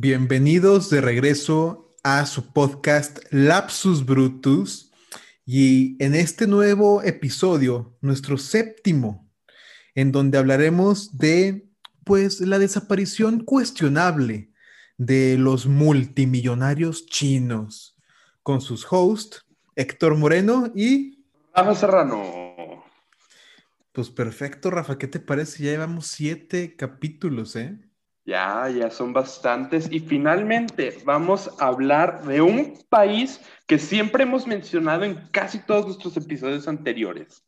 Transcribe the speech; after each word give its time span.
Bienvenidos 0.00 0.90
de 0.90 1.00
regreso 1.00 1.92
a 2.04 2.24
su 2.24 2.52
podcast 2.52 3.18
Lapsus 3.32 4.06
Brutus 4.06 4.92
y 5.44 5.96
en 5.98 6.14
este 6.14 6.46
nuevo 6.46 7.02
episodio, 7.02 7.96
nuestro 8.00 8.38
séptimo, 8.38 9.28
en 9.96 10.12
donde 10.12 10.38
hablaremos 10.38 11.18
de 11.18 11.66
pues 12.04 12.40
la 12.40 12.60
desaparición 12.60 13.40
cuestionable 13.40 14.52
de 14.98 15.36
los 15.36 15.66
multimillonarios 15.66 17.06
chinos 17.06 17.98
con 18.44 18.60
sus 18.60 18.86
hosts 18.88 19.46
Héctor 19.74 20.16
Moreno 20.16 20.70
y 20.76 21.24
Rafa 21.52 21.74
Serrano. 21.74 22.84
Pues 23.90 24.10
perfecto, 24.10 24.70
Rafa, 24.70 24.96
¿qué 24.96 25.08
te 25.08 25.18
parece? 25.18 25.64
Ya 25.64 25.72
llevamos 25.72 26.06
siete 26.06 26.76
capítulos, 26.76 27.56
¿eh? 27.56 27.87
Ya, 28.28 28.68
ya 28.68 28.90
son 28.90 29.14
bastantes. 29.14 29.90
Y 29.90 30.00
finalmente 30.00 30.98
vamos 31.06 31.50
a 31.58 31.68
hablar 31.68 32.22
de 32.24 32.42
un 32.42 32.78
país 32.90 33.40
que 33.66 33.78
siempre 33.78 34.24
hemos 34.24 34.46
mencionado 34.46 35.04
en 35.04 35.14
casi 35.30 35.60
todos 35.60 35.86
nuestros 35.86 36.14
episodios 36.18 36.68
anteriores. 36.68 37.42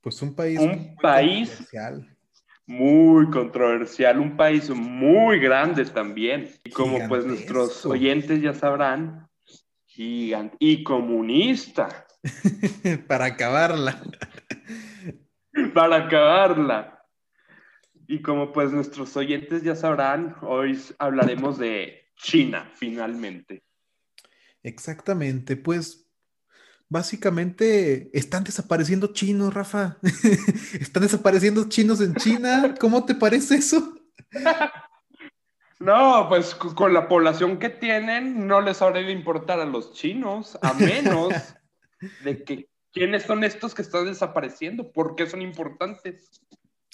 Pues 0.00 0.22
un 0.22 0.36
país. 0.36 0.60
Un 0.60 0.68
muy 0.68 0.96
país 1.02 1.50
controversial. 1.50 2.16
muy 2.64 3.30
controversial, 3.30 4.20
un 4.20 4.36
país 4.36 4.70
muy 4.70 5.40
grande 5.40 5.84
también. 5.86 6.48
Y 6.62 6.70
como 6.70 7.08
pues 7.08 7.26
nuestros 7.26 7.84
oyentes 7.84 8.40
ya 8.40 8.54
sabrán, 8.54 9.28
gigante 9.84 10.56
y 10.60 10.84
comunista. 10.84 12.06
Para 13.08 13.24
acabarla. 13.24 14.00
Para 15.74 15.96
acabarla. 16.06 16.95
Y 18.08 18.22
como 18.22 18.52
pues 18.52 18.72
nuestros 18.72 19.16
oyentes 19.16 19.62
ya 19.62 19.74
sabrán, 19.74 20.36
hoy 20.42 20.80
hablaremos 20.98 21.58
de 21.58 22.08
China, 22.16 22.70
finalmente. 22.74 23.62
Exactamente, 24.62 25.56
pues 25.56 26.08
básicamente 26.88 28.10
están 28.16 28.44
desapareciendo 28.44 29.12
chinos, 29.12 29.52
Rafa. 29.52 29.98
están 30.80 31.02
desapareciendo 31.02 31.68
chinos 31.68 32.00
en 32.00 32.14
China. 32.14 32.74
¿Cómo 32.78 33.04
te 33.04 33.14
parece 33.14 33.56
eso? 33.56 33.94
No, 35.80 36.26
pues 36.28 36.54
con 36.54 36.94
la 36.94 37.08
población 37.08 37.58
que 37.58 37.70
tienen, 37.70 38.46
no 38.46 38.60
les 38.60 38.80
habría 38.82 39.02
de 39.02 39.12
importar 39.12 39.60
a 39.60 39.66
los 39.66 39.92
chinos, 39.92 40.58
a 40.62 40.72
menos 40.74 41.32
de 42.24 42.44
que 42.44 42.68
quiénes 42.92 43.24
son 43.24 43.42
estos 43.42 43.74
que 43.74 43.82
están 43.82 44.06
desapareciendo, 44.06 44.92
por 44.92 45.16
qué 45.16 45.26
son 45.26 45.42
importantes. 45.42 46.30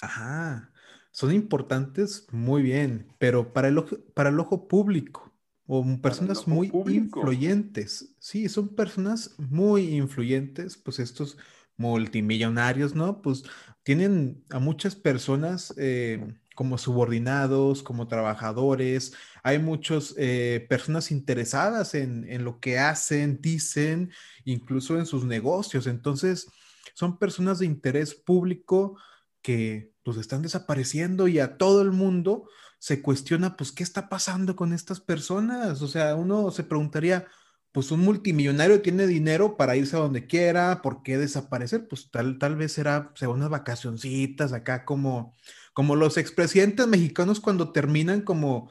Ajá 0.01 0.72
son 1.13 1.31
importantes, 1.31 2.25
muy 2.31 2.63
bien, 2.63 3.07
pero 3.19 3.53
para 3.53 3.67
el 3.67 3.77
ojo, 3.77 3.97
para 4.15 4.29
el 4.29 4.39
ojo 4.39 4.67
público 4.67 5.31
o 5.67 5.85
personas 6.01 6.47
muy 6.47 6.71
influyentes, 6.87 8.15
sí, 8.17 8.49
son 8.49 8.69
personas 8.69 9.35
muy 9.37 9.95
influyentes, 9.95 10.75
pues 10.75 10.97
estos 10.97 11.37
multimillonarios, 11.77 12.95
¿no? 12.95 13.21
Pues 13.21 13.43
tienen 13.83 14.43
a 14.49 14.57
muchas 14.57 14.95
personas 14.95 15.71
eh, 15.77 16.33
como 16.55 16.79
subordinados, 16.79 17.83
como 17.83 18.07
trabajadores, 18.07 19.13
hay 19.43 19.59
muchas 19.59 20.15
eh, 20.17 20.65
personas 20.67 21.11
interesadas 21.11 21.93
en, 21.93 22.27
en 22.27 22.43
lo 22.43 22.59
que 22.59 22.79
hacen, 22.79 23.39
dicen, 23.39 24.11
incluso 24.45 24.97
en 24.97 25.05
sus 25.05 25.25
negocios, 25.25 25.85
entonces 25.85 26.47
son 26.95 27.19
personas 27.19 27.59
de 27.59 27.67
interés 27.67 28.15
público 28.15 28.97
que 29.43 29.93
pues 30.03 30.17
están 30.17 30.41
desapareciendo 30.41 31.27
y 31.27 31.39
a 31.39 31.57
todo 31.57 31.83
el 31.83 31.91
mundo 31.91 32.49
se 32.79 33.01
cuestiona, 33.01 33.55
pues, 33.55 33.71
¿qué 33.71 33.83
está 33.83 34.09
pasando 34.09 34.55
con 34.57 34.73
estas 34.73 34.99
personas? 34.99 35.81
O 35.81 35.87
sea, 35.87 36.15
uno 36.15 36.51
se 36.51 36.63
preguntaría, 36.63 37.27
pues 37.71 37.91
un 37.91 38.01
multimillonario 38.01 38.81
tiene 38.81 39.07
dinero 39.07 39.55
para 39.57 39.75
irse 39.77 39.95
a 39.95 39.99
donde 39.99 40.27
quiera, 40.27 40.81
¿por 40.81 41.01
qué 41.03 41.17
desaparecer? 41.17 41.87
Pues 41.87 42.11
tal, 42.11 42.37
tal 42.39 42.55
vez 42.57 42.73
será, 42.73 43.11
o 43.13 43.17
sea, 43.17 43.29
unas 43.29 43.49
vacacioncitas 43.49 44.53
acá 44.53 44.85
como, 44.85 45.35
como 45.73 45.95
los 45.95 46.17
expresidentes 46.17 46.87
mexicanos 46.87 47.39
cuando 47.39 47.71
terminan 47.71 48.21
como, 48.21 48.69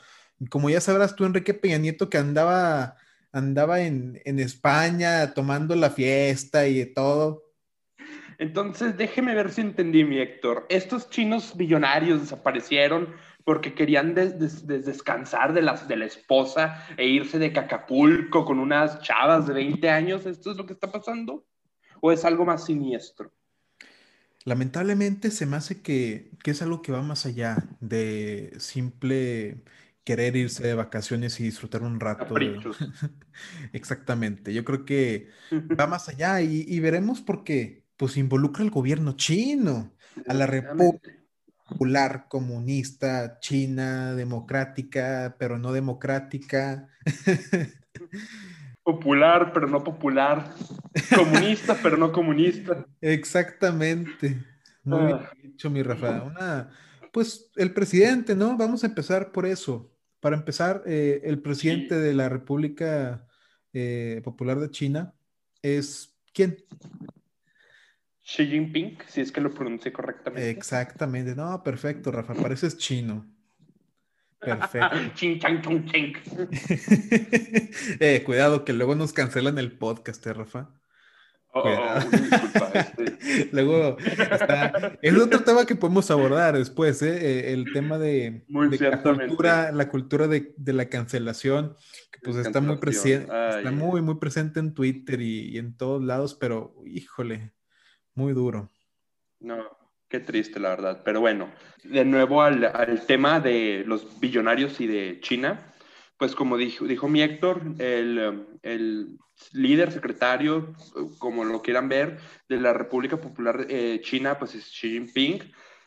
como 0.51 0.71
ya 0.71 0.81
sabrás 0.81 1.17
tú, 1.17 1.25
Enrique 1.25 1.55
Peña 1.55 1.79
Nieto, 1.79 2.11
que 2.11 2.19
andaba, 2.19 2.97
andaba 3.33 3.81
en, 3.81 4.21
en 4.25 4.39
España 4.41 5.33
tomando 5.35 5.75
la 5.75 5.91
fiesta 5.91 6.69
y 6.69 6.85
todo. 6.93 7.42
Entonces, 8.39 8.97
déjeme 8.97 9.35
ver 9.35 9.51
si 9.51 9.61
entendí, 9.61 10.05
mi 10.05 10.19
Héctor. 10.19 10.67
Estos 10.69 11.11
chinos 11.11 11.57
billonarios 11.57 12.21
desaparecieron 12.21 13.15
porque 13.45 13.75
querían 13.75 14.15
descansar 14.15 15.53
de, 15.53 15.63
las, 15.63 15.89
de 15.89 15.97
la 15.97 16.05
esposa 16.05 16.87
e 16.97 17.07
irse 17.07 17.39
de 17.39 17.53
Cacapulco 17.53 18.45
con 18.45 18.59
unas 18.59 19.01
chavas 19.01 19.47
de 19.47 19.55
20 19.55 19.91
años. 19.91 20.27
¿Esto 20.27 20.53
es 20.53 20.57
lo 20.57 20.67
que 20.67 20.75
está 20.75 20.91
pasando? 20.91 21.47
¿O 22.01 22.13
es 22.13 22.25
algo 22.25 22.45
más 22.45 22.67
siniestro? 22.67 23.33
Lamentablemente 24.45 25.31
se 25.31 25.47
me 25.47 25.57
hace 25.57 25.83
que, 25.83 26.31
que 26.43 26.51
es 26.51 26.63
algo 26.63 26.83
que 26.83 26.93
va 26.93 27.03
más 27.03 27.27
allá 27.27 27.57
de 27.81 28.53
simple 28.59 29.63
querer 30.05 30.35
irse 30.35 30.67
de 30.67 30.75
vacaciones 30.75 31.39
y 31.39 31.45
disfrutar 31.45 31.83
un 31.83 32.01
rato. 32.01 32.35
Exactamente, 33.73 34.53
yo 34.53 34.65
creo 34.65 34.85
que 34.85 35.29
va 35.79 35.87
más 35.87 36.09
allá 36.09 36.41
y, 36.41 36.65
y 36.67 36.81
veremos 36.81 37.21
por 37.21 37.45
qué 37.45 37.82
pues 37.97 38.17
involucra 38.17 38.65
al 38.65 38.71
gobierno 38.71 39.13
chino, 39.13 39.93
a 40.27 40.35
la 40.35 40.47
República 40.47 41.23
Popular 41.69 42.27
Comunista 42.29 43.39
China, 43.41 44.15
democrática, 44.15 45.37
pero 45.39 45.59
no 45.59 45.73
democrática. 45.73 46.89
Popular, 48.83 49.53
pero 49.55 49.69
no 49.69 49.85
popular. 49.85 50.55
Comunista, 51.15 51.79
pero 51.81 51.97
no 51.97 52.11
comunista. 52.11 52.85
Exactamente. 53.01 54.43
Muy 54.83 55.07
bien 55.07 55.19
ah. 55.21 55.31
dicho, 55.41 55.71
mi 55.71 55.85
Rafa. 55.85 56.69
pues 57.13 57.49
el 57.55 57.73
presidente, 57.73 58.35
¿no? 58.35 58.57
Vamos 58.57 58.83
a 58.83 58.89
empezar 58.89 59.31
por 59.31 59.47
eso. 59.47 59.93
Para 60.19 60.37
empezar, 60.37 60.83
eh, 60.85 61.21
el 61.25 61.41
presidente 61.41 61.95
de 61.95 62.13
la 62.13 62.29
República 62.29 63.25
eh, 63.73 64.21
Popular 64.25 64.59
de 64.59 64.71
China 64.71 65.15
es 65.63 66.17
¿quién? 66.35 66.57
Xi 68.25 68.47
Jinping, 68.47 68.99
si 69.09 69.21
es 69.21 69.33
que 69.33 69.41
lo 69.41 69.53
pronuncié 69.53 69.93
correctamente. 69.93 70.49
Exactamente, 70.49 71.35
no, 71.35 71.63
perfecto, 71.63 72.13
Rafa, 72.13 72.35
pareces 72.35 72.79
chino. 72.79 73.27
Perfecto. 74.39 74.97
ching, 75.15 75.39
chang, 75.39 75.61
chong, 75.61 75.85
ching. 75.87 76.15
eh, 78.01 78.23
cuidado, 78.25 78.65
que 78.65 78.73
luego 78.73 78.95
nos 78.95 79.13
cancelan 79.13 79.59
el 79.59 79.73
podcast, 79.73 80.25
¿eh, 80.27 80.33
Rafa? 80.33 80.71
Oh, 81.55 81.69
disculpa, 82.11 82.71
este. 82.75 83.49
luego 83.53 83.99
está... 83.99 84.99
es 85.03 85.19
otro 85.19 85.41
tema 85.41 85.67
que 85.67 85.77
podemos 85.77 86.11
abordar 86.11 86.57
después, 86.57 87.03
¿eh? 87.03 87.19
eh 87.21 87.53
el 87.53 87.71
tema 87.75 87.99
de, 87.99 88.47
de 88.49 88.79
la 88.91 89.03
cultura, 89.03 89.71
la 89.71 89.89
cultura 89.91 90.29
de, 90.29 90.55
de 90.57 90.73
la 90.73 90.87
cancelación, 90.87 91.77
que 92.11 92.21
pues 92.23 92.37
está 92.37 92.63
muy 92.63 92.79
presente, 92.79 93.31
está 93.57 93.71
muy, 93.71 94.01
muy 94.01 94.15
presente 94.15 94.61
en 94.61 94.73
Twitter 94.73 95.21
y, 95.21 95.51
y 95.51 95.59
en 95.59 95.77
todos 95.77 96.03
lados, 96.03 96.35
pero 96.35 96.75
híjole, 96.87 97.53
muy 98.15 98.33
duro. 98.33 98.71
No, 99.41 99.65
qué 100.09 100.21
triste, 100.21 100.61
la 100.61 100.71
verdad. 100.71 101.03
Pero 101.05 101.21
bueno, 101.21 101.51
de 101.85 102.05
nuevo 102.05 102.43
al, 102.43 103.07
tema 103.07 103.41
de 103.41 103.85
los 103.87 104.21
billonarios 104.21 104.81
y 104.81 104.87
de 104.87 105.21
China. 105.21 105.73
Pues 106.19 106.35
como 106.37 106.57
dijo, 106.57 106.85
dijo 106.85 107.09
mi 107.09 107.21
Héctor, 107.23 107.63
el, 107.79 109.19
líder 109.53 109.91
secretario, 109.91 110.73
como 111.19 111.45
lo 111.45 111.63
quieran 111.63 111.89
ver, 111.89 112.19
de 112.49 112.61
la 112.61 112.73
República 112.73 113.21
Popular 113.21 113.67
eh, 113.69 114.01
China, 114.05 114.39
pues 114.39 114.55
es 114.55 114.67
Xi 114.67 114.91
Jinping, 114.91 115.43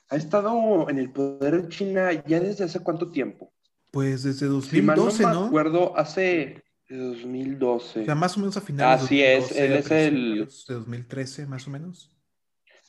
ha 0.09 0.15
estado 0.17 0.89
en 0.89 0.99
el 0.99 1.11
poder 1.11 1.61
de 1.61 1.69
China 1.69 2.11
ya 2.27 2.39
desde 2.39 2.65
hace 2.65 2.81
cuánto 2.81 3.09
tiempo. 3.11 3.53
Pues 3.91 4.23
desde 4.23 4.47
2012, 4.47 5.23
no, 5.23 5.41
me 5.41 5.47
acuerdo, 5.47 5.97
hace 5.97 6.63
2012. 6.89 8.01
O 8.01 8.05
sea, 8.05 8.15
más 8.15 8.35
o 8.35 8.41
menos 8.41 8.57
a 8.57 8.61
finales 8.61 9.03
Así 9.03 9.23
es, 9.23 9.51
él 9.55 9.73
es 9.73 9.91
el... 9.91 10.49
De 10.67 10.73
2013, 10.73 11.45
más 11.47 11.65
o 11.67 11.71
menos. 11.71 12.14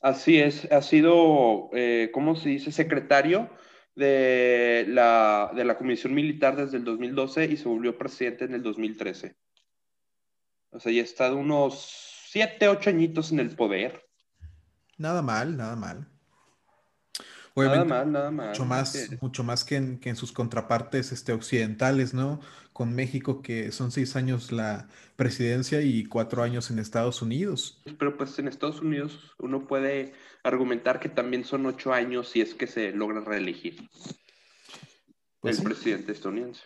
Así 0.06 0.38
es, 0.38 0.70
ha 0.70 0.82
sido, 0.82 1.68
eh, 1.72 2.10
¿cómo 2.14 2.36
se 2.36 2.50
dice?, 2.50 2.70
secretario 2.70 3.50
de 3.96 4.84
la, 4.88 5.50
de 5.52 5.64
la 5.64 5.76
Comisión 5.76 6.14
Militar 6.14 6.54
desde 6.54 6.76
el 6.76 6.84
2012 6.84 7.46
y 7.46 7.56
se 7.56 7.66
volvió 7.68 7.98
presidente 7.98 8.44
en 8.44 8.54
el 8.54 8.62
2013. 8.62 9.36
O 10.70 10.78
sea, 10.78 10.92
ya 10.92 11.00
ha 11.00 11.04
estado 11.04 11.36
unos 11.36 12.22
siete, 12.30 12.68
ocho 12.68 12.90
añitos 12.90 13.32
en 13.32 13.40
el 13.40 13.56
poder. 13.56 14.06
Nada 14.96 15.22
mal, 15.22 15.56
nada 15.56 15.74
mal 15.74 16.06
nada 17.64 17.84
más, 17.84 18.06
nada 18.06 18.30
más. 18.30 18.48
Mucho 18.48 18.64
más, 18.64 19.08
mucho 19.20 19.44
más 19.44 19.64
que 19.64 19.76
en, 19.76 20.16
sus 20.16 20.32
contrapartes 20.32 21.12
este, 21.12 21.32
occidentales, 21.32 22.12
¿no? 22.12 22.40
Con 22.76 22.94
México, 22.94 23.40
que 23.40 23.72
son 23.72 23.90
seis 23.90 24.16
años 24.16 24.52
la 24.52 24.86
presidencia 25.16 25.80
y 25.80 26.04
cuatro 26.04 26.42
años 26.42 26.70
en 26.70 26.78
Estados 26.78 27.22
Unidos. 27.22 27.80
Pero 27.98 28.18
pues 28.18 28.38
en 28.38 28.48
Estados 28.48 28.82
Unidos 28.82 29.34
uno 29.38 29.66
puede 29.66 30.12
argumentar 30.42 31.00
que 31.00 31.08
también 31.08 31.44
son 31.44 31.64
ocho 31.64 31.94
años 31.94 32.28
si 32.28 32.42
es 32.42 32.52
que 32.52 32.66
se 32.66 32.92
logra 32.92 33.22
reelegir 33.22 33.88
pues 35.40 35.56
el 35.56 35.64
presidente 35.64 36.12
estadounidense. 36.12 36.64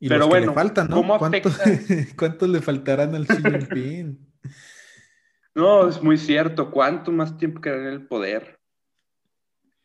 Y 0.00 0.08
Pero 0.08 0.22
los 0.22 0.28
bueno, 0.30 0.46
le 0.48 0.54
faltan, 0.54 0.88
¿no? 0.88 1.06
¿Cuántos, 1.16 2.48
le 2.48 2.60
faltarán 2.60 3.14
al 3.14 3.28
Xi 3.28 3.36
Jinping? 3.40 4.18
no, 5.54 5.88
es 5.88 6.02
muy 6.02 6.18
cierto. 6.18 6.72
¿Cuánto 6.72 7.12
más 7.12 7.38
tiempo 7.38 7.60
quedará 7.60 7.82
en 7.82 7.92
el 7.92 8.08
poder? 8.08 8.58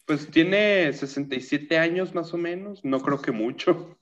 Pues 0.08 0.28
tiene 0.32 0.92
67 0.92 1.78
años 1.78 2.16
más 2.16 2.34
o 2.34 2.38
menos. 2.38 2.84
No 2.84 3.00
creo 3.02 3.22
que 3.22 3.32
mucho. 3.32 3.99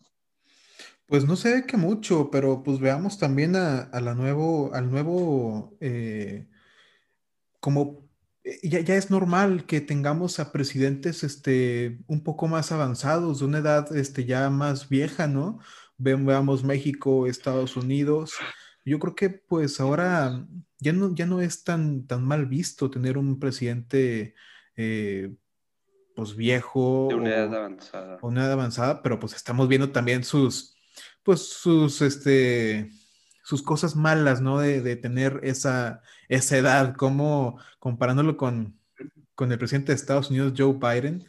Pues 1.07 1.25
no 1.25 1.37
sé 1.37 1.65
que 1.65 1.77
mucho, 1.77 2.29
pero 2.31 2.63
pues 2.63 2.79
veamos 2.79 3.17
también 3.17 3.55
a, 3.55 3.89
la 4.01 4.13
nuevo, 4.13 4.73
al 4.73 4.91
nuevo, 4.91 5.77
eh, 5.79 6.47
como 7.61 8.09
eh, 8.43 8.59
ya, 8.63 8.81
ya, 8.81 8.95
es 8.95 9.09
normal 9.09 9.65
que 9.65 9.79
tengamos 9.79 10.39
a 10.39 10.51
presidentes 10.51 11.23
este, 11.23 11.99
un 12.07 12.23
poco 12.23 12.47
más 12.47 12.73
avanzados, 12.73 13.39
de 13.39 13.45
una 13.45 13.59
edad 13.59 13.95
este, 13.95 14.25
ya 14.25 14.49
más 14.49 14.89
vieja, 14.89 15.27
¿no? 15.27 15.59
veamos 15.97 16.63
México, 16.63 17.25
Estados 17.27 17.75
Unidos. 17.75 18.33
Yo 18.85 18.99
creo 18.99 19.15
que 19.15 19.29
pues 19.29 19.79
ahora 19.79 20.45
ya 20.79 20.93
no, 20.93 21.13
ya 21.15 21.25
no 21.25 21.41
es 21.41 21.63
tan, 21.63 22.05
tan 22.05 22.23
mal 22.23 22.45
visto 22.45 22.89
tener 22.91 23.17
un 23.17 23.39
presidente 23.39 24.35
eh, 24.75 25.33
pues 26.15 26.35
viejo. 26.35 27.07
De 27.09 27.15
una 27.15 27.29
edad 27.29 27.55
avanzada. 27.55 28.17
O 28.21 28.27
una 28.27 28.41
edad 28.41 28.53
avanzada, 28.53 29.01
pero 29.01 29.19
pues 29.19 29.33
estamos 29.33 29.67
viendo 29.67 29.91
también 29.91 30.23
sus 30.23 30.76
pues 31.27 31.41
sus, 31.41 32.01
este, 32.01 32.89
sus 33.43 33.61
cosas 33.61 33.97
malas, 33.97 34.39
¿no? 34.39 34.59
De, 34.59 34.95
tener 34.95 35.41
esa, 35.43 36.01
esa 36.29 36.57
edad, 36.57 36.95
como 36.95 37.59
comparándolo 37.79 38.37
con, 38.37 38.79
con 39.35 39.51
el 39.51 39.57
presidente 39.57 39.91
de 39.91 39.97
Estados 39.97 40.29
Unidos, 40.29 40.53
Joe 40.55 40.75
Biden. 40.79 41.25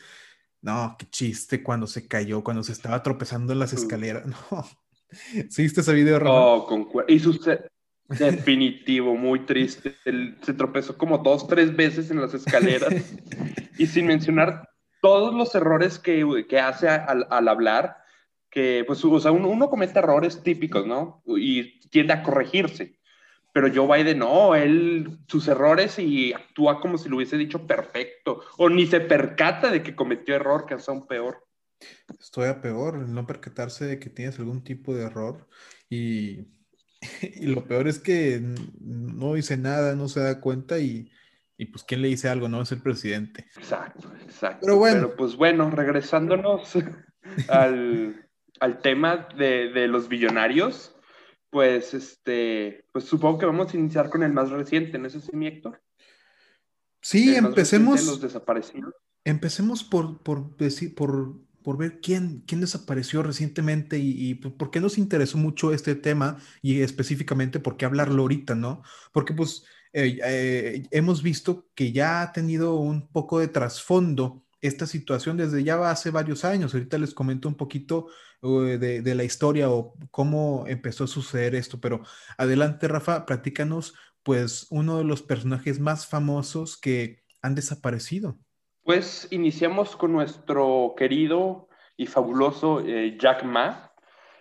No, 0.63 0.95
qué 0.97 1.07
chiste 1.11 1.65
cuando 1.65 1.89
se 1.89 2.07
cayó, 2.07 2.45
cuando 2.45 2.63
se 2.63 2.71
estaba 2.71 3.03
tropezando 3.03 3.53
en 3.53 3.59
las 3.59 3.73
escaleras. 3.73 4.25
No. 4.53 4.65
¿Sí 5.51 5.63
viste 5.63 5.81
ese 5.81 5.95
video, 5.95 6.21
Rafa? 6.21 6.33
Oh, 6.33 6.67
con 6.67 6.87
y 7.09 7.19
su 7.19 7.33
definitivo, 8.07 9.17
muy 9.17 9.47
triste. 9.47 9.97
se 10.43 10.53
tropezó 10.53 10.97
como 10.97 11.19
dos, 11.19 11.49
tres 11.49 11.75
veces 11.75 12.13
en 12.13 12.21
las 12.21 12.35
escaleras. 12.35 12.95
y 13.79 13.87
sin 13.87 14.07
mencionar 14.07 14.69
todos 15.03 15.35
los 15.35 15.53
errores 15.57 15.99
que, 15.99 16.47
que 16.49 16.61
hace 16.61 16.89
al, 16.89 17.27
al 17.31 17.49
hablar 17.49 17.97
que, 18.59 18.83
pues, 18.85 19.05
o 19.05 19.21
sea, 19.21 19.31
uno, 19.31 19.71
comete 19.71 20.01
errores 20.01 20.43
típicos, 20.43 20.85
¿no? 20.85 21.23
Y 21.27 21.79
tiende 21.91 22.13
a 22.13 22.25
corregirse. 22.25 22.99
Pero 23.53 23.73
Joe 23.73 24.03
Biden 24.03 24.19
no, 24.19 24.57
él 24.57 25.21
sus 25.29 25.47
errores 25.47 25.97
y 26.01 26.33
actúa 26.33 26.81
como 26.81 26.99
si 26.99 27.09
lo 27.09 27.19
hubiese 27.19 27.37
dicho 27.37 27.69
perfecto, 27.69 28.43
o 28.57 28.69
ni 28.69 28.89
se 28.89 28.99
percata 28.99 29.71
de 29.71 29.85
que 29.85 29.95
cometió 29.95 30.35
error, 30.35 30.67
que 30.67 30.75
es 30.75 30.89
aún 30.89 31.07
peor. 31.07 31.47
Estoy 32.19 32.49
a 32.49 32.61
peor, 32.61 33.09
no 33.09 33.29
percatarse 33.29 33.85
de 33.85 34.01
que 34.01 34.11
tienes 34.11 34.41
algún 34.41 34.65
tipo 34.65 34.93
de 34.93 35.05
error 35.05 35.47
y, 35.89 36.49
y 37.23 37.47
lo 37.47 37.65
peor 37.65 37.87
es 37.87 38.01
que 38.01 38.41
no 38.81 39.35
dice 39.35 39.57
nada, 39.57 39.95
no 39.95 40.09
se 40.09 40.19
da 40.19 40.41
cuenta 40.41 40.81
y, 40.81 41.13
y 41.57 41.67
pues 41.67 41.85
quién 41.85 42.03
le 42.03 42.09
dice 42.09 42.29
algo, 42.29 42.49
no 42.49 42.61
es 42.61 42.73
el 42.73 42.83
presidente. 42.83 43.47
Exacto, 43.57 44.13
exacto. 44.21 44.63
Pero 44.63 44.79
bueno, 44.79 45.03
Pero 45.03 45.17
pues 45.17 45.37
bueno, 45.37 45.71
regresándonos 45.71 46.73
al, 47.49 48.28
al 48.61 48.81
tema 48.81 49.29
de, 49.37 49.89
los 49.89 50.09
billonarios, 50.09 50.95
pues, 51.51 51.95
este, 51.95 52.85
pues 52.93 53.05
supongo 53.05 53.39
que 53.39 53.47
vamos 53.47 53.73
a 53.73 53.77
iniciar 53.77 54.11
con 54.11 54.23
el 54.23 54.33
más 54.33 54.51
reciente, 54.51 54.99
¿no 54.99 55.07
es 55.07 55.17
así, 55.17 55.35
mi 55.35 55.47
Héctor? 55.47 55.81
Sí, 57.01 57.35
empecemos. 57.35 58.05
Los 58.07 58.21
desaparecidos. 58.21 58.95
Empecemos 59.25 59.85
por, 59.85 60.23
por, 60.23 60.57
decir, 60.57 60.95
por, 60.95 61.37
por 61.63 61.77
ver 61.77 62.01
quién, 62.01 62.43
quién 62.47 62.61
desapareció 62.61 63.23
recientemente 63.23 63.99
y, 63.99 64.35
por 64.35 64.71
qué 64.71 64.81
nos 64.81 64.99
interesó 64.99 65.39
mucho 65.39 65.73
este 65.73 65.95
tema 65.95 66.39
y 66.63 66.81
específicamente 66.81 67.61
por 67.61 67.77
qué 67.77 67.85
hablarlo 67.85 68.23
ahorita, 68.23 68.55
¿no? 68.55 68.83
Porque 69.13 69.35
pues 69.35 69.65
eh, 69.93 70.19
eh, 70.25 70.83
hemos 70.91 71.23
visto 71.23 71.69
que 71.75 71.93
ya 71.93 72.23
ha 72.23 72.33
tenido 72.33 72.77
un 72.77 73.09
poco 73.09 73.39
de 73.39 73.49
trasfondo 73.49 74.45
esta 74.61 74.87
situación 74.87 75.37
desde 75.37 75.63
ya 75.63 75.91
hace 75.91 76.11
varios 76.11 76.45
años. 76.45 76.75
Ahorita 76.75 76.99
les 76.99 77.15
comento 77.15 77.49
un 77.49 77.57
poquito 77.57 78.09
de, 78.43 79.03
de, 79.03 79.15
la 79.15 79.25
historia 79.25 79.71
o 79.71 79.95
cómo 80.11 80.65
empezó 80.69 81.05
a 81.05 81.09
suceder 81.09 81.55
esto, 81.55 81.81
pero 81.81 82.03
adelante, 82.37 82.87
Rafa, 82.87 83.27
platícanos, 83.27 83.95
pues, 84.23 84.67
uno 84.71 84.99
de 84.99 85.05
los 85.05 85.23
personajes 85.23 85.81
más 85.81 86.07
famosos 86.07 86.77
que 86.77 87.25
han 87.43 87.55
desaparecido. 87.55 88.39
Pues 88.89 89.29
iniciamos 89.31 89.97
con 89.97 90.13
nuestro 90.13 90.95
querido 90.97 91.69
y 91.97 92.07
fabuloso 92.07 92.81
eh, 92.81 93.19
Jack 93.21 93.45
Ma. 93.45 93.93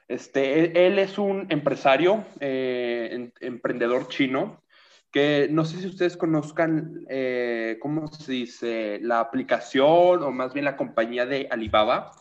Este, 0.08 0.88
él, 0.88 1.00
es 1.00 1.18
un 1.18 1.48
empresario, 1.50 2.24
eh, 2.40 3.30
emprendedor 3.42 4.08
chino, 4.08 4.64
que 5.12 5.50
no 5.52 5.66
sé 5.66 5.82
si 5.82 5.88
ustedes 5.88 6.16
conozcan, 6.16 7.06
eh, 7.10 7.78
¿cómo 7.82 8.08
se 8.08 8.32
dice? 8.32 9.00
La 9.02 9.20
aplicación 9.20 10.24
o 10.24 10.32
más 10.32 10.54
bien 10.54 10.64
la 10.64 10.78
compañía 10.78 11.26
de 11.26 11.50
Alibaba, 11.52 12.12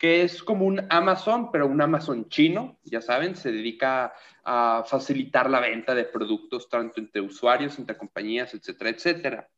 que 0.00 0.22
es 0.22 0.42
como 0.42 0.64
un 0.64 0.86
Amazon, 0.88 1.52
pero 1.52 1.66
un 1.66 1.82
Amazon 1.82 2.26
chino, 2.30 2.78
ya 2.84 3.02
saben, 3.02 3.36
se 3.36 3.52
dedica 3.52 4.14
a 4.42 4.82
facilitar 4.86 5.50
la 5.50 5.60
venta 5.60 5.94
de 5.94 6.04
productos 6.04 6.70
tanto 6.70 7.00
entre 7.00 7.20
usuarios, 7.20 7.78
entre 7.78 7.98
compañías, 7.98 8.54
etcétera, 8.54 8.88
etcétera. 8.88 9.50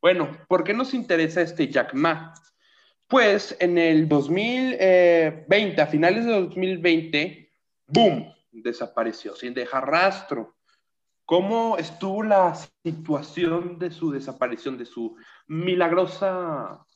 Bueno, 0.00 0.38
¿por 0.46 0.62
qué 0.62 0.72
nos 0.72 0.94
interesa 0.94 1.40
este 1.42 1.66
Jack 1.66 1.94
Ma? 1.94 2.32
Pues 3.08 3.56
en 3.58 3.76
el 3.76 4.08
2020, 4.08 5.82
a 5.82 5.86
finales 5.88 6.26
de 6.26 6.32
2020, 6.32 7.50
¡boom! 7.88 8.32
Desapareció 8.52 9.34
sin 9.34 9.52
dejar 9.52 9.84
rastro. 9.88 10.54
¿Cómo 11.24 11.76
estuvo 11.76 12.22
la 12.22 12.54
situación 12.84 13.80
de 13.80 13.90
su 13.90 14.12
desaparición, 14.12 14.78
de 14.78 14.86
su 14.86 15.16
milagrosa, 15.48 16.86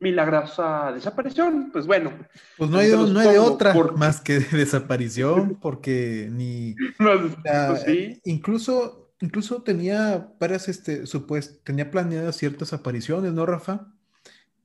milagrosa 0.00 0.92
desaparición? 0.92 1.70
Pues 1.72 1.86
bueno. 1.86 2.12
Pues 2.56 2.70
no 2.70 2.78
hay, 2.78 2.90
no 2.90 3.18
hay 3.18 3.28
de 3.28 3.38
otra 3.38 3.74
más 3.96 4.20
que 4.20 4.40
desaparición, 4.40 5.58
porque 5.60 6.28
ni... 6.30 6.74
Pues 6.98 8.20
incluso, 8.24 9.14
incluso 9.20 9.62
tenía 9.62 10.32
varias, 10.38 10.68
este, 10.68 11.06
supuest, 11.06 11.64
tenía 11.64 11.90
planeadas 11.90 12.36
ciertas 12.36 12.72
apariciones, 12.72 13.32
¿no, 13.32 13.46
Rafa? 13.46 13.92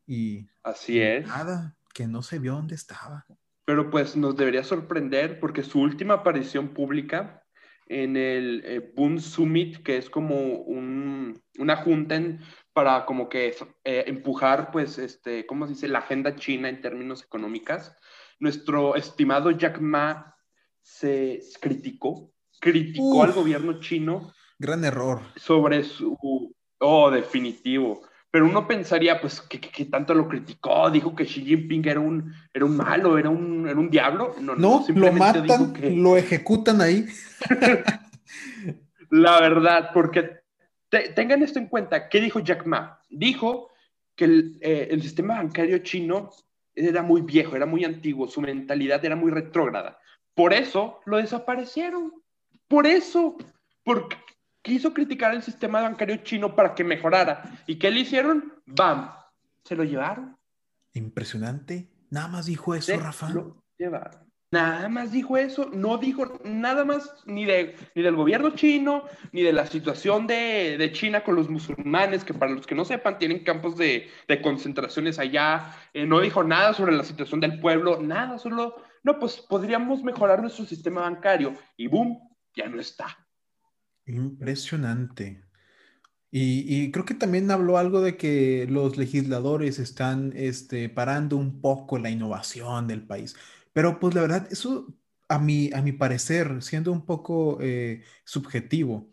Y... 0.08 0.48
Así 0.64 1.00
es. 1.00 1.28
Nada, 1.28 1.76
que 1.94 2.08
no 2.08 2.22
se 2.22 2.40
vio 2.40 2.54
dónde 2.54 2.76
estaba. 2.76 3.26
Pero 3.66 3.90
pues 3.92 4.16
nos 4.16 4.36
debería 4.36 4.64
sorprender 4.64 5.40
porque 5.40 5.64
su 5.64 5.80
última 5.80 6.16
aparición 6.16 6.70
pública 6.70 7.44
en 7.90 8.16
el 8.16 8.62
eh, 8.66 8.94
Boom 8.96 9.20
Summit, 9.20 9.84
que 9.84 9.98
es 9.98 10.10
como 10.10 10.62
una 10.64 11.76
junta 11.78 12.22
para 12.80 13.06
como 13.06 13.28
que 13.28 13.54
eh, 13.84 14.06
empujar, 14.08 14.72
pues, 14.72 14.98
este, 14.98 15.46
¿cómo 15.46 15.66
se 15.66 15.74
dice?, 15.74 15.90
la 15.90 16.00
agenda 16.00 16.38
china 16.38 16.70
en 16.70 16.80
términos 16.80 17.22
económicos. 17.22 17.92
Nuestro 18.40 18.96
estimado 18.96 19.52
Jack 19.52 19.82
Ma 19.82 20.34
se 20.82 21.42
criticó, 21.60 22.32
criticó 22.62 23.24
al 23.24 23.34
gobierno 23.34 23.82
chino. 23.82 24.32
Gran 24.58 24.86
error. 24.86 25.20
Sobre 25.36 25.84
su... 25.84 26.56
Oh, 26.80 27.12
definitivo 27.12 28.02
pero 28.32 28.46
uno 28.46 28.66
pensaría, 28.66 29.20
pues, 29.20 29.42
que, 29.42 29.86
tanto 29.86 30.14
lo 30.14 30.30
criticó, 30.30 30.90
dijo 30.90 31.14
que 31.14 31.26
Xi 31.26 31.44
Jinping 31.44 31.86
era 31.86 32.00
un, 32.00 32.32
era 32.54 32.64
un 32.64 32.78
malo, 32.78 33.18
era 33.18 33.30
un, 33.30 33.68
era 33.68 33.78
un 33.78 33.90
diablo. 33.90 34.36
No, 34.40 34.56
no, 34.56 34.86
lo 34.88 35.12
matan, 35.12 35.74
lo 35.96 36.16
ejecutan 36.16 36.80
ahí. 36.80 37.08
La 39.10 39.42
verdad, 39.42 39.90
porque 39.94 40.39
tengan 40.90 41.44
esto 41.44 41.60
en 41.60 41.68
cuenta, 41.68 42.10
¿qué 42.10 42.20
dijo 42.20 42.40
Jack 42.40 42.66
Ma? 42.66 43.00
Dijo 43.10 43.70
que 44.16 44.26
el, 44.26 44.58
eh, 44.62 44.88
el, 44.92 45.02
sistema 45.02 45.36
bancario 45.36 45.78
chino 45.80 46.32
era 46.76 47.02
muy 47.02 47.22
viejo, 47.22 47.56
era 47.56 47.66
muy 47.66 47.86
antiguo, 47.86 48.28
su 48.28 48.42
mentalidad 48.42 49.04
era 49.04 49.16
muy 49.16 49.32
retrógrada. 49.32 50.00
Por 50.34 50.54
eso 50.54 51.02
lo 51.06 51.18
desaparecieron. 51.18 52.14
Por 52.68 52.88
eso. 52.88 53.36
Porque 53.84 54.18
quiso 54.62 54.94
criticar 54.94 55.34
el 55.34 55.42
sistema 55.42 55.82
bancario 55.82 56.18
chino 56.18 56.56
para 56.56 56.76
que 56.76 56.84
mejorara. 56.84 57.64
¿Y 57.68 57.78
qué 57.78 57.92
le 57.92 58.02
hicieron? 58.02 58.54
¡Bam! 58.66 59.12
Se 59.64 59.76
lo 59.76 59.84
llevaron. 59.84 60.38
Impresionante. 60.94 61.90
Nada 62.10 62.28
más 62.28 62.46
dijo 62.46 62.74
eso, 62.76 62.98
Rafa. 62.98 63.30
Lo 63.30 63.64
llevaron. 63.78 64.29
Nada 64.52 64.90
más 64.90 65.12
dijo 65.12 65.38
eso, 65.38 65.70
no 65.72 66.00
dijo 66.00 66.40
nada 66.44 66.84
más 66.84 67.14
ni, 67.28 67.46
de, 67.46 67.76
ni 67.94 68.02
del 68.02 68.16
gobierno 68.16 68.50
chino, 68.56 69.04
ni 69.32 69.44
de 69.44 69.54
la 69.54 69.68
situación 69.68 70.26
de, 70.26 70.76
de, 70.80 70.92
China 70.92 71.24
con 71.24 71.36
los 71.36 71.50
musulmanes, 71.50 72.24
que 72.24 72.34
para 72.34 72.54
los 72.54 72.66
que 72.66 72.74
no 72.74 72.84
sepan 72.84 73.20
tienen 73.20 73.44
campos 73.44 73.78
de, 73.78 74.10
de 74.28 74.42
concentraciones 74.42 75.20
allá, 75.20 75.76
eh, 75.94 76.08
no 76.08 76.20
dijo 76.20 76.44
nada 76.44 76.74
sobre 76.74 76.96
la 76.96 77.04
situación 77.04 77.40
del 77.40 77.60
pueblo, 77.60 78.02
nada, 78.02 78.40
solo, 78.40 78.78
no, 79.04 79.20
pues 79.20 79.38
podríamos 79.38 80.04
mejorar 80.04 80.42
nuestro 80.42 80.66
sistema 80.66 81.02
bancario 81.02 81.54
y 81.78 81.86
boom, 81.86 82.18
ya 82.56 82.68
no 82.68 82.80
está. 82.82 83.06
Impresionante. 84.08 85.44
Y, 86.32 86.92
creo 86.92 87.06
que 87.06 87.16
también 87.16 87.50
habló 87.50 87.78
algo 87.78 88.02
de 88.02 88.16
que 88.16 88.68
los 88.70 88.98
legisladores 88.98 89.80
están 89.80 90.32
este, 90.36 90.88
parando 90.88 91.38
un 91.38 91.60
poco 91.60 91.98
la 91.98 92.12
innovación 92.12 92.88
del 92.88 93.02
país. 93.02 93.36
Pero 93.80 93.98
pues 93.98 94.14
la 94.14 94.20
verdad, 94.20 94.46
eso 94.52 94.94
a 95.30 95.40
mi, 95.40 95.72
a 95.72 95.82
mi 95.82 95.94
parecer, 95.94 96.62
siendo 96.62 96.92
un 96.92 97.06
poco 97.06 97.60
eh, 97.62 98.04
subjetivo, 98.26 99.10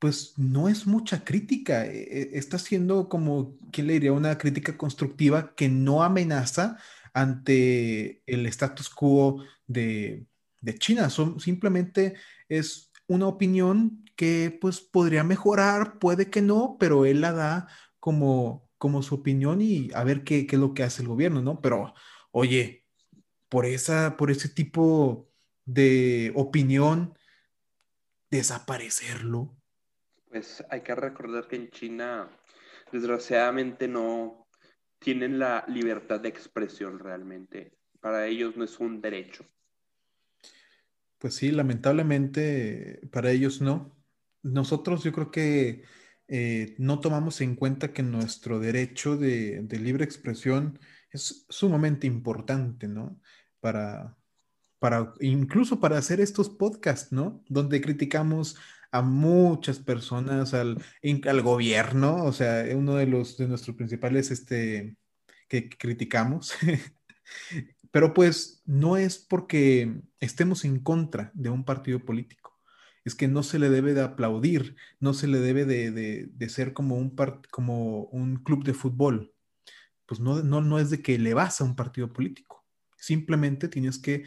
pues 0.00 0.34
no 0.36 0.68
es 0.68 0.84
mucha 0.84 1.22
crítica. 1.22 1.86
Eh, 1.86 2.08
eh, 2.10 2.30
está 2.32 2.58
siendo 2.58 3.08
como, 3.08 3.56
¿quién 3.70 3.86
le 3.86 3.92
diría? 3.92 4.12
Una 4.12 4.36
crítica 4.36 4.76
constructiva 4.76 5.54
que 5.54 5.68
no 5.68 6.02
amenaza 6.02 6.76
ante 7.12 8.24
el 8.26 8.46
status 8.46 8.90
quo 8.90 9.44
de, 9.68 10.26
de 10.60 10.74
China. 10.76 11.08
Son, 11.08 11.38
simplemente 11.38 12.14
es 12.48 12.90
una 13.06 13.28
opinión 13.28 14.04
que 14.16 14.58
pues 14.60 14.80
podría 14.80 15.22
mejorar, 15.22 16.00
puede 16.00 16.30
que 16.30 16.42
no, 16.42 16.78
pero 16.80 17.06
él 17.06 17.20
la 17.20 17.30
da 17.30 17.68
como, 18.00 18.68
como 18.76 19.04
su 19.04 19.14
opinión 19.14 19.62
y 19.62 19.90
a 19.94 20.02
ver 20.02 20.24
qué, 20.24 20.48
qué 20.48 20.56
es 20.56 20.60
lo 20.60 20.74
que 20.74 20.82
hace 20.82 21.02
el 21.02 21.08
gobierno, 21.08 21.42
¿no? 21.42 21.60
Pero, 21.60 21.94
oye, 22.32 22.83
por, 23.54 23.66
esa, 23.66 24.16
por 24.16 24.32
ese 24.32 24.48
tipo 24.48 25.30
de 25.64 26.32
opinión, 26.34 27.16
desaparecerlo. 28.28 29.56
Pues 30.28 30.64
hay 30.70 30.80
que 30.80 30.92
recordar 30.96 31.46
que 31.46 31.54
en 31.54 31.70
China, 31.70 32.36
desgraciadamente, 32.90 33.86
no 33.86 34.48
tienen 34.98 35.38
la 35.38 35.64
libertad 35.68 36.18
de 36.18 36.30
expresión 36.30 36.98
realmente. 36.98 37.78
Para 38.00 38.26
ellos 38.26 38.56
no 38.56 38.64
es 38.64 38.80
un 38.80 39.00
derecho. 39.00 39.46
Pues 41.18 41.36
sí, 41.36 41.52
lamentablemente 41.52 43.02
para 43.12 43.30
ellos 43.30 43.60
no. 43.60 43.96
Nosotros 44.42 45.04
yo 45.04 45.12
creo 45.12 45.30
que 45.30 45.84
eh, 46.26 46.74
no 46.78 46.98
tomamos 46.98 47.40
en 47.40 47.54
cuenta 47.54 47.92
que 47.92 48.02
nuestro 48.02 48.58
derecho 48.58 49.16
de, 49.16 49.64
libre 49.80 50.04
expresión 50.04 50.80
es 51.12 51.46
sumamente 51.48 52.08
importante, 52.08 52.88
¿no? 52.88 53.20
Para, 53.64 54.14
para, 54.78 55.14
incluso 55.20 55.80
para 55.80 55.96
hacer 55.96 56.20
estos 56.20 56.50
podcasts, 56.50 57.12
¿no? 57.12 57.42
Donde 57.48 57.80
criticamos 57.80 58.56
a 58.92 59.00
muchas 59.00 59.78
personas, 59.78 60.52
al, 60.52 60.84
al 61.26 61.42
gobierno, 61.42 62.24
o 62.24 62.32
sea, 62.32 62.64
uno 62.76 62.96
de 62.96 63.06
los 63.06 63.38
de 63.38 63.48
nuestros 63.48 63.74
principales, 63.76 64.30
este, 64.30 64.98
que 65.48 65.68
criticamos 65.70 66.52
Pero 67.94 68.12
pues 68.12 68.60
no 68.66 68.96
es 68.96 69.18
porque 69.18 70.02
estemos 70.18 70.64
en 70.64 70.80
contra 70.80 71.30
de 71.32 71.50
un 71.50 71.64
partido 71.64 72.00
político. 72.04 72.60
Es 73.04 73.14
que 73.14 73.28
no 73.28 73.44
se 73.44 73.60
le 73.60 73.70
debe 73.70 73.94
de 73.94 74.02
aplaudir, 74.02 74.74
no 74.98 75.14
se 75.14 75.28
le 75.28 75.38
debe 75.38 75.64
de, 75.64 76.48
ser 76.48 76.72
como 76.72 76.96
un, 76.96 77.14
como 77.52 78.06
un 78.06 78.42
club 78.42 78.64
de 78.64 78.74
fútbol. 78.74 79.32
Pues 80.06 80.18
no, 80.18 80.42
no, 80.42 80.60
no 80.60 80.80
es 80.80 80.90
de 80.90 81.02
que 81.02 81.20
le 81.20 81.34
vas 81.34 81.60
a 81.60 81.64
un 81.64 81.76
partido 81.76 82.12
político. 82.12 82.63
Simplemente 83.04 83.68
tienes 83.68 83.98
que 83.98 84.24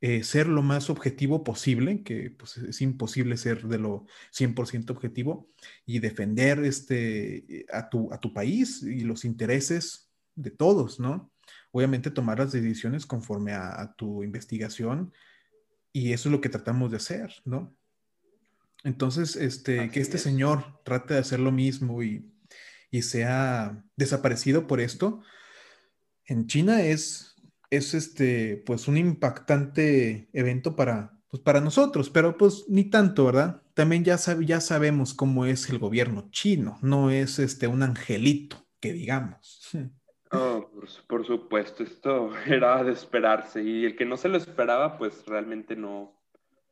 eh, 0.00 0.22
ser 0.22 0.46
lo 0.46 0.62
más 0.62 0.88
objetivo 0.88 1.44
posible, 1.44 2.02
que 2.02 2.30
pues, 2.30 2.56
es 2.58 2.80
imposible 2.80 3.36
ser 3.36 3.66
de 3.66 3.78
lo 3.78 4.06
100% 4.32 4.90
objetivo, 4.90 5.50
y 5.84 5.98
defender 5.98 6.64
este, 6.64 7.66
a, 7.72 7.88
tu, 7.88 8.12
a 8.12 8.20
tu 8.20 8.32
país 8.32 8.82
y 8.82 9.00
los 9.00 9.24
intereses 9.24 10.10
de 10.34 10.50
todos, 10.50 11.00
¿no? 11.00 11.30
obviamente 11.72 12.10
tomar 12.10 12.38
las 12.38 12.52
decisiones 12.52 13.06
conforme 13.06 13.52
a, 13.52 13.94
tu 13.96 14.22
investigación 14.22 15.12
y 15.92 16.12
eso 16.12 16.28
es 16.28 16.32
lo 16.32 16.40
que 16.40 16.48
tratamos 16.48 16.90
de 16.90 16.98
hacer, 16.98 17.32
¿no? 17.44 17.74
Entonces, 18.82 19.36
este, 19.36 19.90
que 19.90 20.00
este 20.00 20.18
señor 20.18 20.80
trate 20.84 21.14
de 21.14 21.20
hacer 21.20 21.40
lo 21.40 21.52
mismo 21.52 22.02
y, 22.02 22.32
y, 22.90 23.02
sea 23.02 23.84
desaparecido 23.96 24.66
por 24.66 24.80
esto, 24.80 25.22
en 26.24 26.46
China 26.46 26.82
es, 26.82 27.34
es 27.70 27.94
este, 27.94 28.62
pues 28.66 28.88
un 28.88 28.96
impactante 28.96 30.28
evento 30.32 30.76
para, 30.76 31.18
pues 31.28 31.42
para 31.42 31.60
nosotros, 31.60 32.10
pero 32.10 32.36
pues 32.36 32.64
ni 32.68 32.84
tanto, 32.84 33.24
¿verdad? 33.24 33.62
También 33.74 34.04
ya, 34.04 34.16
ya 34.40 34.60
sabemos 34.60 35.14
cómo 35.14 35.46
es 35.46 35.70
el 35.70 35.78
gobierno 35.78 36.28
chino, 36.30 36.78
no 36.82 37.10
es 37.10 37.38
este, 37.38 37.68
un 37.68 37.82
angelito, 37.82 38.66
que 38.80 38.92
digamos. 38.92 39.70
Oh, 40.32 40.70
por, 41.08 41.26
supuesto, 41.26 41.82
esto 41.82 42.30
era 42.46 42.84
de 42.84 42.92
esperarse 42.92 43.64
y 43.64 43.84
el 43.84 43.96
que 43.96 44.04
no 44.04 44.16
se 44.16 44.28
lo 44.28 44.36
esperaba, 44.36 44.96
pues 44.96 45.26
realmente 45.26 45.74
no, 45.74 46.22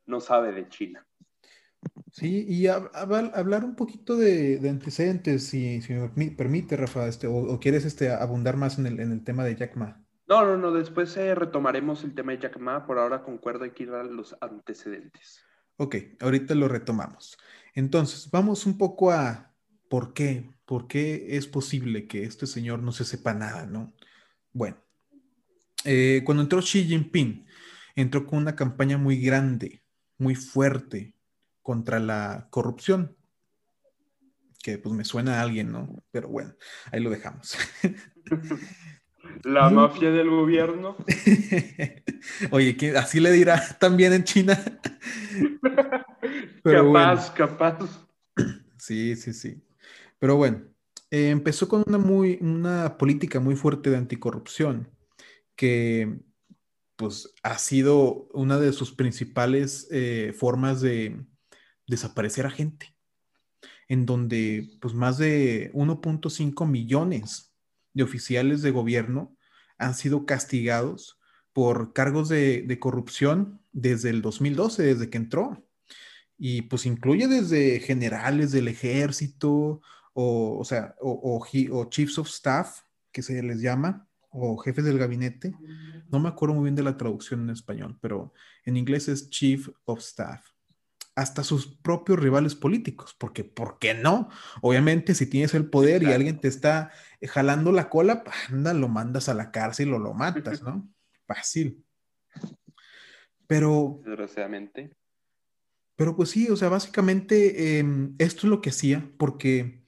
no 0.06 0.20
sabe 0.20 0.52
de 0.52 0.68
China. 0.68 1.04
Sí, 2.12 2.46
y 2.48 2.68
hablar 2.68 3.64
un 3.64 3.74
poquito 3.74 4.16
de, 4.16 4.60
antecedentes, 4.68 5.48
si, 5.48 5.80
me 6.14 6.30
permite, 6.30 6.76
Rafa, 6.76 7.08
este, 7.08 7.26
o, 7.26 7.58
quieres 7.58 7.84
este, 7.84 8.10
abundar 8.10 8.56
más 8.56 8.78
en 8.78 8.86
el, 8.86 9.00
en 9.00 9.10
el 9.10 9.24
tema 9.24 9.44
de 9.44 9.56
Jack 9.56 9.74
Ma. 9.74 10.04
No, 10.28 10.44
no, 10.44 10.56
no, 10.56 10.72
después 10.72 11.16
eh, 11.16 11.34
retomaremos 11.34 12.04
el 12.04 12.14
tema 12.14 12.32
de 12.32 12.38
Jack 12.38 12.58
Ma, 12.58 12.86
por 12.86 12.98
ahora 12.98 13.22
concuerdo 13.22 13.64
hay 13.64 13.70
que 13.70 13.84
ir 13.84 13.90
a 13.90 14.04
los 14.04 14.36
antecedentes. 14.40 15.42
Ok, 15.76 15.96
ahorita 16.20 16.54
lo 16.54 16.68
retomamos. 16.68 17.38
Entonces, 17.74 18.30
vamos 18.30 18.66
un 18.66 18.76
poco 18.76 19.10
a 19.10 19.54
por 19.88 20.12
qué, 20.12 20.50
¿Por 20.68 20.86
qué 20.86 21.38
es 21.38 21.46
posible 21.46 22.06
que 22.06 22.24
este 22.24 22.46
señor 22.46 22.80
no 22.80 22.92
se 22.92 23.06
sepa 23.06 23.32
nada, 23.32 23.64
no? 23.64 23.94
Bueno, 24.52 24.76
eh, 25.86 26.20
cuando 26.26 26.42
entró 26.42 26.60
Xi 26.60 26.84
Jinping, 26.84 27.46
entró 27.96 28.26
con 28.26 28.40
una 28.40 28.54
campaña 28.54 28.98
muy 28.98 29.18
grande, 29.18 29.82
muy 30.18 30.34
fuerte 30.34 31.14
contra 31.62 32.00
la 32.00 32.48
corrupción, 32.50 33.16
que 34.62 34.76
pues 34.76 34.94
me 34.94 35.06
suena 35.06 35.38
a 35.38 35.40
alguien, 35.40 35.72
¿no? 35.72 36.04
Pero 36.10 36.28
bueno, 36.28 36.54
ahí 36.92 37.00
lo 37.00 37.08
dejamos. 37.08 37.56
La 39.44 39.70
mafia 39.70 40.10
del 40.10 40.30
gobierno. 40.30 40.96
Oye, 42.50 42.76
¿así 42.96 43.20
le 43.20 43.32
dirá 43.32 43.60
también 43.78 44.12
en 44.12 44.24
China? 44.24 44.58
capaz, 46.62 47.32
capaz. 47.32 48.08
Sí, 48.78 49.16
sí, 49.16 49.32
sí. 49.32 49.62
Pero 50.18 50.36
bueno, 50.36 50.62
eh, 51.10 51.30
empezó 51.30 51.68
con 51.68 51.84
una, 51.86 51.98
muy, 51.98 52.38
una 52.40 52.98
política 52.98 53.40
muy 53.40 53.56
fuerte 53.56 53.90
de 53.90 53.96
anticorrupción, 53.96 54.90
que 55.56 56.20
pues 56.96 57.32
ha 57.42 57.58
sido 57.58 58.28
una 58.32 58.58
de 58.58 58.72
sus 58.72 58.92
principales 58.92 59.86
eh, 59.90 60.34
formas 60.36 60.80
de 60.80 61.24
desaparecer 61.86 62.46
a 62.46 62.50
gente, 62.50 62.94
en 63.88 64.04
donde 64.04 64.76
pues 64.80 64.94
más 64.94 65.16
de 65.16 65.70
1.5 65.72 66.66
millones 66.66 67.47
de 67.98 68.04
oficiales 68.04 68.62
de 68.62 68.70
gobierno 68.70 69.36
han 69.76 69.94
sido 69.94 70.24
castigados 70.24 71.18
por 71.52 71.92
cargos 71.92 72.28
de, 72.28 72.78
corrupción 72.80 73.60
desde 73.72 74.10
el 74.10 74.22
2012, 74.22 74.82
desde 74.84 75.10
que 75.10 75.18
entró. 75.18 75.66
Y 76.38 76.62
pues 76.62 76.86
incluye 76.86 77.26
desde 77.26 77.80
generales 77.80 78.52
del 78.52 78.68
ejército, 78.68 79.80
o, 80.12 80.58
o 80.58 80.64
sea, 80.64 80.94
o, 81.00 81.40
o, 81.72 81.90
chiefs 81.90 82.18
of 82.18 82.28
staff, 82.28 82.82
que 83.10 83.22
se 83.22 83.42
les 83.42 83.60
llama, 83.60 84.08
o 84.30 84.56
jefes 84.58 84.84
del 84.84 84.98
gabinete. 84.98 85.52
No 86.08 86.20
me 86.20 86.28
acuerdo 86.28 86.54
muy 86.54 86.64
bien 86.64 86.76
de 86.76 86.84
la 86.84 86.96
traducción 86.96 87.42
en 87.42 87.50
español, 87.50 87.98
pero 88.00 88.32
en 88.64 88.76
inglés 88.76 89.08
es 89.08 89.28
chief 89.28 89.68
of 89.84 89.98
staff. 89.98 90.46
Hasta 91.18 91.42
sus 91.42 91.66
propios 91.66 92.20
rivales 92.20 92.54
políticos, 92.54 93.16
porque 93.18 93.42
¿por 93.42 93.80
qué 93.80 93.92
no? 93.92 94.28
Obviamente, 94.60 95.16
si 95.16 95.26
tienes 95.26 95.52
el 95.52 95.68
poder 95.68 96.04
y 96.04 96.12
alguien 96.12 96.40
te 96.40 96.46
está 96.46 96.92
jalando 97.26 97.72
la 97.72 97.88
cola, 97.88 98.22
anda, 98.48 98.72
lo 98.72 98.86
mandas 98.86 99.28
a 99.28 99.34
la 99.34 99.50
cárcel 99.50 99.92
o 99.94 99.98
lo 99.98 100.14
matas, 100.14 100.62
¿no? 100.62 100.88
Fácil. 101.26 101.84
Pero. 103.48 104.00
Desgraciadamente. 104.04 104.94
Pero 105.96 106.14
pues 106.14 106.30
sí, 106.30 106.48
o 106.50 106.56
sea, 106.56 106.68
básicamente 106.68 107.80
em, 107.80 108.14
esto 108.18 108.46
es 108.46 108.50
lo 108.50 108.60
que 108.60 108.70
hacía, 108.70 109.10
porque 109.18 109.82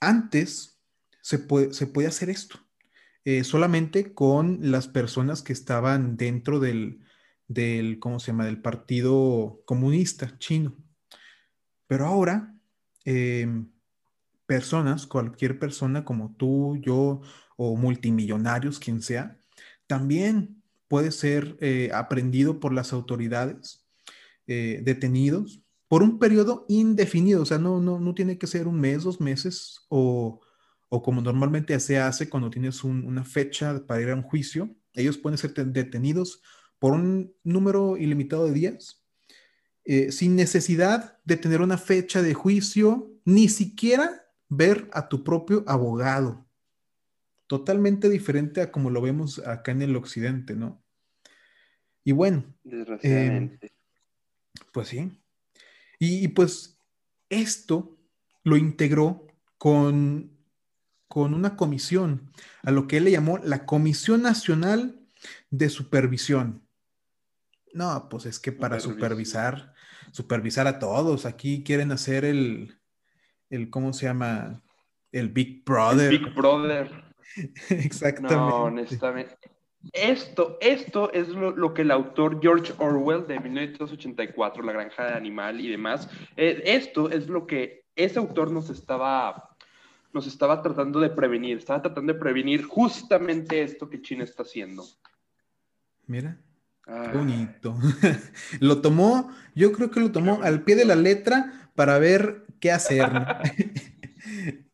antes 0.00 0.82
se 1.22 1.38
puede, 1.38 1.72
se 1.72 1.86
puede 1.86 2.08
hacer 2.08 2.28
esto, 2.28 2.60
eh, 3.24 3.42
solamente 3.42 4.12
con 4.12 4.58
las 4.60 4.86
personas 4.86 5.40
que 5.40 5.54
estaban 5.54 6.18
dentro 6.18 6.60
del, 6.60 7.00
del, 7.48 7.98
¿cómo 7.98 8.20
se 8.20 8.28
llama?, 8.28 8.44
del 8.44 8.60
Partido 8.62 9.62
Comunista 9.64 10.38
Chino. 10.38 10.76
Pero 11.86 12.06
ahora, 12.06 12.54
em, 13.04 13.68
personas, 14.46 15.06
cualquier 15.06 15.58
persona 15.58 16.04
como 16.04 16.34
tú, 16.36 16.76
yo 16.80 17.22
o 17.56 17.76
multimillonarios, 17.76 18.78
quien 18.78 19.02
sea, 19.02 19.38
también 19.86 20.62
puede 20.86 21.10
ser 21.10 21.56
eh, 21.60 21.90
aprendido 21.92 22.60
por 22.60 22.72
las 22.72 22.92
autoridades, 22.92 23.86
eh, 24.46 24.80
detenidos 24.84 25.62
por 25.88 26.02
un 26.02 26.18
periodo 26.18 26.66
indefinido, 26.68 27.42
o 27.42 27.46
sea, 27.46 27.58
no, 27.58 27.80
no, 27.80 27.98
no 27.98 28.14
tiene 28.14 28.38
que 28.38 28.46
ser 28.46 28.68
un 28.68 28.78
mes, 28.78 29.04
dos 29.04 29.20
meses 29.20 29.86
o, 29.88 30.40
o 30.90 31.02
como 31.02 31.22
normalmente 31.22 31.78
se 31.80 31.98
hace 31.98 32.28
cuando 32.28 32.50
tienes 32.50 32.84
una 32.84 33.24
fecha 33.24 33.86
para 33.86 34.02
ir 34.02 34.10
a 34.10 34.14
un 34.14 34.22
juicio. 34.22 34.70
Ellos 34.92 35.16
pueden 35.16 35.38
ser 35.38 35.54
detenidos 35.54 36.42
por 36.78 36.92
un 36.92 37.34
número 37.42 37.96
ilimitado 37.96 38.46
de 38.46 38.52
días, 38.52 39.04
eh, 39.84 40.12
sin 40.12 40.36
necesidad 40.36 41.18
de 41.24 41.36
tener 41.36 41.60
una 41.60 41.78
fecha 41.78 42.22
de 42.22 42.34
juicio, 42.34 43.10
ni 43.24 43.48
siquiera 43.48 44.26
ver 44.48 44.88
a 44.92 45.08
tu 45.08 45.24
propio 45.24 45.64
abogado. 45.66 46.46
Totalmente 47.46 48.10
diferente 48.10 48.60
a 48.60 48.70
como 48.70 48.90
lo 48.90 49.00
vemos 49.00 49.38
acá 49.40 49.72
en 49.72 49.82
el 49.82 49.96
occidente, 49.96 50.54
¿no? 50.54 50.82
Y 52.04 52.12
bueno. 52.12 52.44
Desgraciadamente. 52.64 53.66
Em, 53.66 53.72
pues 54.72 54.88
sí. 54.88 55.10
Y, 55.98 56.28
pues 56.28 56.78
esto 57.28 57.98
lo 58.44 58.56
integró 58.56 59.26
con, 59.56 60.30
con 61.08 61.34
una 61.34 61.56
comisión, 61.56 62.30
a 62.62 62.70
lo 62.70 62.86
que 62.86 62.98
él 62.98 63.04
le 63.04 63.10
llamó 63.10 63.38
la 63.38 63.66
Comisión 63.66 64.22
Nacional 64.22 65.00
de 65.50 65.68
Supervisión. 65.68 66.67
No, 67.74 68.08
pues 68.08 68.26
es 68.26 68.38
que 68.38 68.52
para 68.52 68.80
supervisar, 68.80 69.74
supervisar 70.12 70.66
a 70.66 70.78
todos, 70.78 71.26
aquí 71.26 71.62
quieren 71.62 71.92
hacer 71.92 72.24
el, 72.24 72.78
el 73.50 73.70
¿cómo 73.70 73.92
se 73.92 74.06
llama? 74.06 74.62
El 75.12 75.30
Big 75.30 75.64
Brother. 75.64 76.10
Big 76.10 76.34
Brother. 76.34 76.90
Exactamente. 77.70 78.34
No, 78.34 78.64
honestamente. 78.64 79.36
Esto, 79.92 80.58
esto 80.60 81.12
es 81.12 81.28
lo, 81.28 81.72
que 81.72 81.82
el 81.82 81.90
autor 81.90 82.40
George 82.42 82.74
Orwell 82.78 83.26
de 83.26 83.38
1984, 83.38 84.62
La 84.62 84.72
granja 84.72 85.06
de 85.06 85.14
animal 85.14 85.60
y 85.60 85.68
demás, 85.68 86.10
eh, 86.36 86.62
esto 86.64 87.08
es 87.10 87.28
lo 87.28 87.46
que 87.46 87.84
ese 87.94 88.18
autor 88.18 88.50
nos 88.50 88.70
estaba, 88.70 89.56
nos 90.12 90.26
estaba 90.26 90.62
tratando 90.62 90.98
de 90.98 91.10
prevenir, 91.10 91.58
estaba 91.58 91.82
tratando 91.82 92.12
de 92.12 92.18
prevenir 92.18 92.64
justamente 92.64 93.62
esto 93.62 93.88
que 93.88 94.02
China 94.02 94.24
está 94.24 94.42
haciendo. 94.42 94.84
Mira, 96.06 96.40
qué 96.88 97.18
bonito. 97.18 97.76
lo 98.60 98.80
tomó, 98.80 99.30
yo 99.54 99.72
creo 99.72 99.90
que 99.90 100.00
lo 100.00 100.10
tomó 100.10 100.40
al 100.42 100.62
pie 100.62 100.76
de 100.76 100.84
la 100.84 100.96
letra 100.96 101.70
para 101.74 101.98
ver 101.98 102.46
qué 102.60 102.72
hacer. 102.72 103.08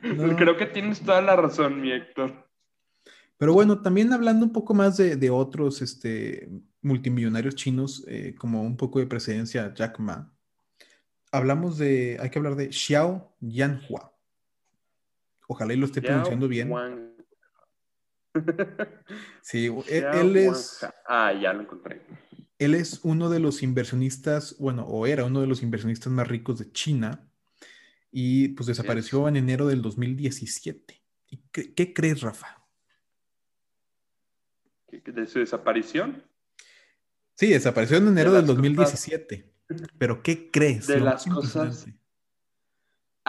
Creo 0.36 0.56
que 0.56 0.66
tienes 0.66 1.00
toda 1.00 1.20
la 1.20 1.36
razón, 1.36 1.80
mi 1.80 1.92
Héctor. 1.92 2.48
Pero 3.36 3.52
bueno, 3.52 3.80
también 3.82 4.12
hablando 4.12 4.44
un 4.44 4.52
poco 4.52 4.74
más 4.74 4.96
de, 4.96 5.30
otros 5.30 5.80
este, 5.80 6.48
multimillonarios 6.82 7.54
chinos, 7.54 8.04
eh, 8.08 8.34
como 8.36 8.62
un 8.62 8.76
poco 8.76 8.98
de 8.98 9.06
precedencia, 9.06 9.72
Jack 9.74 10.00
Ma, 10.00 10.32
hablamos 11.30 11.78
de, 11.78 12.18
hay 12.20 12.30
que 12.30 12.38
hablar 12.38 12.56
de 12.56 12.72
Xiao 12.72 13.36
Yanhua. 13.40 14.12
Ojalá 15.46 15.72
y 15.72 15.76
lo 15.76 15.86
esté 15.86 16.02
pronunciando 16.02 16.48
bien. 16.48 16.68
Sí, 19.42 19.66
e, 19.88 19.98
él, 20.12 20.36
es. 20.36 20.86
Ah, 21.06 21.32
ya 21.32 21.52
lo 21.52 21.62
encontré. 21.62 22.02
Él 22.58 22.74
es 22.74 23.00
uno 23.02 23.30
de 23.30 23.40
los 23.40 23.62
inversionistas, 23.62 24.56
bueno, 24.58 24.84
o 24.84 25.06
era 25.06 25.24
uno 25.24 25.40
de 25.40 25.46
los 25.46 25.62
inversionistas 25.62 26.12
más 26.12 26.28
ricos 26.28 26.58
de 26.58 26.70
China 26.72 27.28
y 28.10 28.48
pues 28.48 28.66
desapareció 28.66 29.26
en 29.28 29.36
enero 29.36 29.66
del 29.68 29.80
2017. 29.80 31.02
¿Y 31.30 31.38
qué 31.52 31.94
crees, 31.94 32.20
Rafa? 32.20 32.58
de 34.90 35.26
su 35.26 35.38
desaparición. 35.38 36.24
Sí, 37.34 37.48
desapareció 37.48 37.98
en 37.98 38.08
enero 38.08 38.32
del 38.32 38.46
2017. 38.46 39.52
Pero 39.98 40.22
¿qué 40.22 40.50
crees? 40.50 40.86
De 40.86 41.00
las 41.00 41.24
cosas. 41.26 41.86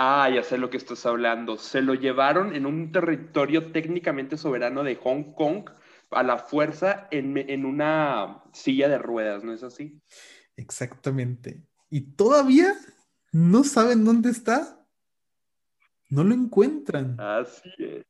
Ah, 0.01 0.29
ya 0.33 0.43
sé 0.43 0.57
lo 0.57 0.69
que 0.69 0.77
estás 0.77 1.05
hablando. 1.05 1.57
Se 1.57 1.81
lo 1.81 1.93
llevaron 1.93 2.55
en 2.55 2.65
un 2.65 2.93
territorio 2.93 3.73
técnicamente 3.73 4.37
soberano 4.37 4.81
de 4.85 4.95
Hong 4.95 5.33
Kong 5.33 5.69
a 6.11 6.23
la 6.23 6.37
fuerza 6.37 7.09
en, 7.11 7.37
en 7.37 7.65
una 7.65 8.41
silla 8.53 8.87
de 8.87 8.97
ruedas, 8.97 9.43
¿no 9.43 9.51
es 9.51 9.61
así? 9.61 10.01
Exactamente. 10.55 11.63
¿Y 11.89 12.15
todavía 12.15 12.75
no 13.33 13.65
saben 13.65 14.05
dónde 14.05 14.29
está? 14.29 14.87
No 16.09 16.23
lo 16.23 16.33
encuentran. 16.33 17.19
Así 17.19 17.69
es. 17.79 18.05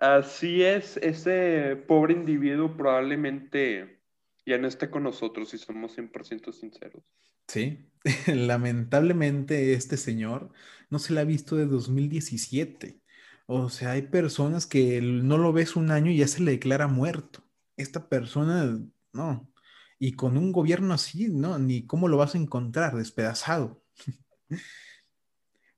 Así 0.00 0.64
es, 0.64 0.96
ese 0.96 1.76
pobre 1.86 2.14
individuo 2.14 2.76
probablemente 2.76 4.02
ya 4.44 4.58
no 4.58 4.66
esté 4.66 4.90
con 4.90 5.04
nosotros 5.04 5.50
si 5.50 5.58
somos 5.58 5.96
100% 5.96 6.52
sinceros. 6.52 7.04
Sí, 7.46 7.90
lamentablemente 8.26 9.74
este 9.74 9.96
señor 9.96 10.50
no 10.90 10.98
se 10.98 11.12
le 11.12 11.20
ha 11.20 11.24
visto 11.24 11.56
de 11.56 11.66
2017. 11.66 13.00
O 13.46 13.70
sea, 13.70 13.92
hay 13.92 14.02
personas 14.02 14.66
que 14.66 15.00
no 15.00 15.38
lo 15.38 15.52
ves 15.52 15.76
un 15.76 15.90
año 15.90 16.10
y 16.10 16.18
ya 16.18 16.28
se 16.28 16.42
le 16.42 16.52
declara 16.52 16.86
muerto. 16.86 17.42
Esta 17.76 18.08
persona, 18.08 18.78
no. 19.12 19.50
Y 19.98 20.12
con 20.12 20.36
un 20.36 20.52
gobierno 20.52 20.94
así, 20.94 21.28
no, 21.28 21.58
ni 21.58 21.86
cómo 21.86 22.08
lo 22.08 22.16
vas 22.16 22.34
a 22.34 22.38
encontrar, 22.38 22.96
despedazado. 22.96 23.82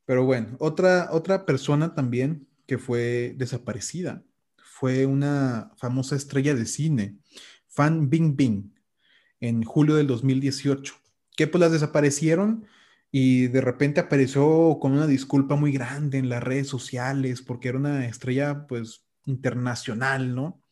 Pero 0.05 0.25
bueno, 0.25 0.57
otra, 0.59 1.09
otra 1.13 1.47
persona 1.47 1.95
también 1.95 2.49
que 2.67 2.79
fue 2.79 3.35
desaparecida. 3.37 4.25
Fue 4.57 5.07
una 5.07 5.73
famosa 5.77 6.17
estrella 6.17 6.55
de 6.55 6.67
cine, 6.67 7.19
Fan 7.69 8.11
Bingbing, 8.11 8.75
en 9.41 9.63
julio 9.63 9.95
del 9.95 10.07
2018, 10.07 11.00
que 11.41 11.47
pues 11.47 11.59
las 11.59 11.73
desaparecieron 11.73 12.67
y 13.11 13.47
de 13.47 13.63
repente 13.63 13.99
apareció 13.99 14.77
con 14.79 14.93
una 14.93 15.07
disculpa 15.07 15.57
muy 15.57 15.73
grande 15.73 16.19
en 16.19 16.29
las 16.29 16.43
redes 16.43 16.69
sociales 16.69 17.41
porque 17.41 17.71
era 17.71 17.79
una 17.79 18.07
estrella 18.07 18.67
pues 18.67 19.07
internacional, 19.25 20.35
¿no? 20.35 20.63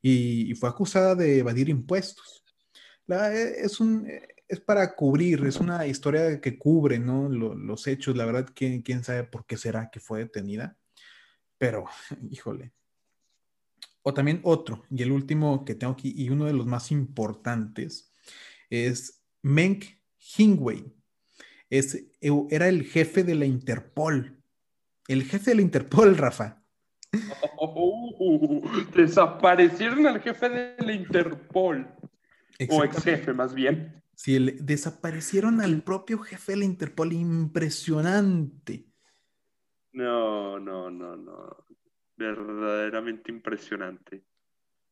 Y, 0.00 0.54
fue 0.54 0.70
acusada 0.70 1.14
de 1.14 1.40
evadir 1.40 1.68
impuestos. 1.68 2.42
E, 3.06 3.56
es 3.58 3.80
un, 3.80 4.08
es 4.48 4.60
para 4.60 4.94
cubrir, 4.94 5.44
es 5.44 5.56
una 5.56 5.86
historia 5.86 6.40
que 6.40 6.56
cubre, 6.58 6.98
¿no? 6.98 7.28
los 7.28 7.86
hechos, 7.86 8.16
la 8.16 8.24
verdad, 8.24 8.48
¿quién, 8.54 8.80
quién 8.80 9.04
sabe 9.04 9.24
por 9.24 9.44
qué 9.44 9.58
será 9.58 9.90
que 9.90 10.00
fue 10.00 10.20
detenida 10.20 10.78
pero, 11.58 11.84
híjole. 12.30 12.72
O 14.00 14.14
también 14.14 14.40
otro, 14.42 14.86
y 14.88 15.02
el 15.02 15.12
último 15.12 15.66
que 15.66 15.74
tengo 15.74 15.92
aquí, 15.92 16.14
y 16.16 16.30
uno 16.30 16.46
de 16.46 16.54
los 16.54 16.64
más 16.64 16.90
importantes, 16.90 18.10
es 18.70 19.22
Meng 19.42 19.82
Hingwei. 20.24 20.92
Es, 21.70 22.06
era 22.50 22.68
el 22.68 22.84
jefe 22.84 23.24
de 23.24 23.34
la 23.34 23.46
Interpol. 23.46 24.42
El 25.08 25.24
jefe 25.24 25.50
de 25.50 25.56
la 25.56 25.62
Interpol, 25.62 26.16
Rafa. 26.16 26.62
desaparecieron 28.94 30.06
al 30.06 30.20
jefe 30.20 30.48
de 30.48 30.76
la 30.78 30.92
Interpol. 30.92 31.88
O 32.70 32.84
ex 32.84 33.02
jefe, 33.02 33.32
más 33.32 33.54
bien. 33.54 34.02
Sí, 34.14 34.38
desaparecieron 34.60 35.60
al 35.60 35.82
propio 35.82 36.18
jefe 36.18 36.52
de 36.52 36.58
la 36.58 36.64
Interpol. 36.64 37.12
Impresionante. 37.12 38.86
No, 39.92 40.58
no, 40.58 40.90
no, 40.90 41.16
no. 41.16 41.64
Verdaderamente 42.16 43.30
impresionante. 43.30 44.24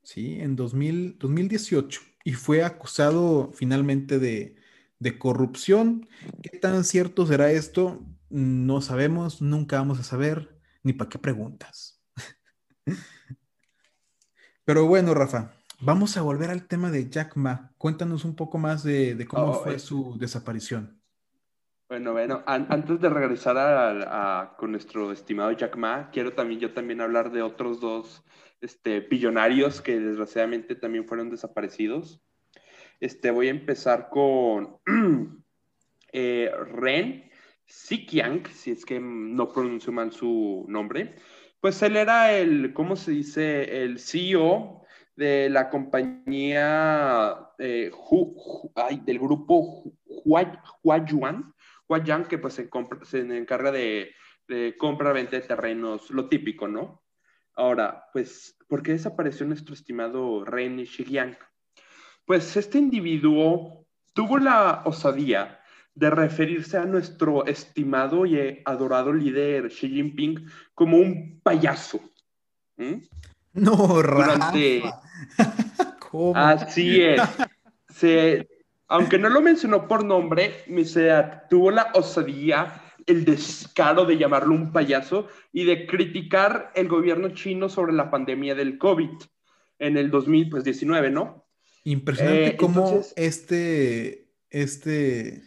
Sí, 0.03 0.41
en 0.41 0.57
2018. 0.57 2.01
Y 2.25 2.33
fue 2.33 2.65
acusado 2.65 3.53
finalmente 3.53 4.19
de, 4.19 4.57
de 5.03 5.19
corrupción. 5.19 6.09
¿Qué 6.43 6.59
tan 6.59 6.85
cierto 6.85 7.27
será 7.27 7.51
esto? 7.51 8.07
No 8.31 8.81
sabemos, 8.81 9.43
nunca 9.43 9.79
vamos 9.79 9.99
a 9.99 10.05
saber, 10.05 10.57
ni 10.83 10.93
para 10.93 11.11
qué 11.11 11.19
preguntas. 11.19 12.01
Pero 14.65 14.87
bueno, 14.87 15.13
Rafa, 15.13 15.53
vamos 15.81 16.17
a 16.17 16.23
volver 16.23 16.51
al 16.51 16.69
tema 16.69 16.91
de 16.91 17.11
Jack 17.11 17.37
Ma. 17.37 17.73
Cuéntanos 17.79 18.25
un 18.25 18.37
poco 18.37 18.59
más 18.59 18.85
de, 18.85 19.27
cómo 19.29 19.51
oh, 19.51 19.65
fue 19.65 19.81
su 19.81 20.17
desaparición. 20.19 21.01
Bueno, 21.89 22.13
bueno, 22.13 22.43
antes 22.47 23.01
de 23.01 23.11
regresar 23.11 23.59
a, 23.59 24.55
con 24.57 24.71
nuestro 24.71 25.13
estimado 25.13 25.51
Jack 25.53 25.77
Ma, 25.77 26.11
quiero 26.11 26.33
también 26.33 26.61
yo 26.61 26.73
también 26.73 27.01
hablar 27.01 27.33
de 27.33 27.43
otros 27.43 27.81
dos 27.81 28.25
este, 28.61 29.01
billonarios 29.01 29.83
que 29.83 29.99
desgraciadamente 29.99 30.77
también 30.77 31.07
fueron 31.07 31.29
desaparecidos. 31.29 32.23
Este, 33.03 33.33
voy 33.33 33.49
a 33.49 33.51
empezar 33.51 34.09
con 34.11 34.79
eh, 36.13 36.53
Ren 36.67 37.29
Sikyang, 37.67 38.47
si 38.47 38.71
es 38.71 38.87
que 38.87 39.01
no 39.01 39.49
pronuncio 39.49 39.93
mal 39.93 40.13
su 40.13 40.65
nombre. 40.69 41.17
Pues 41.59 41.83
él 41.83 41.97
era 41.97 42.33
el, 42.33 42.73
¿cómo 42.73 42.95
se 42.95 43.11
dice? 43.11 43.83
El 43.83 43.99
CEO 43.99 44.83
de 45.17 45.51
la 45.51 45.69
compañía 45.69 47.49
eh, 47.59 47.91
del 49.05 49.19
grupo 49.19 49.83
Huayuan 50.85 51.53
Huayang, 51.89 52.29
que 52.29 52.39
pues 52.39 52.55
se, 52.55 52.71
se 53.03 53.19
encarga 53.37 53.73
de, 53.73 54.15
compra, 54.79 55.13
venta 55.13 55.41
de 55.41 55.43
terrenos, 55.43 56.09
lo 56.11 56.29
típico, 56.29 56.69
¿no? 56.69 57.03
Ahora, 57.57 58.05
pues, 58.13 58.57
¿por 58.69 58.81
qué 58.81 58.93
desapareció 58.93 59.45
nuestro 59.45 59.75
estimado 59.75 60.45
Ren 60.45 60.87
Xigyang? 60.87 61.37
Pues 62.25 62.57
este 62.57 62.79
individuo 62.79 63.87
tuvo 64.13 64.39
la 64.39 64.83
osadía 64.85 65.61
de 65.95 66.11
referirse 66.11 66.79
a 66.79 66.85
nuestro 66.85 67.45
estimado 67.47 68.25
y 68.25 68.63
adorado 68.65 69.13
líder 69.13 69.69
Xi 69.69 69.89
Jinping 69.89 70.47
como 70.75 70.97
un 70.97 71.41
payaso. 71.43 72.01
No, 73.53 73.77
Durante... 73.77 74.83
¿Cómo? 76.11 76.37
Así 76.37 77.01
es. 77.01 77.23
Se, 77.89 78.49
aunque 78.89 79.19
no 79.19 79.29
lo 79.29 79.41
mencionó 79.41 79.89
por 79.89 80.05
nombre, 80.05 80.65
tuvo 81.49 81.71
la 81.71 81.91
osadía, 81.95 82.83
el 83.07 83.25
descaro 83.25 84.05
de 84.05 84.19
llamarlo 84.19 84.55
un 84.55 84.73
payaso 84.73 85.29
y 85.53 85.65
de 85.65 85.87
criticar 85.87 86.71
el 86.75 86.89
gobierno 86.89 87.31
chino 87.31 87.69
sobre 87.69 87.93
la 87.93 88.11
pandemia 88.11 88.55
del 88.55 88.79
COVID 88.79 89.11
en 89.79 89.97
el 89.97 90.11
2019, 90.11 91.11
¿no? 91.11 91.42
Impresionante 91.85 92.49
eh, 92.49 92.57
cómo 92.57 93.03
este, 93.17 94.29
este, 94.51 95.43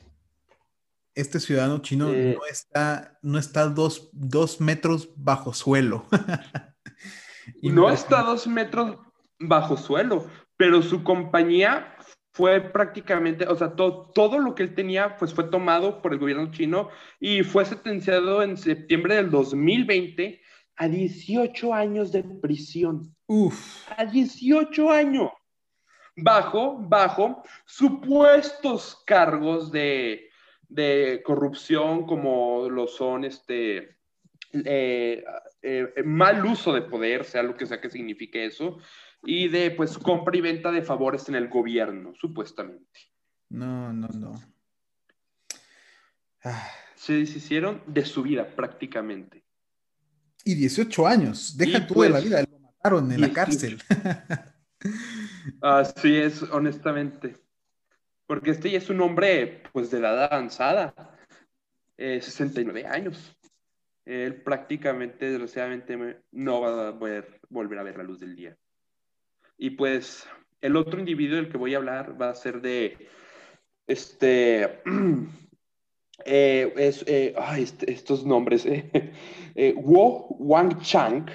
este 1.13 1.39
ciudadano 1.39 1.80
chino 1.80 2.08
no 2.08 2.45
está, 2.50 3.17
no 3.21 3.39
está 3.39 3.69
dos, 3.69 4.10
dos 4.12 4.60
metros 4.60 5.10
bajo 5.15 5.54
suelo. 5.54 6.06
no 7.62 7.89
está 7.89 8.24
dos 8.24 8.48
metros 8.48 8.98
bajo 9.39 9.78
suelo, 9.78 10.30
pero 10.58 10.82
su 10.82 11.04
compañía 11.04 11.95
fue 12.34 12.60
prácticamente, 12.60 13.48
o 13.48 13.56
sea, 13.56 13.76
todo, 13.76 14.12
todo 14.13 14.39
lo 14.39 14.56
que 14.56 14.63
él 14.63 14.76
tenía 14.76 15.15
pues 15.15 15.34
fue 15.34 15.45
tomado 15.45 16.02
por 16.02 16.12
el 16.12 16.19
gobierno 16.19 16.52
chino 16.52 16.89
y 17.17 17.43
fue 17.43 17.63
sentenciado 17.63 18.43
en 18.43 18.58
septiembre 18.58 19.15
del 19.15 19.32
2020 19.32 20.41
a 20.76 20.88
18 20.89 21.74
años 21.74 22.12
de 22.12 22.24
prisión. 22.24 23.15
Uf. 23.28 23.89
A 23.98 24.04
18 24.06 24.91
años. 24.91 25.30
Bajo, 26.17 26.78
bajo 26.80 27.43
supuestos 27.65 29.04
cargos 29.06 29.71
de, 29.71 30.30
corrupción 31.23 32.06
como 32.06 32.69
lo 32.69 32.88
son 32.88 33.25
este 33.25 33.97
eh, 34.54 35.23
eh, 35.62 36.04
mal 36.06 36.45
uso 36.45 36.73
de 36.73 36.82
poder, 36.82 37.25
sea 37.25 37.43
lo 37.43 37.58
que 37.58 37.65
sea 37.65 37.82
que 37.82 37.89
signifique 37.89 38.45
eso, 38.45 38.78
y 39.23 39.47
de 39.49 39.71
pues 39.71 39.97
compra 39.97 40.38
y 40.38 40.41
venta 40.41 40.71
de 40.71 40.82
favores 40.82 41.28
en 41.28 41.36
el 41.36 41.49
gobierno, 41.49 42.13
supuestamente. 42.15 42.99
No, 43.49 43.91
no, 43.91 44.08
no. 44.08 44.41
Ah. 46.43 46.69
Se 46.95 47.13
deshicieron 47.13 47.82
de 47.88 48.06
su 48.06 48.23
vida 48.23 48.56
prácticamente. 48.56 49.43
Y 50.43 50.56
18 50.56 51.08
años, 51.08 51.58
deja 51.58 51.86
tú 51.86 52.01
de 52.01 52.10
la 52.10 52.15
pues, 52.15 52.25
vida, 52.25 52.41
lo 52.43 52.60
mataron 52.60 53.12
en 53.12 53.21
la 53.21 53.34
cárcel. 53.34 53.82
Así 55.62 56.15
es, 56.15 56.43
honestamente. 56.43 57.38
Porque 58.27 58.51
este 58.51 58.71
ya 58.71 58.77
es 58.79 58.89
un 58.89 59.01
hombre 59.01 59.63
pues 59.71 59.91
de 59.91 59.99
edad 59.99 60.23
avanzada, 60.23 60.93
69 61.97 62.81
eh, 62.81 62.88
años. 62.88 63.38
Él 64.05 64.41
prácticamente, 64.41 65.29
desgraciadamente, 65.29 66.21
no 66.31 66.62
va 66.62 66.89
a 66.89 66.99
poder 66.99 67.39
volver 67.49 67.79
a 67.79 67.84
ver 67.84 67.97
la 67.97 68.03
luz 68.03 68.19
del 68.19 68.36
día. 68.36 68.58
Y 69.58 69.71
pues 69.71 70.27
el 70.62 70.75
otro 70.75 70.99
individuo 70.99 71.38
del 71.38 71.49
que 71.49 71.58
voy 71.58 71.73
a 71.73 71.77
hablar 71.77 72.19
va 72.19 72.29
a 72.29 72.36
ser 72.36 72.62
de 72.62 73.08
este, 73.88 74.81
eh, 76.25 76.73
es, 76.75 77.03
eh, 77.08 77.36
este, 77.58 77.91
estos 77.91 78.25
nombres, 78.25 78.65
eh, 78.65 78.89
eh 79.55 79.73
Wang 79.77 80.81
Chang, 80.81 81.29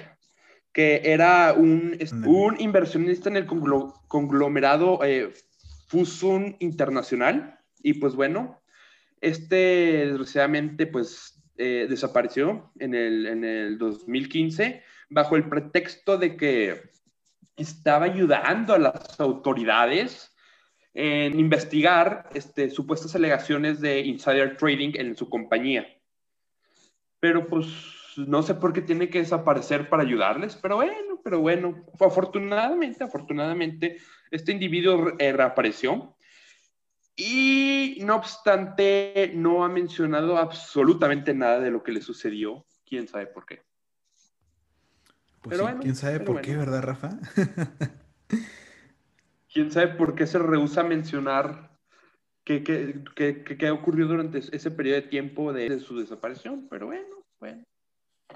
que 0.73 1.01
era 1.03 1.53
un, 1.53 1.97
un 2.25 2.59
inversionista 2.59 3.29
en 3.29 3.37
el 3.37 3.45
conglomerado 3.45 4.99
Fusun 5.87 6.55
Internacional. 6.59 7.59
Y 7.83 7.93
pues 7.93 8.15
bueno, 8.15 8.61
este 9.19 10.05
desgraciadamente 10.07 10.87
pues 10.87 11.43
desapareció 11.57 12.71
en 12.79 12.95
el, 12.95 13.27
en 13.27 13.43
el 13.43 13.77
2015 13.77 14.81
bajo 15.09 15.35
el 15.35 15.47
pretexto 15.47 16.17
de 16.17 16.35
que 16.37 16.81
estaba 17.57 18.05
ayudando 18.05 18.73
a 18.73 18.79
las 18.79 19.19
autoridades 19.19 20.35
en 20.93 21.39
investigar 21.39 22.29
este, 22.33 22.69
supuestas 22.69 23.15
alegaciones 23.15 23.79
de 23.79 24.01
insider 24.01 24.57
trading 24.57 24.91
en 24.95 25.15
su 25.15 25.29
compañía. 25.29 25.87
Pero 27.19 27.47
pues 27.47 27.67
no 28.27 28.43
sé 28.43 28.55
por 28.55 28.73
qué 28.73 28.81
tiene 28.81 29.09
que 29.09 29.19
desaparecer 29.19 29.89
para 29.89 30.03
ayudarles, 30.03 30.55
pero 30.55 30.77
bueno, 30.77 31.19
pero 31.23 31.39
bueno, 31.39 31.85
afortunadamente, 31.99 33.03
afortunadamente, 33.03 33.97
este 34.31 34.51
individuo 34.51 35.11
reapareció 35.17 36.15
y 37.15 37.99
no 38.01 38.15
obstante 38.15 39.31
no 39.35 39.63
ha 39.63 39.69
mencionado 39.69 40.37
absolutamente 40.37 41.33
nada 41.33 41.59
de 41.59 41.71
lo 41.71 41.83
que 41.83 41.91
le 41.91 42.01
sucedió, 42.01 42.65
quién 42.85 43.07
sabe 43.07 43.27
por 43.27 43.45
qué. 43.45 43.61
Pues 45.41 45.59
quién 45.81 45.95
sabe 45.95 46.19
por 46.19 46.41
qué, 46.41 46.55
¿verdad, 46.55 46.83
Rafa? 46.83 47.17
quién 49.53 49.71
sabe 49.71 49.87
por 49.89 50.15
qué 50.15 50.27
se 50.27 50.39
rehúsa 50.39 50.81
a 50.81 50.85
mencionar 50.85 51.71
qué, 52.43 52.63
qué, 52.63 53.71
ocurrió 53.71 54.07
durante 54.07 54.39
ese 54.39 54.71
periodo 54.71 55.01
de 55.01 55.07
tiempo 55.07 55.53
de, 55.53 55.79
su 55.79 55.99
desaparición, 55.99 56.67
pero 56.69 56.87
bueno, 56.87 57.23
bueno. 57.39 57.63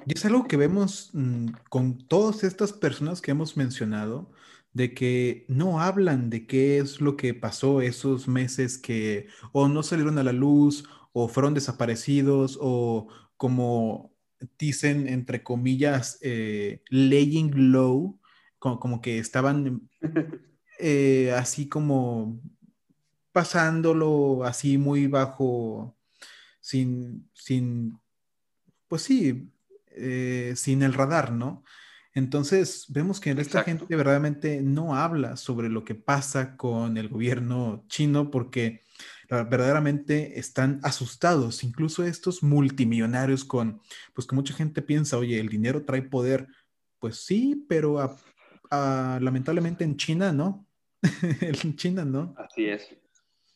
Y 0.06 0.14
es 0.14 0.26
algo 0.26 0.48
que 0.48 0.58
vemos 0.58 1.10
mm, 1.14 1.48
con 1.70 2.08
todas 2.08 2.44
estas 2.44 2.74
personas 2.74 3.22
que 3.22 3.32
hemos 3.32 3.58
mencionado, 3.58 4.32
de 4.74 4.94
que 4.94 5.46
no 5.48 5.80
hablan 5.82 6.30
de 6.30 6.46
qué 6.46 6.80
es 6.80 7.00
lo 7.00 7.16
que 7.16 7.34
pasó 7.34 7.82
esos 7.82 8.28
meses 8.28 8.78
que 8.78 9.28
o 9.54 9.70
no 9.70 9.84
salieron 9.84 10.18
a 10.18 10.24
la 10.24 10.34
luz 10.34 10.84
o 11.14 11.30
fueron 11.30 11.54
desaparecidos 11.54 12.60
o 12.62 13.08
como 13.38 14.14
dicen, 14.60 15.08
entre 15.08 15.44
comillas, 15.44 16.20
eh, 16.22 16.82
laying 16.90 17.72
low, 17.72 18.20
como, 18.60 19.02
que 19.02 19.20
estaban 19.20 19.90
eh, 20.80 21.32
así 21.32 21.70
como 21.70 22.42
pasándolo 23.32 24.44
así 24.44 24.78
muy 24.78 25.08
bajo, 25.08 25.96
sin, 26.60 27.30
sin 27.34 27.98
pues 28.88 29.04
sí, 29.04 29.52
eh, 29.96 30.54
sin 30.56 30.84
el 30.84 30.94
radar, 30.94 31.32
¿no? 31.32 31.64
Entonces, 32.14 32.86
vemos 32.88 33.20
que 33.20 33.32
esta 33.32 33.64
gente 33.64 33.94
verdaderamente 33.94 34.62
no 34.62 34.96
habla 34.96 35.36
sobre 35.36 35.68
lo 35.68 35.84
que 35.84 35.96
pasa 35.96 36.56
con 36.56 36.96
el 36.98 37.10
gobierno 37.10 37.84
chino 37.90 38.32
porque 38.32 38.84
verdaderamente 39.30 40.40
están 40.40 40.80
asustados, 40.84 41.64
incluso 41.64 42.06
estos 42.06 42.44
multimillonarios 42.44 43.44
con, 43.44 43.82
pues 44.14 44.28
que 44.28 44.36
mucha 44.36 44.54
gente 44.54 44.82
piensa, 44.82 45.18
oye, 45.18 45.40
el 45.40 45.50
dinero 45.50 45.84
trae 45.84 46.04
poder. 46.04 46.48
Pues 47.00 47.18
sí, 47.18 47.66
pero 47.68 48.18
lamentablemente 48.72 49.84
en 49.84 49.98
China 49.98 50.32
no. 50.32 50.66
en 51.42 51.76
China 51.76 52.06
no. 52.06 52.34
Así 52.38 52.66
es. 52.66 52.96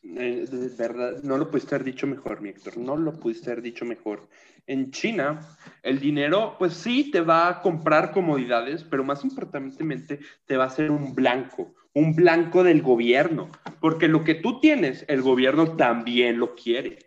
Eh, 0.02 0.47
de 0.49 0.69
verdad, 0.69 1.21
no 1.23 1.38
lo 1.38 1.52
pudiste 1.52 1.75
haber 1.75 1.86
dicho 1.86 2.08
mejor, 2.08 2.41
mi 2.41 2.49
Héctor, 2.49 2.78
no 2.78 2.95
lo 2.95 3.19
pudiste 3.19 3.52
haber 3.52 3.63
dicho 3.63 3.86
mejor. 3.86 4.30
En 4.69 4.91
China, 4.91 5.41
el 5.82 5.99
dinero, 5.99 6.55
pues 6.60 6.75
sí, 6.75 7.10
te 7.10 7.21
va 7.21 7.49
a 7.49 7.62
comprar 7.63 8.12
comodidades, 8.12 8.84
pero 8.84 9.03
más 9.03 9.23
importantemente, 9.23 10.19
te 10.45 10.58
va 10.58 10.65
a 10.65 10.67
hacer 10.67 10.91
un 10.91 11.15
blanco, 11.15 11.73
un 11.95 12.15
blanco 12.15 12.63
del 12.63 12.84
gobierno, 12.84 13.49
porque 13.82 14.08
lo 14.08 14.23
que 14.23 14.36
tú 14.36 14.60
tienes, 14.60 15.05
el 15.08 15.23
gobierno 15.23 15.75
también 15.75 16.38
lo 16.38 16.53
quiere. 16.53 16.99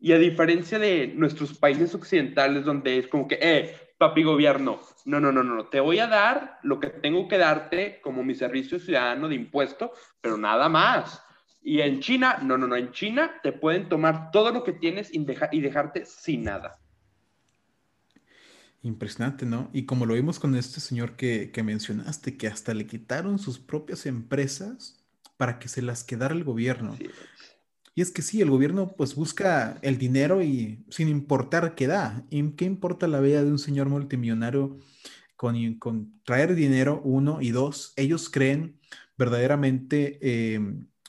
Y 0.00 0.10
a 0.10 0.18
diferencia 0.18 0.80
de 0.80 1.12
nuestros 1.14 1.56
países 1.56 1.94
occidentales, 1.94 2.64
donde 2.64 2.98
es 2.98 3.06
como 3.06 3.28
que, 3.28 3.38
eh, 3.40 3.76
papi 3.96 4.24
gobierno, 4.24 4.80
no, 5.04 5.20
no, 5.20 5.30
no, 5.30 5.44
no, 5.44 5.66
te 5.66 5.78
voy 5.78 6.00
a 6.00 6.08
dar 6.08 6.58
lo 6.64 6.80
que 6.80 6.88
tengo 6.88 7.28
que 7.28 7.38
darte 7.38 8.00
como 8.02 8.24
mi 8.24 8.34
servicio 8.34 8.80
ciudadano 8.80 9.28
de 9.28 9.36
impuesto, 9.36 9.92
pero 10.20 10.36
nada 10.36 10.68
más. 10.68 11.23
Y 11.66 11.80
en 11.80 12.00
China, 12.00 12.38
no, 12.42 12.58
no, 12.58 12.66
no, 12.66 12.76
en 12.76 12.92
China 12.92 13.32
te 13.42 13.50
pueden 13.50 13.88
tomar 13.88 14.30
todo 14.30 14.52
lo 14.52 14.62
que 14.62 14.74
tienes 14.74 15.12
y, 15.14 15.26
y 15.50 15.60
dejarte 15.62 16.04
sin 16.04 16.44
nada. 16.44 16.78
Impresionante, 18.82 19.46
¿no? 19.46 19.70
Y 19.72 19.86
como 19.86 20.04
lo 20.04 20.12
vimos 20.12 20.38
con 20.38 20.54
este 20.56 20.78
señor 20.78 21.16
que, 21.16 21.50
mencionaste, 21.64 22.36
que 22.36 22.48
hasta 22.48 22.74
le 22.74 22.86
quitaron 22.86 23.38
sus 23.38 23.58
propias 23.58 24.04
empresas 24.04 25.02
para 25.38 25.58
que 25.58 25.68
se 25.68 25.80
las 25.80 26.04
quedara 26.04 26.34
el 26.34 26.44
gobierno. 26.44 26.98
Y 27.94 28.02
es 28.02 28.10
que 28.10 28.20
sí, 28.20 28.42
el 28.42 28.50
gobierno 28.50 28.94
pues 28.94 29.14
busca 29.14 29.78
el 29.80 29.96
dinero 29.96 30.42
y 30.42 30.84
sin 30.90 31.08
importar 31.08 31.74
qué 31.74 31.86
da. 31.86 32.26
¿Y 32.28 32.50
qué 32.52 32.66
importa 32.66 33.08
la 33.08 33.20
vida 33.20 33.42
de 33.42 33.50
un 33.50 33.58
señor 33.58 33.88
multimillonario 33.88 34.78
con, 35.34 35.74
con 35.78 36.20
traer 36.24 36.54
dinero, 36.54 37.00
uno, 37.04 37.40
y 37.40 37.52
dos, 37.52 37.94
ellos 37.96 38.28
creen 38.28 38.78
verdaderamente, 39.16 40.18
eh, 40.20 40.60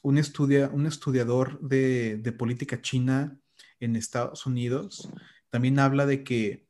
un, 0.06 0.18
estudia, 0.18 0.70
un 0.72 0.86
estudiador 0.86 1.60
de, 1.62 2.18
de 2.18 2.32
política 2.32 2.82
china 2.82 3.38
en 3.80 3.96
Estados 3.96 4.46
Unidos 4.46 5.10
también 5.50 5.80
habla 5.80 6.06
de 6.06 6.24
que 6.24 6.68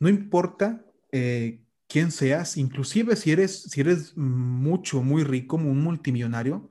no 0.00 0.08
importa 0.08 0.84
eh, 1.12 1.62
quién 1.86 2.10
seas, 2.10 2.56
inclusive 2.56 3.14
si 3.14 3.30
eres, 3.30 3.62
si 3.62 3.80
eres 3.80 4.16
mucho, 4.16 5.02
muy 5.02 5.22
rico, 5.22 5.56
un 5.56 5.80
multimillonario, 5.80 6.68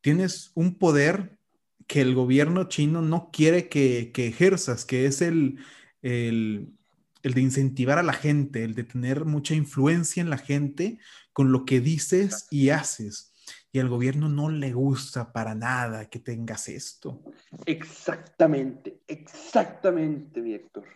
tienes 0.00 0.52
un 0.54 0.78
poder 0.78 1.38
que 1.88 2.00
el 2.00 2.14
gobierno 2.14 2.68
chino 2.68 3.02
no 3.02 3.30
quiere 3.32 3.68
que, 3.68 4.12
ejerzas, 4.14 4.84
que 4.84 5.06
es 5.06 5.20
el, 5.20 5.58
el, 6.02 6.74
de 7.22 7.40
incentivar 7.40 7.98
a 7.98 8.04
la 8.04 8.12
gente, 8.12 8.62
el 8.62 8.74
de 8.74 8.84
tener 8.84 9.24
mucha 9.24 9.54
influencia 9.54 10.20
en 10.20 10.30
la 10.30 10.38
gente 10.38 11.00
con 11.32 11.50
lo 11.50 11.64
que 11.64 11.80
dices 11.80 12.46
y 12.52 12.70
haces. 12.70 13.32
Y 13.76 13.78
al 13.78 13.90
gobierno 13.90 14.30
no 14.30 14.48
le 14.48 14.72
gusta 14.72 15.34
para 15.34 15.54
nada 15.54 16.08
que 16.08 16.18
tengas 16.18 16.66
esto. 16.66 17.22
Exactamente, 17.66 19.02
exactamente, 19.06 20.40
Víctor 20.40 20.86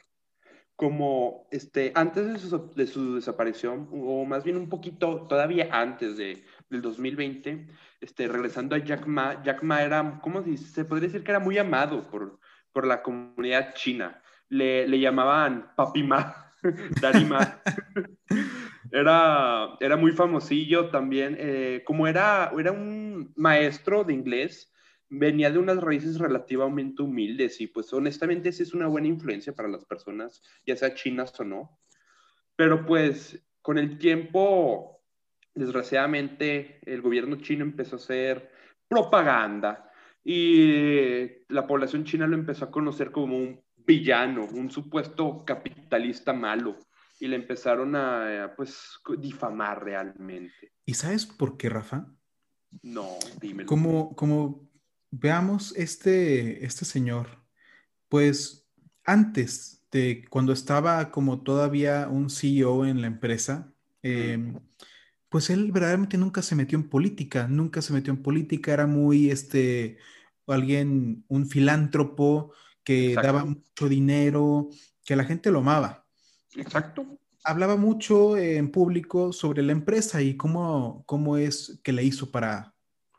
como 0.77 1.47
este, 1.51 1.93
antes 1.95 2.49
de 2.75 2.87
su, 2.87 3.15
desaparición, 3.15 3.87
o 3.93 4.25
más 4.25 4.45
bien 4.45 4.57
un 4.57 4.71
poquito 4.71 5.27
todavía 5.27 5.69
antes 5.71 6.17
de, 6.17 6.43
del 6.71 6.81
2020, 6.81 7.67
este, 8.01 8.29
regresando 8.29 8.75
a 8.75 8.79
Jack 8.79 9.05
Ma, 9.07 9.43
Jack 9.43 9.63
Ma 9.63 9.83
era, 9.83 10.19
¿cómo 10.23 10.43
se, 10.43 10.57
se 10.57 10.87
podría 10.87 11.09
decir 11.09 11.23
que 11.23 11.33
era 11.33 11.39
muy 11.39 11.59
amado 11.59 12.09
por, 12.09 12.41
por 12.73 12.87
la 12.87 13.03
comunidad 13.03 13.75
china? 13.75 14.23
Le, 14.49 14.89
le 14.89 14.99
llamaban 14.99 15.71
Papi 15.77 16.03
Ma, 16.03 16.55
Daddy 17.03 17.27
Ma. 17.27 17.61
era, 18.93 19.77
era 19.81 19.97
muy 19.97 20.13
famosillo 20.13 20.91
también, 20.91 21.37
eh, 21.39 21.83
como 21.85 22.07
era, 22.07 22.53
era 22.59 22.73
un 22.73 23.33
maestro 23.37 24.05
de 24.05 24.15
inglés, 24.15 24.73
venía 25.09 25.51
de 25.51 25.59
unas 25.59 25.79
raíces 25.79 26.19
relativamente 26.19 27.03
humildes 27.03 27.61
y 27.61 27.67
pues 27.67 27.93
honestamente 27.93 28.53
sí 28.53 28.63
es 28.63 28.75
una 28.75 28.87
buena 28.87 29.09
influencia 29.09 29.53
para 29.53 29.69
las 29.69 29.85
personas, 29.85 30.43
ya 30.67 30.77
sea 30.77 30.95
chinas 30.95 31.39
o 31.41 31.45
no. 31.45 31.81
Pero 32.57 32.85
pues 32.87 33.45
con 33.63 33.79
el 33.79 33.99
tiempo, 33.99 35.03
desgraciadamente, 35.55 36.81
el 36.83 37.03
gobierno 37.03 37.37
chino 37.37 37.65
empezó 37.65 37.97
a 37.97 37.99
hacer 37.99 38.51
propaganda 38.89 39.91
y 40.25 41.45
la 41.49 41.67
población 41.67 42.05
china 42.05 42.27
lo 42.27 42.35
empezó 42.35 42.67
a 42.67 42.71
conocer 42.71 43.11
como 43.11 43.37
un 43.37 43.63
villano, 43.77 44.47
un 44.53 44.71
supuesto 44.71 45.45
capitalista 45.45 46.33
malo 46.33 46.77
y 47.21 47.29
le 47.29 47.37
empezaron 47.37 47.95
a, 47.95 48.55
pues, 48.57 48.99
difamar 49.19 49.85
realmente. 49.85 50.73
¿Y 50.87 50.95
sabes 50.95 51.27
por 51.27 51.57
qué, 51.57 51.69
Rafa? 51.69 52.13
No, 52.83 53.19
dímelo. 53.41 53.69
Como, 53.69 54.17
como 54.17 54.71
veamos 55.11 55.77
este, 55.77 56.65
este 56.65 56.85
señor, 56.85 57.29
pues 58.09 58.69
antes 59.05 59.87
de 59.91 60.25
cuando 60.31 60.53
estaba 60.53 61.11
como 61.11 61.43
todavía 61.43 62.09
un 62.09 62.31
CEO 62.31 62.87
en 62.87 63.03
la 63.03 63.09
empresa, 63.09 63.73
em, 64.03 64.59
pues 65.29 65.51
él 65.51 65.73
verdaderamente 65.73 66.17
nunca 66.17 66.43
se 66.43 66.55
metió 66.55 66.79
en 66.79 66.89
política, 66.89 67.49
nunca 67.49 67.83
se 67.83 67.93
metió 67.93 68.13
en 68.13 68.23
política, 68.23 68.73
era 68.73 68.87
muy 68.87 69.31
este, 69.31 69.99
alguien, 70.47 71.25
un 71.29 71.47
filántropo 71.47 72.53
que 72.83 73.15
daba 73.15 73.45
mucho 73.45 73.89
dinero, 73.89 74.71
que 75.05 75.17
la 75.17 75.25
gente 75.25 75.51
lo 75.51 75.59
amaba. 75.59 76.07
Exacto. 76.57 77.19
Hablaba 77.45 77.77
mucho 77.77 78.37
en 78.37 78.71
público 78.71 79.33
sobre 79.33 79.63
la 79.63 79.73
empresa 79.73 80.21
y 80.21 80.37
cómo, 80.37 81.05
cómo 81.07 81.37
es 81.37 81.81
que 81.83 81.93
le 81.93 82.05
hizo 82.05 82.31
para, 82.31 82.75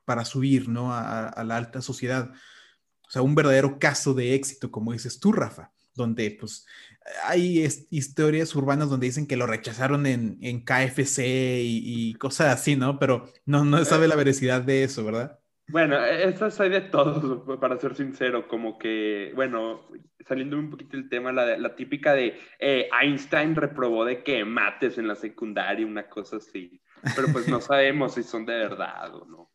para 0.06 0.26
subir 0.26 0.70
¿no? 0.70 0.94
a, 0.94 1.44
la 1.44 1.58
alta 1.58 1.82
sociedad. 1.82 2.32
O 2.32 3.10
sea, 3.10 3.22
un 3.22 3.36
verdadero 3.36 3.80
caso 3.80 4.14
de 4.14 4.36
éxito, 4.36 4.72
como 4.72 4.94
dices 4.94 5.20
tú, 5.20 5.32
Rafa, 5.32 5.72
donde 5.96 6.38
pues 6.40 6.66
hay 7.24 7.68
historias 7.90 8.56
urbanas 8.56 8.90
donde 8.90 9.08
dicen 9.08 9.26
que 9.26 9.36
lo 9.36 9.48
rechazaron 9.48 10.06
en, 10.06 10.38
en 10.42 10.64
KFC 10.64 11.62
y, 11.64 12.14
cosas 12.16 12.54
así, 12.54 12.76
¿no? 12.76 13.00
Pero 13.00 13.26
no, 13.46 13.66
no 13.66 13.84
sabe 13.86 14.08
la 14.08 14.16
veracidad 14.16 14.62
de 14.62 14.84
eso, 14.84 15.04
¿verdad? 15.04 15.41
Bueno, 15.68 16.04
e, 16.04 16.28
esas 16.28 16.60
hay 16.60 16.70
de 16.70 16.82
todos, 16.82 17.44
para 17.60 17.78
ser 17.80 17.96
sincero, 17.96 18.48
como 18.48 18.78
que, 18.78 19.32
bueno, 19.36 19.88
saliendo 20.28 20.58
un 20.58 20.70
poquito 20.70 20.98
del 20.98 21.10
tema, 21.10 21.32
la, 21.32 21.58
la 21.58 21.76
típica 21.76 22.14
de 22.14 22.38
eh, 22.60 22.90
Einstein 23.02 23.56
reprobó 23.56 24.06
de 24.06 24.24
que 24.24 24.44
mates 24.46 24.98
en 24.98 25.08
la 25.08 25.16
secundaria, 25.16 25.86
una 25.86 26.08
cosa 26.10 26.38
así, 26.38 26.82
pero 27.16 27.28
pues 27.32 27.48
no 27.48 27.62
sabemos 27.62 28.16
si 28.16 28.24
son 28.24 28.46
de 28.46 28.54
verdad 28.54 29.16
o 29.16 29.26
no. 29.26 29.52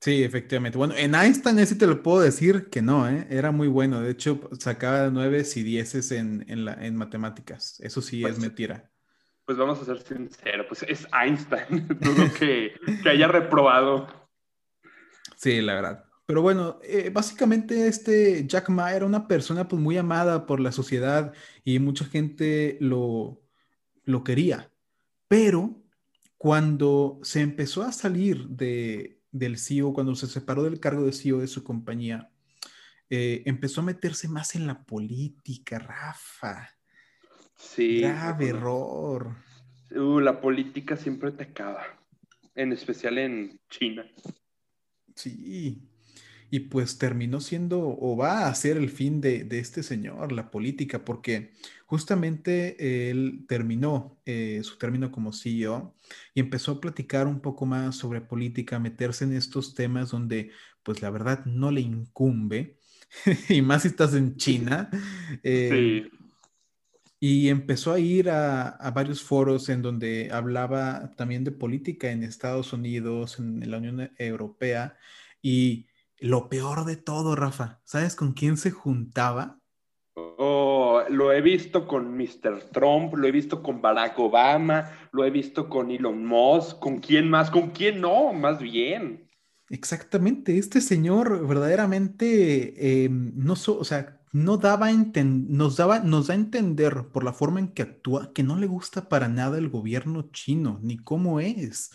Sí, 0.00 0.24
efectivamente. 0.24 0.78
Bueno, 0.78 0.94
en 0.96 1.14
Einstein 1.14 1.58
ese 1.58 1.74
te 1.74 1.86
lo 1.86 2.02
puedo 2.02 2.20
decir 2.20 2.70
que 2.70 2.80
no, 2.80 3.06
¿eh? 3.06 3.26
era 3.28 3.50
muy 3.50 3.68
bueno. 3.68 4.00
De 4.00 4.10
hecho, 4.10 4.48
sacaba 4.58 5.10
nueve 5.10 5.44
y 5.54 5.62
dieces 5.62 6.10
en, 6.10 6.46
en, 6.48 6.64
la, 6.64 6.72
en 6.72 6.96
matemáticas. 6.96 7.78
Eso 7.80 8.00
sí 8.00 8.22
es 8.22 8.30
pues, 8.30 8.40
mentira. 8.40 8.90
Pues 9.44 9.58
vamos 9.58 9.78
a 9.82 9.84
ser 9.84 10.00
sinceros, 10.00 10.66
pues 10.68 10.84
es 10.88 11.06
Einstein, 11.12 11.86
dudo 12.00 12.32
que, 12.38 12.72
que 13.02 13.10
haya 13.10 13.28
reprobado. 13.28 14.19
Sí, 15.40 15.62
la 15.62 15.74
verdad. 15.74 16.04
Pero 16.26 16.42
bueno, 16.42 16.78
eh, 16.82 17.08
básicamente 17.10 17.88
este 17.88 18.46
Jack 18.46 18.68
Ma 18.68 18.92
era 18.92 19.06
una 19.06 19.26
persona 19.26 19.66
pues 19.66 19.80
muy 19.80 19.96
amada 19.96 20.44
por 20.44 20.60
la 20.60 20.70
sociedad 20.70 21.32
y 21.64 21.78
mucha 21.78 22.04
gente 22.04 22.76
lo, 22.78 23.40
lo 24.04 24.22
quería. 24.22 24.70
Pero 25.28 25.82
cuando 26.36 27.20
se 27.22 27.40
empezó 27.40 27.82
a 27.82 27.92
salir 27.92 28.48
de, 28.48 29.22
del 29.32 29.56
CEO, 29.56 29.94
cuando 29.94 30.14
se 30.14 30.26
separó 30.26 30.62
del 30.62 30.78
cargo 30.78 31.06
de 31.06 31.12
CEO 31.12 31.38
de 31.38 31.46
su 31.46 31.64
compañía, 31.64 32.30
eh, 33.08 33.42
empezó 33.46 33.80
a 33.80 33.84
meterse 33.84 34.28
más 34.28 34.54
en 34.54 34.66
la 34.66 34.84
política, 34.84 35.78
Rafa. 35.78 36.68
Sí. 37.56 38.02
Grave 38.02 38.48
error. 38.48 39.36
Uh, 39.90 40.20
la 40.20 40.38
política 40.38 40.98
siempre 40.98 41.32
te 41.32 41.44
acaba, 41.44 41.82
en 42.54 42.72
especial 42.72 43.16
en 43.16 43.58
China. 43.70 44.04
Sí. 45.22 45.82
Y 46.52 46.60
pues 46.60 46.98
terminó 46.98 47.40
siendo 47.40 47.80
o 47.80 48.16
va 48.16 48.48
a 48.48 48.54
ser 48.54 48.76
el 48.76 48.90
fin 48.90 49.20
de, 49.20 49.44
de 49.44 49.60
este 49.60 49.84
señor, 49.84 50.32
la 50.32 50.50
política, 50.50 51.04
porque 51.04 51.52
justamente 51.86 53.10
él 53.10 53.44
terminó 53.46 54.20
eh, 54.26 54.60
su 54.64 54.76
término 54.78 55.12
como 55.12 55.32
CEO 55.32 55.94
y 56.34 56.40
empezó 56.40 56.72
a 56.72 56.80
platicar 56.80 57.28
un 57.28 57.40
poco 57.40 57.66
más 57.66 57.96
sobre 57.96 58.20
política, 58.20 58.80
meterse 58.80 59.24
en 59.24 59.32
estos 59.34 59.74
temas 59.74 60.10
donde 60.10 60.50
pues 60.82 61.02
la 61.02 61.10
verdad 61.10 61.44
no 61.44 61.70
le 61.70 61.82
incumbe, 61.82 62.78
y 63.48 63.62
más 63.62 63.82
si 63.82 63.88
estás 63.88 64.14
en 64.14 64.36
China. 64.36 64.90
Eh, 65.42 66.08
sí. 66.10 66.19
Y 67.20 67.50
empezó 67.50 67.92
a 67.92 67.98
ir 68.00 68.30
a, 68.30 68.68
a, 68.68 68.90
varios 68.92 69.22
foros 69.22 69.68
en 69.68 69.82
donde 69.82 70.30
hablaba 70.32 71.12
también 71.16 71.44
de 71.44 71.52
política 71.52 72.10
en 72.10 72.22
Estados 72.22 72.72
Unidos, 72.72 73.38
en 73.38 73.70
la 73.70 73.76
Unión 73.76 74.10
Europea. 74.16 74.96
Y 75.42 75.86
lo 76.18 76.48
peor 76.48 76.84
de 76.86 76.96
todo, 76.96 77.36
Rafa, 77.36 77.80
¿sabes 77.84 78.16
con 78.16 78.32
quién 78.32 78.56
se 78.56 78.70
juntaba? 78.70 79.58
Oh, 80.14 81.02
lo 81.08 81.32
he 81.32 81.40
visto 81.40 81.86
con 81.86 82.16
Mr. 82.16 82.70
Trump, 82.72 83.14
lo 83.14 83.26
he 83.26 83.32
visto 83.32 83.62
con 83.62 83.80
Barack 83.80 84.18
Obama, 84.18 84.90
lo 85.12 85.24
he 85.24 85.30
visto 85.30 85.68
con 85.68 85.90
Elon 85.90 86.26
Musk, 86.26 86.78
¿con 86.78 86.98
quién 86.98 87.28
más? 87.28 87.50
¿Con 87.50 87.70
quién 87.70 88.00
no? 88.00 88.32
Más 88.32 88.60
bien. 88.60 89.28
Exactamente, 89.68 90.58
este 90.58 90.80
señor 90.80 91.46
verdaderamente 91.46 93.04
em, 93.04 93.32
no, 93.36 93.52
o 93.52 93.84
sea, 93.84 94.19
no 94.32 94.56
daba 94.56 94.92
nos 94.92 95.76
daba, 95.76 96.00
nos 96.00 96.28
da 96.28 96.34
a 96.34 96.36
entender 96.36 97.08
por 97.12 97.24
la 97.24 97.32
forma 97.32 97.60
en 97.60 97.68
que 97.68 97.82
actúa 97.82 98.32
que 98.32 98.42
no 98.42 98.56
le 98.56 98.66
gusta 98.66 99.08
para 99.08 99.28
nada 99.28 99.58
el 99.58 99.68
gobierno 99.68 100.30
chino, 100.32 100.78
ni 100.82 100.98
cómo 100.98 101.40
es 101.40 101.90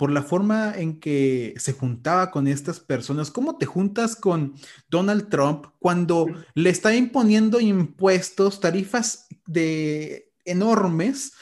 por 0.00 0.10
la 0.10 0.22
forma 0.22 0.72
en 0.74 0.98
que 0.98 1.52
se 1.58 1.74
juntaba 1.74 2.30
con 2.30 2.48
estas 2.48 2.80
personas. 2.80 3.30
¿Cómo 3.30 3.58
te 3.58 3.66
juntas 3.66 4.16
con 4.16 4.54
Donald 4.88 5.28
Trump 5.28 5.66
cuando 5.78 6.26
le 6.54 6.70
está 6.70 6.94
imponiendo 6.94 7.60
impuestos, 7.60 8.60
tarifas 8.60 9.26
de 9.46 10.32
enormes 10.46 11.34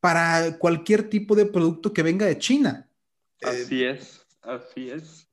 para 0.00 0.56
cualquier 0.56 1.10
tipo 1.10 1.34
de 1.34 1.44
producto 1.44 1.92
que 1.92 2.02
venga 2.02 2.24
de 2.24 2.38
China? 2.38 2.88
Así 3.42 3.84
es, 3.84 4.24
así 4.40 4.88
es. 4.88 5.28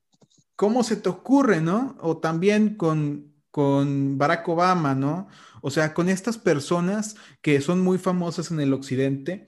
¿Cómo 0.54 0.84
se 0.84 0.96
te 0.96 1.08
ocurre, 1.08 1.62
no? 1.62 1.96
O 2.02 2.18
también 2.18 2.76
con, 2.76 3.32
con 3.56 4.18
Barack 4.18 4.46
Obama, 4.50 4.94
¿no? 4.94 5.28
O 5.62 5.70
sea, 5.70 5.94
con 5.94 6.10
estas 6.10 6.36
personas 6.36 7.16
que 7.40 7.62
son 7.62 7.80
muy 7.80 7.96
famosas 7.96 8.50
en 8.50 8.60
el 8.60 8.74
occidente 8.74 9.46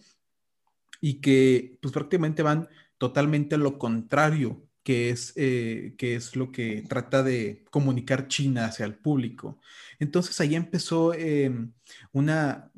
y 0.99 1.21
que 1.21 1.77
pues 1.83 1.93
prácticamente 1.93 2.43
van 2.43 2.71
totalmente 2.97 3.59
lo 3.59 3.79
contrario, 3.79 4.67
que 4.83 5.11
es, 5.11 5.35
eh, 5.37 5.95
que 5.99 6.15
es 6.15 6.37
lo 6.37 6.51
que 6.53 6.87
trata 6.89 7.23
de 7.23 7.67
comunicar 7.71 8.29
China 8.29 8.65
hacia 8.65 8.87
el 8.87 8.95
público. 8.95 9.61
Entonces 9.99 10.41
ahí 10.41 10.55
empezó 10.55 11.13
em, 11.13 11.75
una, 12.11 12.73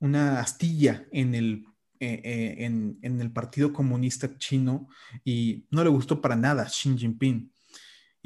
una 0.00 0.40
astilla 0.40 1.06
en 1.12 1.36
el, 1.36 1.64
eh, 2.00 2.20
eh, 2.24 2.64
en, 2.64 3.20
el 3.20 3.30
Partido 3.30 3.72
Comunista 3.72 4.36
Chino 4.36 4.88
y 5.24 5.64
no 5.70 5.84
le 5.84 5.90
gustó 5.90 6.20
para 6.20 6.34
nada 6.34 6.64
Xi 6.64 6.98
Jinping. 6.98 7.52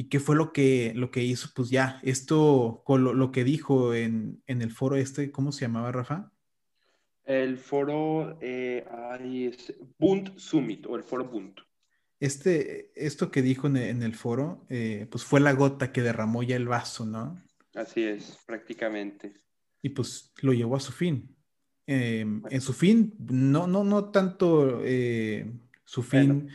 ¿Y 0.00 0.04
qué 0.04 0.18
fue 0.18 0.34
lo 0.34 0.50
que, 0.54 0.94
lo 0.96 1.10
que 1.10 1.22
hizo? 1.22 1.50
Pues 1.54 1.68
ya, 1.68 2.00
esto, 2.02 2.80
con 2.86 3.04
lo, 3.04 3.32
que 3.32 3.44
dijo 3.44 3.92
en, 3.92 4.42
en, 4.46 4.62
el 4.62 4.70
foro 4.70 4.96
este, 4.96 5.30
¿cómo 5.30 5.52
se 5.52 5.66
llamaba, 5.66 5.92
Rafa? 5.92 6.32
El 7.22 7.58
foro 7.58 8.38
eh, 8.40 8.82
es 9.22 9.74
Bund 9.98 10.38
Summit 10.38 10.86
o 10.86 10.96
el 10.96 11.02
foro 11.02 11.26
Bund. 11.26 11.54
Este, 12.18 12.92
esto 12.94 13.30
que 13.30 13.42
dijo 13.42 13.66
en 13.66 14.02
el, 14.02 14.14
foro, 14.14 14.64
eh, 14.70 15.06
pues 15.10 15.22
fue 15.22 15.38
la 15.38 15.52
gota 15.52 15.92
que 15.92 16.00
derramó 16.00 16.42
ya 16.42 16.56
el 16.56 16.66
vaso, 16.66 17.04
¿no? 17.04 17.44
Así 17.74 18.02
es, 18.02 18.38
prácticamente. 18.46 19.34
Y 19.82 19.90
pues 19.90 20.32
lo 20.40 20.54
llevó 20.54 20.76
a 20.76 20.80
su 20.80 20.92
fin. 20.92 21.36
Em, 21.86 22.42
en 22.48 22.60
su 22.62 22.72
fin, 22.72 23.14
no, 23.18 23.66
no, 23.66 23.84
no 23.84 24.10
tanto 24.10 24.80
eh, 24.82 25.52
su 25.84 26.02
fin 26.02 26.48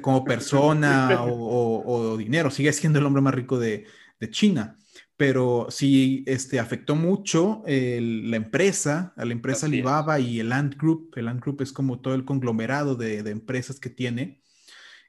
como 0.00 0.24
persona 0.24 1.24
o, 1.28 2.16
dinero, 2.16 2.50
sigue 2.50 2.72
siendo 2.72 2.98
el 2.98 3.06
hombre 3.06 3.22
más 3.22 3.34
rico 3.34 3.58
de, 3.58 3.86
de 4.20 4.30
China, 4.30 4.78
pero 5.16 5.68
sí 5.70 6.24
este, 6.26 6.58
afectó 6.58 6.96
mucho 6.96 7.62
la 7.66 8.36
empresa, 8.36 9.12
a 9.16 9.24
la 9.24 9.32
empresa 9.32 9.66
Alibaba 9.66 10.18
y 10.18 10.40
el 10.40 10.52
Ant 10.52 10.76
Group. 10.76 11.12
El 11.16 11.28
Ant 11.28 11.40
Group 11.40 11.62
es 11.62 11.72
como 11.72 12.00
todo 12.00 12.14
el 12.14 12.24
conglomerado 12.24 12.96
de, 12.96 13.18
empresas 13.30 13.78
que 13.78 13.90
tiene. 13.90 14.42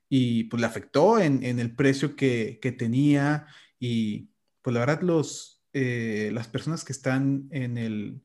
y 0.09 0.45
pues 0.45 0.61
le 0.61 0.67
afectó 0.67 1.19
en, 1.19 1.43
el 1.43 1.75
precio 1.75 2.15
que, 2.15 2.59
tenía 2.77 3.47
y 3.79 4.29
pues 4.61 4.73
la 4.73 4.79
verdad 4.81 5.01
los, 5.01 5.63
eh, 5.73 6.29
las 6.33 6.47
personas 6.47 6.83
que 6.83 6.93
están 6.93 7.47
en 7.51 7.77
el 7.77 8.21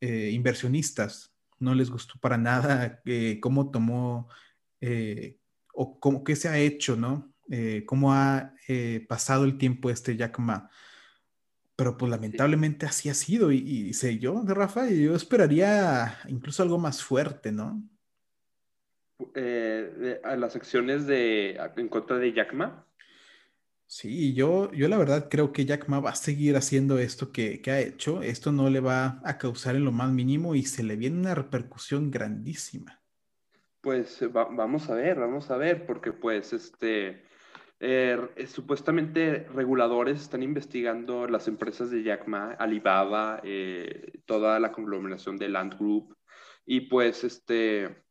eh, 0.00 0.30
inversionistas 0.32 1.34
no 1.58 1.74
les 1.74 1.90
gustó 1.90 2.18
para 2.20 2.36
nada 2.36 3.00
eh, 3.06 3.38
cómo 3.40 3.70
tomó 3.70 4.28
o 5.74 5.98
cómo, 5.98 6.24
qué 6.24 6.36
se 6.36 6.48
ha 6.48 6.58
hecho, 6.58 6.96
¿no? 6.96 7.32
cómo 7.86 8.14
ha 8.14 8.54
pasado 9.06 9.44
el 9.44 9.58
tiempo 9.58 9.90
este 9.90 10.16
Jack 10.16 10.38
Ma. 10.38 10.70
Pero 11.76 11.96
pues 11.96 12.10
lamentablemente 12.10 12.86
así 12.86 13.08
ha 13.08 13.14
sido 13.14 13.52
y, 13.52 13.92
sé 13.92 14.18
yo, 14.18 14.42
de 14.44 14.54
Rafa, 14.54 14.88
yo 14.88 15.14
esperaría 15.14 16.18
incluso 16.28 16.62
algo 16.62 16.78
más 16.78 17.02
fuerte, 17.02 17.52
¿no? 17.52 17.82
Eh, 19.34 20.20
a 20.24 20.36
las 20.36 20.56
acciones 20.56 21.06
de, 21.06 21.58
en 21.76 21.88
contra 21.88 22.18
de 22.18 22.32
Jack 22.32 22.52
Ma. 22.52 22.86
Sí, 23.86 24.34
yo, 24.34 24.72
yo 24.72 24.88
la 24.88 24.98
verdad 24.98 25.28
creo 25.30 25.52
que 25.52 25.66
Jack 25.66 25.88
Ma 25.88 26.00
va 26.00 26.10
a 26.10 26.16
seguir 26.16 26.56
haciendo 26.56 26.98
esto 26.98 27.32
que, 27.32 27.62
ha 27.66 27.80
hecho. 27.80 28.22
Esto 28.22 28.50
no 28.50 28.70
le 28.70 28.80
va 28.80 29.20
a 29.24 29.38
causar 29.38 29.76
en 29.76 29.84
lo 29.84 29.92
más 29.92 30.10
mínimo 30.10 30.54
y 30.54 30.64
se 30.64 30.82
le 30.82 30.96
viene 30.96 31.20
una 31.20 31.34
repercusión 31.34 32.10
grandísima. 32.10 33.03
Pues 33.84 34.18
vamos 34.32 34.88
a 34.88 34.94
ver, 34.94 35.20
vamos 35.20 35.50
a 35.50 35.58
ver, 35.58 35.84
porque 35.84 36.10
pues 36.10 36.54
este, 36.54 37.22
eh, 37.80 38.18
eh, 38.34 38.46
supuestamente 38.46 39.46
reguladores 39.52 40.22
están 40.22 40.42
investigando 40.42 41.28
las 41.28 41.48
empresas 41.48 41.90
de 41.90 42.02
Jack 42.02 42.26
Ma, 42.26 42.52
Alibaba, 42.52 43.42
eh, 43.44 44.22
toda 44.24 44.58
la 44.58 44.72
conglomeración 44.72 45.36
de 45.36 45.50
Land 45.50 45.78
Group, 45.78 46.16
y 46.64 46.80
pues 46.80 47.24
este, 47.24 48.04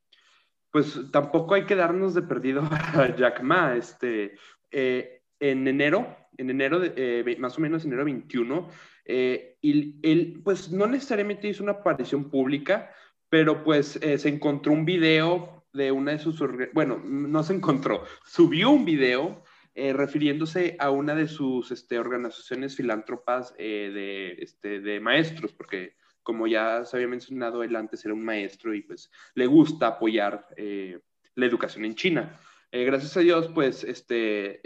pues 0.69 1.09
tampoco 1.11 1.55
hay 1.55 1.65
que 1.65 1.75
darnos 1.75 2.13
de 2.13 2.21
perdido 2.21 2.61
a 2.69 3.15
Jack 3.15 3.41
Ma. 3.41 3.75
Este, 3.75 4.35
en 4.69 5.67
enero, 5.67 6.15
en 6.37 6.51
enero, 6.51 6.79
de, 6.79 7.35
más 7.39 7.57
o 7.57 7.61
menos 7.61 7.83
enero 7.83 8.05
21, 8.05 8.69
y 9.07 9.99
él, 10.07 10.39
pues 10.43 10.71
no 10.71 10.85
necesariamente 10.85 11.47
hizo 11.47 11.63
una 11.63 11.71
aparición 11.71 12.29
pública, 12.29 12.91
pero 13.27 13.63
pues 13.63 13.99
se 13.99 14.29
encontró 14.29 14.71
un 14.71 14.85
video 14.85 15.62
de 15.73 15.91
una 15.91 16.11
de 16.11 16.19
sus, 16.19 16.41
bueno, 16.73 17.01
no 17.03 17.43
se 17.43 17.53
encontró, 17.53 18.03
subió 18.25 18.69
un 18.69 18.85
video 18.85 19.43
eh, 19.75 19.91
refiriéndose 19.91 20.75
a 20.79 20.91
una 20.91 21.15
de 21.15 21.27
sus 21.27 21.71
este, 21.71 21.97
organizaciones 21.97 22.75
filántropas 22.75 23.55
eh, 23.57 23.91
de, 23.91 24.43
este, 24.43 24.79
de 24.79 24.99
maestros, 24.99 25.51
porque 25.51 25.95
como 26.21 26.45
ya 26.45 26.85
se 26.85 26.95
había 26.95 27.07
mencionado, 27.07 27.63
él 27.63 27.75
antes 27.75 28.05
era 28.05 28.13
un 28.13 28.23
maestro 28.23 28.75
y 28.75 28.81
pues 28.81 29.11
le 29.33 29.47
gusta 29.47 29.87
apoyar 29.87 30.47
eh, 30.57 30.99
la 31.35 31.47
educación 31.47 31.85
en 31.85 31.95
China. 31.95 32.39
gracias 32.71 33.17
a 33.17 33.21
Dios, 33.21 33.49
pues, 33.53 33.83
este, 33.83 34.61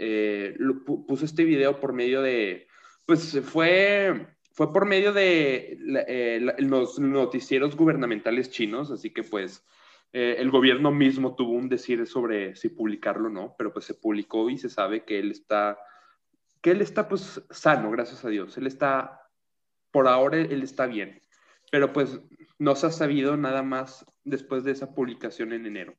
puso 0.84 1.24
este 1.24 1.44
video 1.44 1.80
por 1.80 1.94
medio 1.94 2.20
de, 2.20 2.68
pues, 3.06 3.40
fue, 3.44 4.26
fue 4.52 4.72
por 4.72 4.84
medio 4.84 5.14
de 5.14 5.78
los 6.58 6.98
noticieros 6.98 7.76
gubernamentales 7.76 8.50
chinos, 8.50 8.90
así 8.90 9.10
que 9.10 9.22
pues, 9.22 9.64
eh, 10.12 10.36
el 10.38 10.50
gobierno 10.50 10.90
mismo 10.90 11.34
tuvo 11.34 11.52
un 11.52 11.68
decir 11.68 12.06
sobre 12.06 12.56
si 12.56 12.70
publicarlo 12.70 13.28
o 13.28 13.30
no, 13.30 13.54
pero 13.58 13.72
pues 13.72 13.84
se 13.84 13.94
publicó 13.94 14.48
y 14.48 14.56
se 14.56 14.70
sabe 14.70 15.04
que 15.04 15.18
él 15.18 15.30
está, 15.30 15.78
que 16.62 16.70
él 16.70 16.80
está 16.80 17.08
pues 17.08 17.42
sano, 17.50 17.90
gracias 17.90 18.24
a 18.24 18.28
Dios. 18.28 18.56
Él 18.56 18.66
está, 18.66 19.22
por 19.90 20.08
ahora 20.08 20.38
él 20.38 20.62
está 20.62 20.86
bien, 20.86 21.22
pero 21.70 21.92
pues 21.92 22.20
no 22.58 22.74
se 22.74 22.86
ha 22.86 22.90
sabido 22.90 23.36
nada 23.36 23.62
más 23.62 24.06
después 24.24 24.64
de 24.64 24.72
esa 24.72 24.94
publicación 24.94 25.52
en 25.52 25.66
enero. 25.66 25.94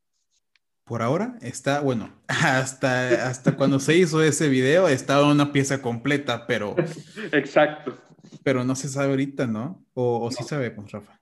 Por 0.86 1.04
ahora 1.04 1.38
está, 1.42 1.82
bueno, 1.82 2.12
hasta, 2.28 3.28
hasta 3.28 3.56
cuando 3.56 3.80
se 3.80 3.96
hizo 3.96 4.24
ese 4.24 4.50
video 4.50 4.88
estaba 4.88 5.32
una 5.32 5.52
pieza 5.52 5.84
completa, 5.84 6.48
pero... 6.48 6.76
Exacto. 7.32 7.96
Pero 8.44 8.64
no 8.64 8.76
se 8.76 8.90
sabe 8.90 9.10
ahorita, 9.10 9.46
¿no? 9.46 9.86
O, 9.94 10.26
o 10.26 10.32
sí 10.32 10.44
sabemos, 10.44 10.92
Rafa. 10.92 11.19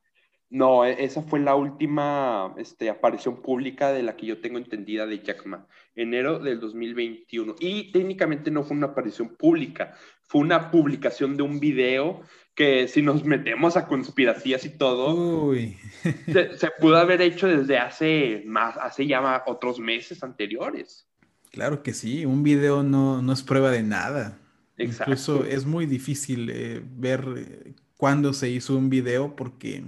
No, 0.49 0.85
e, 0.85 1.03
esa 1.03 1.21
fue 1.23 1.39
la 1.39 1.55
última 1.55 2.53
este, 2.57 2.89
aparición 2.89 3.41
pública 3.41 3.91
de 3.91 4.03
la 4.03 4.15
que 4.15 4.25
yo 4.25 4.39
tengo 4.39 4.57
entendida 4.57 5.05
de 5.05 5.19
Jack 5.19 5.45
Ma, 5.45 5.67
enero 5.95 6.39
del 6.39 6.59
2021. 6.59 7.55
Y 7.59 7.91
técnicamente 7.91 8.49
no 8.49 8.63
fue 8.63 8.77
una 8.77 8.87
aparición 8.87 9.35
pública, 9.35 9.93
fue 10.23 10.41
una 10.41 10.71
publicación 10.71 11.35
de 11.35 11.43
un 11.43 11.59
video 11.59 12.21
que 12.55 12.87
si 12.87 13.01
nos 13.01 13.23
metemos 13.23 13.77
a 13.77 13.87
conspiraciones 13.87 14.65
y 14.65 14.77
todo, 14.77 15.53
se, 16.25 16.71
pudo 16.79 16.97
haber 16.97 17.21
hecho 17.21 17.47
desde 17.47 17.77
hace 17.77 18.43
más, 18.45 18.77
hace 18.77 19.05
ya 19.05 19.43
otros 19.45 19.79
meses 19.79 20.23
anteriores. 20.23 21.07
Claro 21.51 21.83
que 21.83 21.93
sí, 21.93 22.25
un 22.25 22.43
video 22.43 22.83
no, 22.83 23.21
no 23.21 23.33
es 23.33 23.43
prueba 23.43 23.69
de 23.69 23.83
nada. 23.83 24.39
Exacto. 24.77 25.11
Incluso 25.11 25.45
es 25.45 25.65
muy 25.65 25.85
difícil 25.85 26.49
eh, 26.49 26.81
ver 26.83 27.25
eh, 27.37 27.73
cuándo 27.95 28.33
se 28.33 28.49
hizo 28.49 28.75
un 28.75 28.89
video 28.89 29.35
porque 29.35 29.83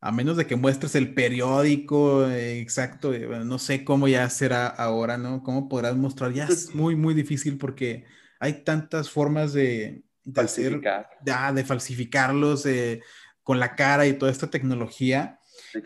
a 0.00 0.12
menos 0.12 0.36
de 0.36 0.46
que 0.46 0.56
muestres 0.56 0.94
el 0.94 1.12
periódico 1.12 2.26
eh, 2.26 2.60
exacto, 2.60 3.12
eh, 3.12 3.26
no 3.44 3.58
sé 3.58 3.84
cómo 3.84 4.08
ya 4.08 4.28
será 4.30 4.66
ahora, 4.66 5.18
¿no? 5.18 5.42
¿Cómo 5.42 5.68
podrás 5.68 5.94
mostrar? 5.96 6.32
Ya 6.32 6.46
es 6.46 6.74
muy, 6.74 6.96
muy 6.96 7.12
difícil 7.12 7.58
porque 7.58 8.06
hay 8.38 8.64
tantas 8.64 9.10
formas 9.10 9.52
de, 9.52 10.02
de 10.24 10.40
hacer, 10.40 10.80
de 11.20 11.64
falsificarlos 11.64 12.64
eh, 12.64 13.02
con 13.42 13.60
la 13.60 13.76
cara 13.76 14.06
y 14.06 14.14
toda 14.14 14.32
esta 14.32 14.48
tecnología 14.48 15.38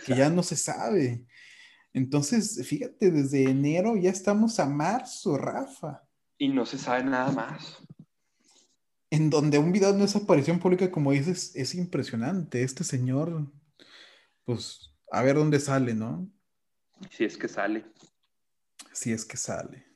que 0.06 0.14
ya 0.14 0.30
no 0.30 0.42
se 0.42 0.56
sabe. 0.56 1.24
Entonces, 1.92 2.64
fíjate, 2.66 3.10
desde 3.10 3.44
enero 3.44 3.96
ya 3.96 4.10
estamos 4.10 4.60
a 4.60 4.66
marzo, 4.66 5.36
Rafa. 5.36 6.02
Y 6.38 6.48
no 6.48 6.66
se 6.66 6.78
sabe 6.78 7.04
nada 7.04 7.32
más. 7.32 7.78
En 9.10 9.30
donde 9.30 9.58
un 9.58 9.72
video 9.72 9.92
no 9.92 10.04
es 10.04 10.16
aparición 10.16 10.58
pública, 10.58 10.90
como 10.90 11.12
dices, 11.12 11.52
es 11.54 11.74
impresionante. 11.74 12.62
Este 12.62 12.82
señor 12.82 13.52
pues 14.44 14.92
a 15.10 15.22
ver 15.22 15.36
dónde 15.36 15.60
sale, 15.60 15.94
¿no? 15.94 16.30
Si 17.10 17.24
es 17.24 17.36
que 17.36 17.48
sale. 17.48 17.84
Si 18.92 19.12
es 19.12 19.24
que 19.24 19.36
sale. 19.36 19.86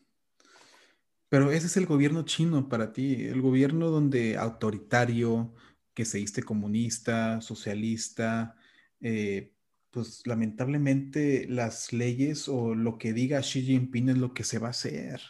Pero 1.29 1.51
ese 1.51 1.67
es 1.67 1.77
el 1.77 1.87
gobierno 1.87 2.25
chino 2.25 2.69
para 2.69 2.93
ti, 2.93 3.27
el 3.27 3.43
gobierno 3.43 3.91
donde 3.91 4.37
autoritario, 4.37 5.55
que 5.93 6.05
se 6.05 6.19
diste 6.19 6.43
comunista, 6.43 7.41
socialista, 7.41 8.57
eh, 9.01 9.53
pues 9.91 10.27
lamentablemente 10.27 11.47
las 11.49 11.93
leyes 11.93 12.49
o 12.49 12.75
lo 12.75 12.99
que 12.99 13.13
diga 13.13 13.41
Xi 13.41 13.63
Jinping 13.63 14.11
es 14.11 14.19
lo 14.19 14.33
que 14.33 14.45
se 14.45 14.59
va 14.59 14.69
a 14.69 14.71
hacer. 14.71 15.21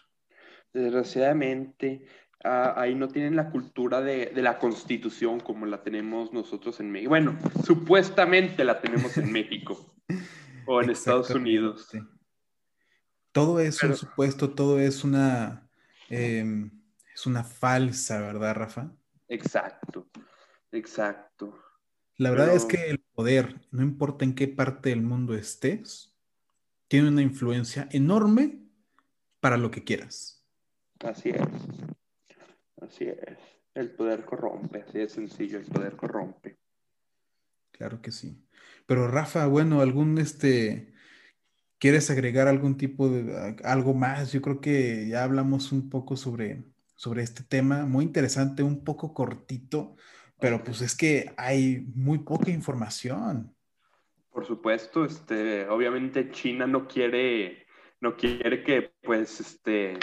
Desgraciadamente, 0.72 2.06
Ah, 2.44 2.74
ahí 2.76 2.94
no 2.94 3.08
tienen 3.08 3.34
la 3.34 3.50
cultura 3.50 4.00
de, 4.00 4.32
la 4.36 4.58
constitución 4.58 5.40
como 5.40 5.66
la 5.66 5.82
tenemos 5.82 6.32
nosotros 6.32 6.78
en 6.78 6.90
México. 6.90 7.10
Bueno, 7.10 7.36
supuestamente 7.64 8.64
la 8.64 8.80
tenemos 8.80 9.16
en 9.18 9.32
México 9.32 9.94
o 10.66 10.80
en 10.80 10.90
Estados 10.90 11.30
Unidos. 11.30 11.88
Todo 13.32 13.58
es 13.58 13.82
un 13.82 13.96
supuesto, 13.96 14.50
todo 14.50 14.78
es 14.78 15.02
una, 15.02 15.68
em, 16.08 16.70
es 17.12 17.26
una 17.26 17.42
falsa, 17.42 18.20
¿verdad, 18.20 18.54
Rafa? 18.54 18.92
Exacto, 19.26 20.08
exacto. 20.70 21.58
La 22.16 22.30
verdad 22.30 22.54
es 22.54 22.64
que 22.64 22.88
el 22.90 23.00
poder, 23.14 23.60
no 23.70 23.82
importa 23.82 24.24
en 24.24 24.34
qué 24.34 24.48
parte 24.48 24.90
del 24.90 25.02
mundo 25.02 25.34
estés, 25.34 26.16
tiene 26.88 27.08
una 27.08 27.22
influencia 27.22 27.88
enorme 27.92 28.60
para 29.40 29.56
lo 29.56 29.70
que 29.70 29.84
quieras. 29.84 30.44
Así 31.00 31.30
es. 31.30 31.40
Así 32.80 33.04
es. 33.04 33.38
El 33.74 33.90
poder 33.90 34.24
corrompe, 34.24 34.82
así 34.82 34.98
de 34.98 35.08
sencillo, 35.08 35.58
el 35.58 35.66
poder 35.66 35.96
corrompe. 35.96 36.58
Claro 37.70 38.00
que 38.02 38.10
sí. 38.10 38.44
Pero 38.86 39.08
Rafa, 39.08 39.46
bueno, 39.46 39.80
algún 39.80 40.18
este 40.18 40.92
¿quieres 41.78 42.10
agregar 42.10 42.48
algún 42.48 42.76
tipo 42.76 43.08
de 43.08 43.56
algo 43.64 43.94
más? 43.94 44.32
Yo 44.32 44.42
creo 44.42 44.60
que 44.60 45.08
ya 45.08 45.24
hablamos 45.24 45.72
un 45.72 45.88
poco 45.88 46.16
sobre, 46.16 46.64
sobre 46.94 47.22
este 47.22 47.42
tema, 47.42 47.86
muy 47.86 48.04
interesante, 48.04 48.62
un 48.62 48.84
poco 48.84 49.14
cortito, 49.14 49.96
pero 50.40 50.62
pues 50.62 50.82
es 50.82 50.96
que 50.96 51.32
hay 51.36 51.86
muy 51.94 52.18
poca 52.18 52.50
información. 52.50 53.54
Por 54.30 54.46
supuesto, 54.46 55.04
este, 55.04 55.68
obviamente 55.68 56.30
China 56.30 56.66
no 56.66 56.86
quiere, 56.86 57.66
no 58.00 58.16
quiere 58.16 58.62
que 58.62 58.92
pues 59.02 59.40
este 59.40 59.98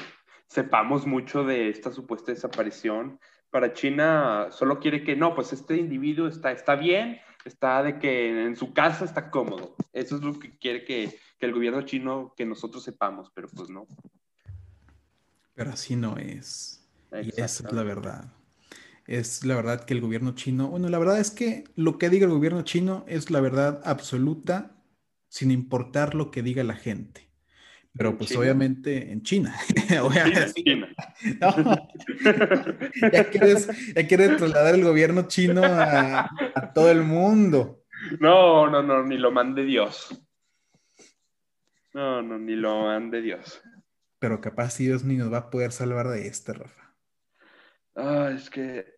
sepamos 0.47 1.05
mucho 1.05 1.43
de 1.43 1.69
esta 1.69 1.91
supuesta 1.91 2.31
desaparición. 2.31 3.19
Para 3.49 3.73
China 3.73 4.47
solo 4.51 4.79
quiere 4.79 5.03
que 5.03 5.15
no, 5.15 5.35
pues 5.35 5.53
este 5.53 5.77
individuo 5.77 6.27
está, 6.27 6.51
está 6.51 6.75
bien, 6.75 7.19
está 7.45 7.83
de 7.83 7.99
que 7.99 8.45
en 8.45 8.55
su 8.55 8.73
casa 8.73 9.05
está 9.05 9.29
cómodo. 9.29 9.75
Eso 9.93 10.15
es 10.15 10.21
lo 10.21 10.37
que 10.37 10.57
quiere 10.57 10.83
que, 10.83 11.17
que 11.39 11.45
el 11.45 11.53
gobierno 11.53 11.81
chino, 11.83 12.33
que 12.35 12.45
nosotros 12.45 12.83
sepamos, 12.83 13.31
pero 13.33 13.47
pues 13.49 13.69
no. 13.69 13.87
Pero 15.53 15.71
así 15.71 15.95
no 15.95 16.17
es. 16.17 16.85
Y 17.13 17.29
esa 17.41 17.67
es 17.67 17.73
la 17.73 17.83
verdad. 17.83 18.33
Es 19.07 19.45
la 19.45 19.55
verdad 19.55 19.85
que 19.85 19.93
el 19.93 20.01
gobierno 20.01 20.33
chino, 20.33 20.67
bueno, 20.67 20.89
la 20.89 20.97
verdad 20.97 21.19
es 21.19 21.31
que 21.31 21.63
lo 21.75 21.97
que 21.97 22.09
diga 22.09 22.25
el 22.25 22.33
gobierno 22.33 22.63
chino 22.63 23.05
es 23.07 23.29
la 23.29 23.39
verdad 23.39 23.81
absoluta 23.85 24.75
sin 25.29 25.51
importar 25.51 26.15
lo 26.15 26.31
que 26.31 26.41
diga 26.41 26.63
la 26.63 26.75
gente. 26.75 27.24
Pero 27.97 28.17
pues 28.17 28.35
obviamente 28.35 29.11
en 29.11 29.21
China. 29.21 29.55
obviamente. 30.03 30.53
China. 30.53 30.87
ya, 33.11 33.29
quieres, 33.29 33.69
ya 33.95 34.37
trasladar 34.37 34.75
el 34.75 34.83
gobierno 34.83 35.27
chino 35.27 35.61
a, 35.63 36.29
todo 36.73 36.91
el 36.91 37.03
mundo. 37.03 37.83
No, 38.19 38.69
no, 38.69 38.83
no, 38.83 39.03
ni 39.03 39.17
lo 39.17 39.31
mande 39.31 39.63
Dios. 39.63 40.21
No, 41.93 42.21
no, 42.21 42.37
ni 42.37 42.55
lo 42.55 42.83
mande 42.83 43.21
Dios. 43.21 43.61
Pero 44.19 44.41
capaz 44.41 44.77
Dios 44.77 45.05
ni 45.05 45.15
nos 45.15 45.31
va 45.31 45.37
a 45.37 45.49
poder 45.49 45.71
salvar 45.71 46.09
de 46.09 46.27
este, 46.27 46.53
Rafa. 46.53 46.93
Ah, 47.95 48.31
es 48.35 48.49
que 48.49 48.95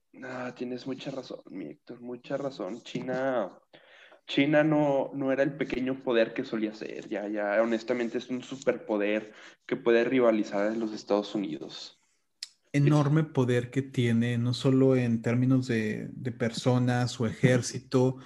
tienes 0.55 0.87
mucha 0.87 1.11
razón, 1.11 1.41
mi 1.51 1.69
Héctor, 1.69 2.01
mucha 2.01 2.37
razón. 2.37 2.81
China, 2.81 3.51
China 4.27 4.63
no, 4.63 5.09
no 5.13 5.31
era 5.31 5.41
el 5.41 5.53
pequeño 5.53 6.03
poder 6.03 6.33
que 6.33 6.43
solía 6.43 6.73
ser, 6.73 7.07
ya, 7.07 7.27
ya, 7.29 7.61
honestamente 7.61 8.17
es 8.17 8.29
un 8.29 8.43
superpoder 8.43 9.31
que 9.65 9.77
puede 9.77 10.03
rivalizar 10.03 10.71
en 10.71 10.81
los 10.81 10.93
Estados 10.93 11.33
Unidos. 11.33 11.97
Enorme 12.73 13.23
poder 13.23 13.71
que 13.71 13.81
tiene, 13.81 14.37
no 14.37 14.53
solo 14.53 14.97
en 14.97 15.21
términos 15.21 15.67
de, 15.67 16.11
personas 16.37 17.19
o 17.21 17.25
ejército, 17.25 18.17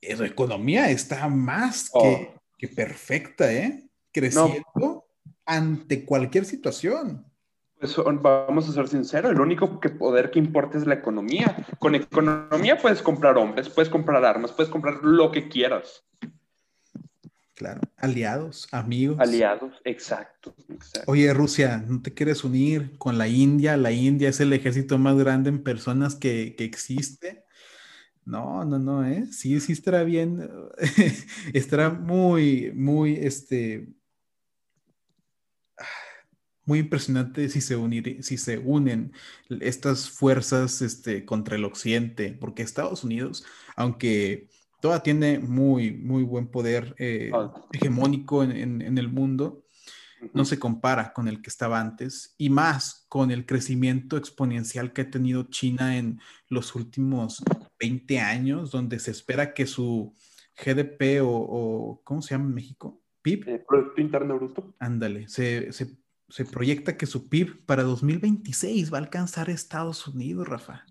eh, 0.00 0.16
su 0.16 0.24
economía 0.24 0.90
está 0.90 1.28
más 1.28 1.90
que, 1.90 2.34
oh. 2.34 2.42
que, 2.58 2.68
perfecta, 2.68 3.52
¿eh? 3.52 3.86
Creciendo 4.10 5.04
ante 5.44 6.06
cualquier 6.06 6.46
situación. 6.46 7.26
Pues 7.82 7.96
vamos 7.96 8.68
a 8.68 8.72
ser 8.72 8.86
sinceros, 8.86 9.32
el 9.32 9.40
único 9.40 9.80
que 9.80 9.88
poder 9.88 10.30
que 10.30 10.38
importa 10.38 10.78
es 10.78 10.86
la 10.86 10.94
economía. 10.94 11.66
Con 11.80 11.96
economía 11.96 12.78
puedes 12.78 13.02
comprar 13.02 13.36
hombres, 13.36 13.68
puedes 13.68 13.90
comprar 13.90 14.24
armas, 14.24 14.52
puedes 14.52 14.70
comprar 14.70 15.02
lo 15.02 15.32
que 15.32 15.48
quieras. 15.48 16.04
Claro, 17.54 17.80
aliados, 17.96 18.68
amigos. 18.70 19.18
Aliados, 19.18 19.74
exacto, 19.84 20.54
Oye, 21.06 21.34
Rusia, 21.34 21.84
¿no 21.84 22.00
te 22.02 22.14
quieres 22.14 22.44
unir 22.44 22.96
con 22.98 23.18
la 23.18 23.26
India? 23.26 23.76
La 23.76 23.90
India 23.90 24.28
es 24.28 24.38
el 24.38 24.52
ejército 24.52 24.96
más 24.96 25.18
grande 25.18 25.50
en 25.50 25.64
personas 25.64 26.14
que, 26.14 26.54
que 26.56 26.62
existe. 26.62 27.46
No, 28.24 28.64
no, 28.64 28.78
no, 28.78 29.04
¿eh? 29.04 29.26
Sí, 29.32 29.58
sí 29.58 29.72
estará 29.72 30.04
bien. 30.04 30.48
estará 31.52 31.90
muy, 31.90 32.70
muy, 32.76 33.16
este, 33.16 33.88
muy 36.64 36.78
impresionante 36.78 37.48
si 37.48 37.60
se, 37.60 37.76
unir, 37.76 38.22
si 38.22 38.36
se 38.38 38.58
unen 38.58 39.12
estas 39.60 40.10
fuerzas 40.10 40.80
este, 40.82 41.24
contra 41.24 41.56
el 41.56 41.64
occidente, 41.64 42.36
porque 42.38 42.62
Estados 42.62 43.04
Unidos, 43.04 43.44
aunque 43.76 44.48
todavía 44.80 45.02
tiene 45.02 45.38
muy, 45.38 45.92
muy 45.92 46.22
buen 46.22 46.48
poder 46.48 46.94
eh, 46.98 47.30
hegemónico 47.72 48.42
en, 48.42 48.98
el 48.98 49.08
mundo, 49.08 49.64
no 50.34 50.44
se 50.44 50.58
compara 50.58 51.12
con 51.12 51.26
el 51.26 51.42
que 51.42 51.50
estaba 51.50 51.80
antes 51.80 52.34
y 52.38 52.48
más 52.48 53.06
con 53.08 53.32
el 53.32 53.44
crecimiento 53.44 54.16
exponencial 54.16 54.92
que 54.92 55.02
ha 55.02 55.10
tenido 55.10 55.44
China 55.44 55.96
en 55.96 56.20
los 56.48 56.76
últimos 56.76 57.42
20 57.80 58.20
años, 58.20 58.70
donde 58.70 59.00
se 59.00 59.10
espera 59.10 59.52
que 59.52 59.66
su 59.66 60.14
GDP 60.56 61.20
o, 61.24 62.00
¿cómo 62.04 62.22
se 62.22 62.34
llama 62.34 62.46
en 62.46 62.54
México? 62.54 63.00
PIB. 63.22 63.48
Eh, 63.48 63.64
Producto 63.66 64.00
Interno 64.00 64.36
Bruto. 64.36 64.74
Ándale, 64.78 65.28
se, 65.28 65.72
se 65.72 66.01
se 66.32 66.46
proyecta 66.46 66.96
que 66.96 67.04
su 67.04 67.28
PIB 67.28 67.66
para 67.66 67.82
2026 67.82 68.90
va 68.90 68.96
a 68.96 69.02
alcanzar 69.02 69.50
Estados 69.50 70.06
Unidos, 70.06 70.48
Rafa. 70.48 70.86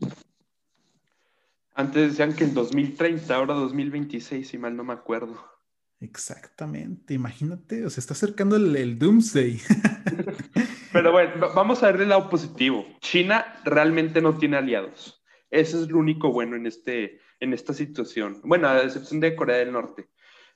Antes 1.73 2.11
decían 2.11 2.35
que 2.35 2.43
en 2.43 2.53
2030, 2.53 3.33
ahora 3.33 3.55
2026, 3.55 4.47
si 4.47 4.57
mal 4.59 4.77
no 4.77 4.83
me 4.83 4.93
acuerdo. 4.93 5.43
Exactamente, 5.99 7.15
imagínate, 7.15 7.83
o 7.83 7.89
se 7.89 8.01
está 8.01 8.13
acercando 8.13 8.55
el, 8.55 8.99
Doomsday. 8.99 9.59
Pero 10.93 11.11
bueno, 11.11 11.49
vamos 11.55 11.81
a 11.81 11.91
ver 11.91 12.01
el 12.01 12.09
lado 12.09 12.29
positivo. 12.29 12.85
China 12.99 13.59
realmente 13.65 14.21
no 14.21 14.37
tiene 14.37 14.57
aliados. 14.57 15.23
Eso 15.49 15.81
es 15.81 15.89
lo 15.89 15.97
único 15.97 16.31
bueno 16.31 16.55
en, 16.55 16.67
este, 16.67 17.19
en 17.39 17.53
esta 17.53 17.73
situación. 17.73 18.41
Bueno, 18.43 18.67
a 18.67 18.83
excepción 18.83 19.19
de 19.19 19.35
Corea 19.35 19.57
del 19.57 19.71
Norte. 19.71 20.07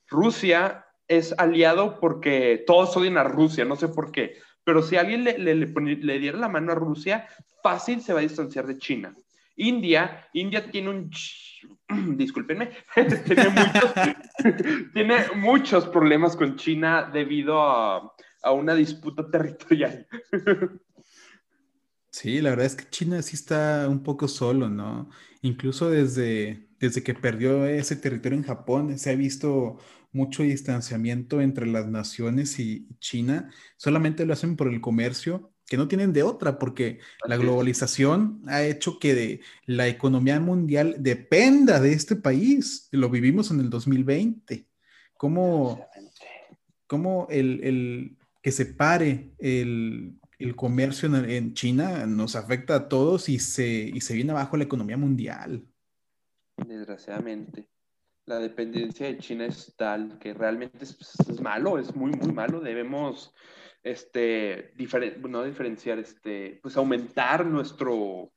Rusia 0.06 0.86
es 1.08 1.34
aliado 1.38 1.98
porque 1.98 2.62
todos 2.68 2.96
odian 2.96 3.18
a 3.18 3.24
Rusia, 3.24 3.64
no 3.64 3.74
sé 3.74 3.88
por 3.88 4.12
qué. 4.12 4.45
Pero 4.66 4.82
si 4.82 4.96
alguien 4.96 5.22
le, 5.22 5.38
le, 5.38 6.18
diera 6.18 6.36
la 6.36 6.48
mano 6.48 6.72
a 6.72 6.74
Rusia, 6.74 7.28
fácil 7.62 8.00
se 8.02 8.12
va 8.12 8.18
a 8.18 8.22
distanciar 8.22 8.66
de 8.66 8.78
China. 8.78 9.14
India, 9.54 10.28
India 10.32 10.68
tiene 10.68 10.90
un... 10.90 11.10
Discúlpenme, 12.16 12.70
tiene, 13.24 13.48
muchos, 13.48 13.94
tiene 14.92 15.16
muchos 15.36 15.86
problemas 15.86 16.34
con 16.34 16.56
China 16.56 17.08
debido 17.12 17.62
a, 17.62 18.12
a 18.42 18.50
una 18.50 18.74
disputa 18.74 19.30
territorial. 19.30 20.06
Sí, 22.08 22.40
la 22.40 22.48
verdad 22.48 22.64
es 22.64 22.76
que 22.76 22.88
China 22.88 23.20
sí 23.20 23.36
está 23.36 23.86
un 23.90 24.02
poco 24.02 24.26
solo, 24.26 24.70
¿no? 24.70 25.10
Incluso 25.42 25.90
desde, 25.90 26.66
desde 26.80 27.02
que 27.02 27.12
perdió 27.12 27.66
ese 27.66 27.94
territorio 27.94 28.38
en 28.38 28.44
Japón, 28.44 28.98
se 28.98 29.10
ha 29.10 29.14
visto 29.14 29.76
mucho 30.16 30.42
distanciamiento 30.42 31.40
entre 31.40 31.66
las 31.66 31.86
naciones 31.86 32.58
y 32.58 32.88
China, 32.98 33.50
solamente 33.76 34.24
lo 34.24 34.32
hacen 34.32 34.56
por 34.56 34.68
el 34.68 34.80
comercio, 34.80 35.52
que 35.66 35.76
no 35.76 35.88
tienen 35.88 36.12
de 36.12 36.22
otra, 36.22 36.58
porque 36.58 37.00
la 37.26 37.36
globalización 37.36 38.42
ha 38.46 38.62
hecho 38.62 38.98
que 38.98 39.40
la 39.66 39.88
economía 39.88 40.40
mundial 40.40 40.96
dependa 41.00 41.80
de 41.80 41.92
este 41.92 42.16
país. 42.16 42.88
Lo 42.92 43.10
vivimos 43.10 43.50
en 43.50 43.60
el 43.60 43.68
2020. 43.68 44.66
¿Cómo, 45.16 45.84
cómo 46.86 47.26
el, 47.30 48.16
que 48.42 48.52
se 48.52 48.66
pare 48.66 49.32
el, 49.38 50.18
comercio 50.54 51.14
en, 51.14 51.54
China 51.54 52.06
nos 52.06 52.36
afecta 52.36 52.76
a 52.76 52.88
todos 52.88 53.28
y 53.28 53.40
se, 53.40 53.66
y 53.66 54.00
se 54.00 54.14
viene 54.14 54.30
abajo 54.30 54.56
la 54.56 54.64
economía 54.64 54.96
mundial? 54.96 55.66
Desgraciadamente 56.56 57.68
la 58.26 58.40
dependencia 58.40 59.06
de 59.06 59.18
China 59.18 59.46
es 59.46 59.74
tal 59.76 60.18
que 60.18 60.34
realmente 60.34 60.84
es, 60.84 61.40
malo, 61.40 61.78
es 61.78 61.94
muy, 61.94 62.10
muy 62.10 62.32
malo. 62.32 62.60
Debemos, 62.60 63.32
este, 63.82 64.74
no 65.28 65.44
diferenciar, 65.44 66.00
este, 66.00 66.58
pues 66.62 66.76
aumentar 66.76 67.46
nuestro 67.46 68.32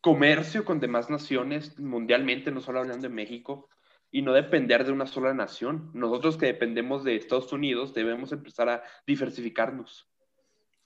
comercio 0.00 0.64
con 0.64 0.80
demás 0.80 1.10
naciones 1.10 1.78
mundialmente, 1.78 2.50
no 2.50 2.60
solo 2.60 2.80
hablando 2.80 3.08
de 3.08 3.14
México, 3.14 3.68
y 4.10 4.22
no 4.22 4.32
depender 4.32 4.86
de 4.86 4.92
una 4.92 5.06
sola 5.06 5.34
nación. 5.34 5.90
Nosotros 5.92 6.38
que 6.38 6.46
dependemos 6.46 7.04
de 7.04 7.16
Estados 7.16 7.52
Unidos 7.52 7.92
debemos 7.92 8.32
empezar 8.32 8.70
a 8.70 8.82
diversificarnos. 9.06 10.08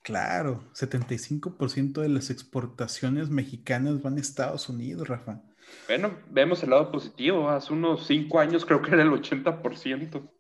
Claro, 0.02 0.68
75% 0.74 2.00
de 2.00 2.08
las 2.08 2.30
exportaciones 2.30 3.30
mexicanas 3.30 4.02
van 4.02 4.16
a 4.16 4.20
Estados 4.20 4.68
Unidos, 4.68 5.06
Rafa. 5.06 5.42
Bueno, 5.86 6.18
vemos 6.30 6.62
el 6.62 6.70
lado 6.70 6.90
positivo. 6.90 7.48
Hace 7.48 7.72
unos 7.72 8.06
cinco 8.06 8.38
años 8.38 8.64
creo 8.64 8.82
que 8.82 8.90
era 8.92 9.02
el 9.02 9.10
80%. 9.10 10.30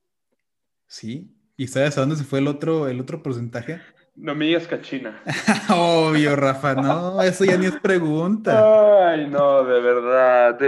Sí. 0.86 1.36
¿Y 1.56 1.66
sabes 1.66 1.96
a 1.96 2.00
dónde 2.00 2.16
se 2.16 2.24
fue 2.24 2.38
el 2.38 2.48
otro, 2.48 2.88
el 2.88 3.00
otro 3.00 3.22
porcentaje? 3.22 3.80
No 4.14 4.34
me 4.34 4.46
digas 4.46 4.66
que 4.66 4.80
China. 4.80 5.22
Obvio, 5.70 6.36
Rafa, 6.36 6.74
no, 6.74 7.22
eso 7.22 7.44
ya 7.44 7.56
ni 7.56 7.66
es 7.66 7.76
pregunta. 7.76 9.10
Ay, 9.10 9.26
no, 9.26 9.64
de 9.64 9.80
verdad. 9.80 10.58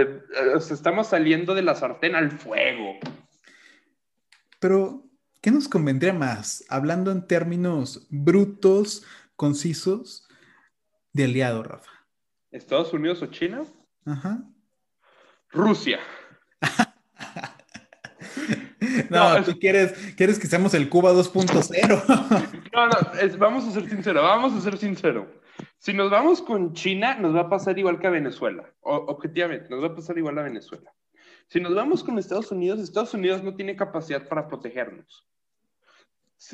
estamos 0.57 1.07
saliendo 1.07 1.53
de 1.53 1.61
la 1.61 1.75
sartén 1.75 2.15
al 2.15 2.31
fuego. 2.31 2.97
Pero, 4.59 5.03
¿qué 5.41 5.51
nos 5.51 5.67
convendría 5.67 6.13
más? 6.13 6.65
Hablando 6.69 7.11
en 7.11 7.27
términos 7.27 8.07
brutos, 8.09 9.05
concisos, 9.35 10.27
de 11.13 11.25
aliado, 11.25 11.61
Rafa. 11.61 11.91
¿Estados 12.51 12.93
Unidos 12.93 13.21
o 13.21 13.27
China? 13.27 13.63
Ajá. 14.05 14.43
Rusia. 15.49 15.99
no, 19.09 19.43
tú 19.43 19.57
quieres, 19.59 19.93
quieres 20.15 20.39
que 20.39 20.47
seamos 20.47 20.73
el 20.73 20.89
Cuba 20.89 21.13
2.0. 21.13 22.03
no, 22.73 22.87
no, 22.87 22.95
vamos 23.37 23.65
a 23.65 23.71
ser 23.71 23.89
sinceros, 23.89 24.23
vamos 24.23 24.53
a 24.53 24.61
ser 24.61 24.77
sinceros. 24.77 25.27
Si 25.77 25.93
nos 25.93 26.11
vamos 26.11 26.41
con 26.41 26.73
China, 26.73 27.15
nos 27.15 27.35
va 27.35 27.41
a 27.41 27.49
pasar 27.49 27.77
igual 27.79 27.99
que 27.99 28.07
a 28.07 28.11
Venezuela. 28.11 28.71
objetivamente, 28.81 29.69
nos 29.69 29.83
va 29.83 29.87
a 29.87 29.95
pasar 29.95 30.17
igual 30.17 30.37
a 30.37 30.43
Venezuela. 30.43 30.91
Si 31.47 31.59
nos 31.59 31.75
vamos 31.75 32.03
con 32.03 32.17
Estados 32.17 32.51
Unidos, 32.51 32.79
Estados 32.79 33.13
Unidos 33.13 33.43
no 33.43 33.55
tiene 33.55 33.75
capacidad 33.75 34.27
para 34.27 34.47
protegernos. 34.47 35.27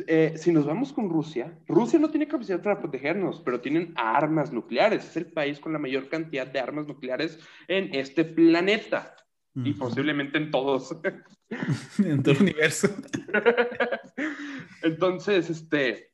Eh, 0.07 0.33
si 0.37 0.51
nos 0.51 0.65
vamos 0.65 0.93
con 0.93 1.09
Rusia, 1.09 1.57
Rusia 1.67 1.99
no 1.99 2.09
tiene 2.09 2.27
capacidad 2.27 2.61
para 2.61 2.79
protegernos, 2.79 3.41
pero 3.43 3.61
tienen 3.61 3.93
armas 3.95 4.51
nucleares. 4.53 5.05
Es 5.05 5.17
el 5.17 5.31
país 5.31 5.59
con 5.59 5.73
la 5.73 5.79
mayor 5.79 6.07
cantidad 6.07 6.47
de 6.47 6.59
armas 6.59 6.87
nucleares 6.87 7.39
en 7.67 7.93
este 7.95 8.23
planeta 8.23 9.15
y 9.55 9.73
posiblemente 9.73 10.37
en 10.37 10.51
todos. 10.51 10.95
en 11.97 12.23
todo 12.23 12.35
el 12.35 12.41
universo. 12.41 12.87
Entonces, 14.81 15.49
este, 15.49 16.13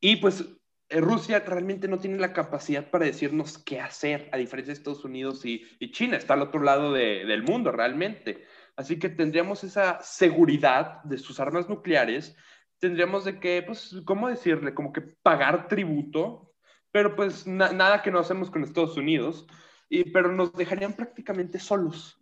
y 0.00 0.16
pues 0.16 0.44
eh, 0.88 1.00
Rusia 1.00 1.40
realmente 1.40 1.86
no 1.86 1.98
tiene 1.98 2.18
la 2.18 2.32
capacidad 2.32 2.90
para 2.90 3.04
decirnos 3.04 3.58
qué 3.58 3.80
hacer, 3.80 4.28
a 4.32 4.38
diferencia 4.38 4.72
de 4.72 4.78
Estados 4.78 5.04
Unidos 5.04 5.44
y, 5.44 5.66
China, 5.92 6.16
está 6.16 6.34
al 6.34 6.42
otro 6.42 6.62
lado 6.62 6.92
del 6.92 7.42
mundo 7.42 7.72
realmente. 7.72 8.44
Así 8.76 8.98
que 8.98 9.10
tendríamos 9.10 9.62
esa 9.62 10.00
seguridad 10.02 11.02
de 11.04 11.18
sus 11.18 11.38
armas 11.38 11.68
nucleares 11.68 12.36
tendríamos 12.80 13.24
de 13.24 13.38
que, 13.38 13.62
pues, 13.62 13.94
¿cómo 14.04 14.28
decirle? 14.28 14.74
Como 14.74 14.92
que 14.92 15.02
pagar 15.02 15.68
tributo, 15.68 16.54
pero 16.90 17.14
pues 17.14 17.46
nada 17.46 18.02
que 18.02 18.10
no 18.10 18.18
hacemos 18.18 18.50
con 18.50 18.64
Estados 18.64 18.96
Unidos, 18.96 19.46
y, 19.88 20.10
pero 20.10 20.32
nos 20.32 20.52
dejarían 20.52 20.94
prácticamente 20.94 21.58
solos. 21.58 22.18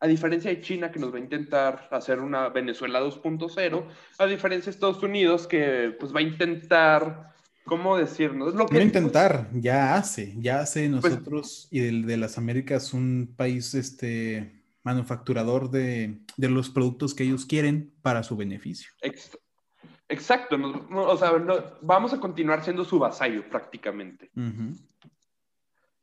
A 0.00 0.06
diferencia 0.06 0.50
de 0.50 0.60
China, 0.60 0.90
que 0.90 0.98
nos 0.98 1.12
va 1.12 1.18
a 1.18 1.20
intentar 1.20 1.88
hacer 1.90 2.20
una 2.20 2.48
Venezuela 2.48 3.00
2.0, 3.00 3.86
a 4.18 4.26
diferencia 4.26 4.70
de 4.70 4.74
Estados 4.74 5.02
Unidos, 5.02 5.46
que 5.46 5.94
pues 5.98 6.14
va 6.14 6.20
a 6.20 6.22
intentar, 6.22 7.34
¿cómo 7.64 7.96
decirnos? 7.96 8.54
Lo 8.54 8.66
que, 8.66 8.76
no 8.76 8.82
intentar, 8.82 9.48
ya 9.52 9.96
hace, 9.96 10.34
ya 10.38 10.60
hace 10.60 10.88
pues 10.88 11.12
nosotros 11.12 11.68
y 11.70 11.80
de, 11.80 12.02
de, 12.02 12.16
las 12.16 12.38
Américas 12.38 12.94
un 12.94 13.34
país 13.36 13.74
este, 13.74 14.62
manufacturador 14.82 15.70
de, 15.70 16.20
de, 16.38 16.48
los 16.48 16.70
productos 16.70 17.14
que 17.14 17.24
ellos 17.24 17.44
quieren 17.44 17.92
para 18.00 18.22
su 18.22 18.36
beneficio. 18.38 18.90
Exacto, 20.10 20.56
o 20.92 21.16
sea, 21.16 21.32
vamos 21.82 22.12
a 22.12 22.18
continuar 22.18 22.64
siendo 22.64 22.84
su 22.84 22.98
vasallo 22.98 23.48
prácticamente. 23.48 24.28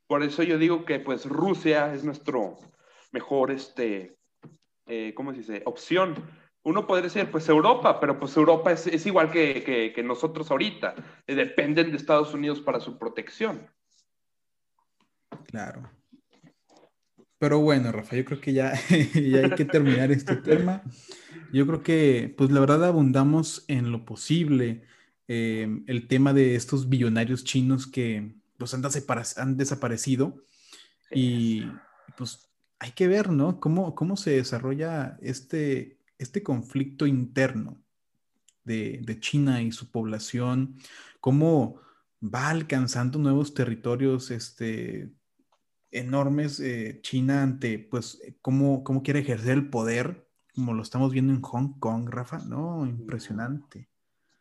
Por 0.08 0.24
eso 0.24 0.44
yo 0.44 0.58
digo 0.58 0.86
que 0.86 1.00
pues 1.02 1.26
Rusia 1.26 1.94
es 1.94 2.06
nuestro 2.06 2.56
mejor, 3.12 3.52
este, 3.52 4.18
eh, 4.86 5.14
¿cómo 5.14 5.34
se 5.34 5.40
dice? 5.40 5.62
Opción. 5.66 6.16
Uno 6.64 6.88
podría 6.88 7.04
decir, 7.04 7.30
pues 7.30 7.50
Europa, 7.50 8.00
pero 8.00 8.18
pues 8.18 8.36
Europa 8.38 8.72
es, 8.72 8.88
es 8.88 9.06
igual 9.06 9.30
que, 9.30 9.62
que, 9.62 9.92
que, 9.92 10.04
nosotros 10.04 10.50
ahorita. 10.52 10.96
Dependen 11.28 11.92
de 11.92 11.98
Estados 11.98 12.34
Unidos 12.34 12.62
para 12.62 12.80
su 12.80 12.98
protección. 12.98 13.70
Claro. 15.48 15.84
Pero 17.40 17.60
bueno, 17.60 17.92
Rafa, 17.92 18.16
yo 18.16 18.26
creo 18.26 18.42
que 18.42 18.54
ya, 18.54 18.74
ya 19.14 19.40
hay 19.40 19.52
que 19.56 19.66
terminar 19.66 20.12
este 20.12 20.36
tema. 20.38 20.84
Yo 21.54 21.66
creo 21.68 21.84
que, 21.84 22.34
pues 22.38 22.52
la 22.52 22.60
verdad, 22.60 22.86
abundamos 22.86 23.64
en 23.68 23.92
lo 23.92 24.06
posible 24.06 24.84
eh, 25.28 25.84
el 25.88 26.08
tema 26.08 26.34
de 26.34 26.56
estos 26.56 26.90
billonarios 26.90 27.44
chinos 27.44 27.88
que 27.88 28.36
pues 28.58 28.74
han, 28.74 28.84
han 29.38 29.58
desaparecido 29.58 30.44
y 31.12 31.66
pues 32.18 32.50
hay 32.80 32.92
que 32.92 33.08
ver, 33.08 33.30
¿no? 33.30 33.60
Cómo, 33.60 33.96
cómo 33.96 34.18
se 34.18 34.32
desarrolla 34.32 35.18
este, 35.22 36.00
este 36.18 36.44
conflicto 36.44 37.06
interno 37.06 37.78
de, 38.64 39.00
de 39.04 39.20
China 39.20 39.62
y 39.62 39.72
su 39.72 39.92
población, 39.92 40.76
cómo 41.20 41.82
va 42.22 42.50
alcanzando 42.50 43.20
nuevos 43.20 43.54
territorios, 43.54 44.32
este, 44.32 45.12
enormes 46.00 46.60
eh, 46.60 47.00
China 47.02 47.44
ante, 47.44 47.80
pues, 47.80 48.22
cómo, 48.42 48.84
cómo 48.84 49.04
quiere 49.04 49.20
ejercer 49.20 49.54
el 49.54 49.70
poder, 49.70 50.28
como 50.54 50.74
lo 50.74 50.82
estamos 50.82 51.12
viendo 51.12 51.34
en 51.34 51.42
Hong 51.42 51.80
Kong, 51.80 52.10
Rafa, 52.10 52.40
¿no? 52.40 52.86
Impresionante. 52.86 53.90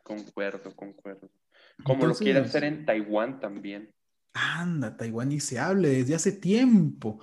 Concuerdo, 0.03 0.75
concuerdo. 0.75 1.31
Como 1.85 2.07
lo 2.07 2.15
quiere 2.15 2.41
hacer 2.41 2.65
en 2.65 2.87
Taiwán 2.87 3.41
también. 3.41 3.93
Anda, 4.33 4.97
Taiwán 4.97 5.33
y 5.33 5.41
se 5.41 5.59
hable 5.59 5.89
desde 5.89 6.15
hace 6.15 6.33
tiempo. 6.33 7.21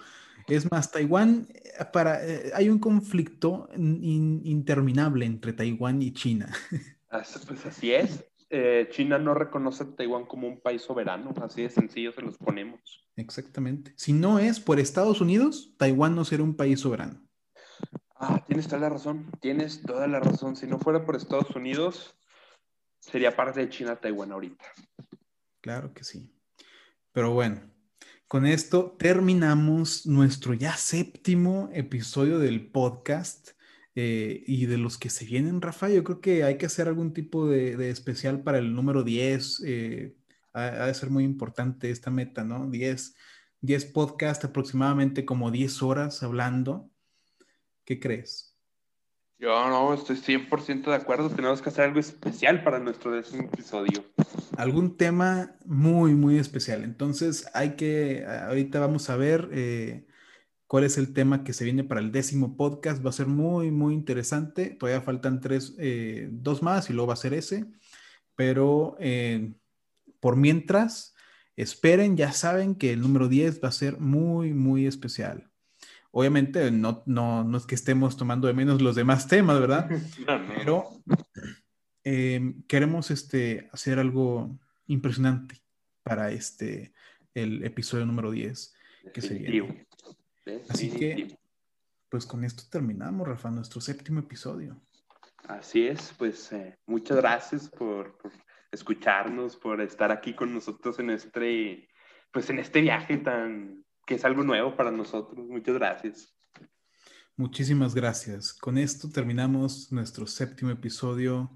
Es 0.48 0.70
más, 0.70 0.92
Taiwán, 0.92 1.48
eh, 1.54 1.86
para, 1.92 2.26
eh, 2.26 2.52
hay 2.54 2.70
un 2.70 2.80
conflicto 2.80 3.70
interminable 3.76 5.26
entre 5.26 5.54
Taiwán 5.54 6.02
y 6.02 6.12
China. 6.12 6.52
pues 7.48 7.66
así 7.66 7.94
es. 7.94 8.26
Eh, 8.56 8.88
China 8.92 9.18
no 9.18 9.34
reconoce 9.34 9.82
a 9.82 9.96
Taiwán 9.96 10.28
como 10.28 10.48
un 10.48 10.62
país 10.62 10.84
soberano, 10.84 11.34
así 11.42 11.64
de 11.64 11.72
sencillo 11.72 12.12
se 12.12 12.22
los 12.22 12.38
ponemos. 12.38 13.04
Exactamente. 13.16 13.94
Si 13.96 14.14
no 14.14 14.38
es 14.38 14.60
por 14.60 14.80
Estados 14.80 15.22
Unidos, 15.22 15.74
Taiwán 15.80 16.14
no 16.14 16.24
será 16.24 16.44
un 16.44 16.56
país 16.56 16.82
soberano. 16.82 17.20
Ah, 18.16 18.44
tienes 18.46 18.68
toda 18.68 18.82
la 18.82 18.90
razón, 18.90 19.32
tienes 19.42 19.82
toda 19.82 20.06
la 20.06 20.20
razón. 20.20 20.56
Si 20.56 20.68
no 20.68 20.78
fuera 20.78 21.04
por 21.04 21.16
Estados 21.16 21.50
Unidos, 21.56 22.16
sería 23.00 23.36
parte 23.36 23.60
de 23.60 23.70
China 23.70 23.96
Taiwán 23.96 24.32
ahorita. 24.32 24.66
Claro 25.60 25.92
que 25.92 26.04
sí. 26.04 26.32
Pero 27.12 27.32
bueno, 27.34 27.60
con 28.28 28.46
esto 28.46 28.96
terminamos 29.00 30.06
nuestro 30.06 30.54
ya 30.54 30.78
séptimo 30.78 31.70
episodio 31.74 32.38
del 32.38 32.70
podcast. 32.70 33.54
Eh, 33.96 34.44
y 34.48 34.66
de 34.66 34.78
los 34.78 34.98
que 34.98 35.10
se 35.10 35.26
vienen, 35.26 35.62
Rafa, 35.62 35.88
yo 35.90 36.04
creo 36.04 36.20
que 36.20 36.44
hay 36.44 36.58
que 36.58 36.66
hacer 36.66 36.88
algún 36.88 37.14
tipo 37.14 37.48
de, 37.48 37.90
especial 37.90 38.42
para 38.42 38.58
el 38.58 38.74
número 38.74 39.04
10. 39.04 39.64
Eh, 39.66 40.16
ha, 40.54 40.88
de 40.88 40.94
ser 40.94 41.10
muy 41.10 41.24
importante 41.24 41.92
esta 41.92 42.10
meta, 42.10 42.44
¿no? 42.44 42.70
10, 42.70 43.16
10 43.62 43.86
podcasts, 43.86 44.46
aproximadamente 44.46 45.26
como 45.26 45.52
10 45.52 45.84
horas 45.84 46.24
hablando. 46.24 46.90
¿Qué 47.86 48.00
crees? 48.00 48.56
Yo 49.38 49.50
no, 49.70 49.94
estoy 49.94 50.16
100% 50.16 50.86
de 50.86 50.96
acuerdo. 50.96 51.30
Tenemos 51.30 51.62
que 51.62 51.70
hacer 51.70 51.86
algo 51.86 52.00
especial 52.00 52.64
para 52.64 52.80
nuestro 52.80 53.12
décimo 53.12 53.44
episodio. 53.44 54.06
Algún 54.58 54.96
tema 54.96 55.56
muy, 55.66 56.16
muy 56.16 56.38
especial. 56.38 56.84
Entonces, 56.84 57.46
hay 57.54 57.76
que, 57.76 58.26
ahorita 58.26 58.80
vamos 58.80 59.10
a 59.10 59.18
ver. 59.18 59.50
Eh, 59.52 60.08
cuál 60.74 60.86
es 60.86 60.98
el 60.98 61.14
tema 61.14 61.44
que 61.44 61.54
se 61.54 61.66
viene 61.66 61.84
para 61.84 62.02
el 62.02 62.12
décimo 62.12 62.58
podcast. 62.58 63.06
Va 63.06 63.12
a 63.12 63.14
ser 63.14 63.28
muy, 63.28 63.70
muy 63.70 63.94
interesante. 63.94 64.72
Todavía 64.72 65.04
faltan 65.04 65.40
tres, 65.40 65.76
eh, 65.78 66.30
dos 66.32 66.64
más 66.64 66.90
y 66.90 66.94
luego 66.94 67.10
va 67.10 67.14
a 67.14 67.18
ser 67.18 67.36
ese. 67.36 67.68
Pero 68.36 68.98
eh, 69.00 69.54
por 70.20 70.36
mientras, 70.36 71.14
esperen, 71.56 72.18
ya 72.18 72.32
saben 72.32 72.74
que 72.74 72.92
el 72.92 73.02
número 73.02 73.28
10 73.28 73.64
va 73.64 73.68
a 73.68 73.72
ser 73.72 74.00
muy, 74.00 74.52
muy 74.52 74.88
especial. 74.88 75.48
Obviamente 76.10 76.72
no, 76.72 77.04
no, 77.06 77.44
no 77.44 77.56
es 77.56 77.68
que 77.68 77.76
estemos 77.76 78.18
tomando 78.18 78.48
de 78.48 78.56
menos 78.56 78.82
los 78.82 78.96
demás 78.96 79.28
temas, 79.28 79.60
¿verdad? 79.60 79.88
Pero 80.58 81.04
eh, 82.04 82.56
queremos 82.68 83.12
este, 83.12 83.70
hacer 83.72 84.00
algo 84.00 84.58
impresionante 84.88 85.62
para 86.02 86.32
este, 86.32 86.96
el 87.36 87.64
episodio 87.64 88.08
número 88.08 88.32
10 88.32 88.74
que 89.14 89.22
se 89.22 89.38
Así 90.70 90.92
que, 90.92 91.38
pues 92.10 92.26
con 92.26 92.44
esto 92.44 92.64
terminamos, 92.70 93.28
Rafa, 93.28 93.50
nuestro 93.50 93.82
séptimo 93.82 94.20
episodio. 94.20 94.82
Así 95.48 95.88
es, 95.88 96.14
pues 96.18 96.52
eh, 96.54 96.78
muchas 96.86 97.18
gracias 97.18 97.70
por, 97.70 98.18
escucharnos, 98.74 99.56
por 99.56 99.82
estar 99.82 100.12
aquí 100.12 100.34
con 100.34 100.54
nosotros 100.54 101.00
en 101.00 101.12
este, 101.12 101.88
pues 102.32 102.50
en 102.50 102.60
este 102.60 102.82
viaje 102.82 103.18
tan, 103.18 103.86
que 104.06 104.16
es 104.16 104.26
algo 104.26 104.44
nuevo 104.44 104.76
para 104.76 104.92
nosotros. 104.92 105.48
Muchas 105.48 105.76
gracias. 105.76 106.36
Muchísimas 107.36 107.96
gracias. 107.96 108.54
Con 108.54 108.78
esto 108.78 109.10
terminamos 109.10 109.92
nuestro 109.92 110.28
séptimo 110.28 110.72
episodio 110.72 111.52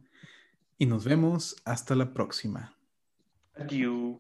y 0.78 0.86
nos 0.86 1.06
vemos 1.06 1.56
hasta 1.66 1.96
la 1.96 2.14
próxima. 2.14 2.76
Adiós. 3.56 4.18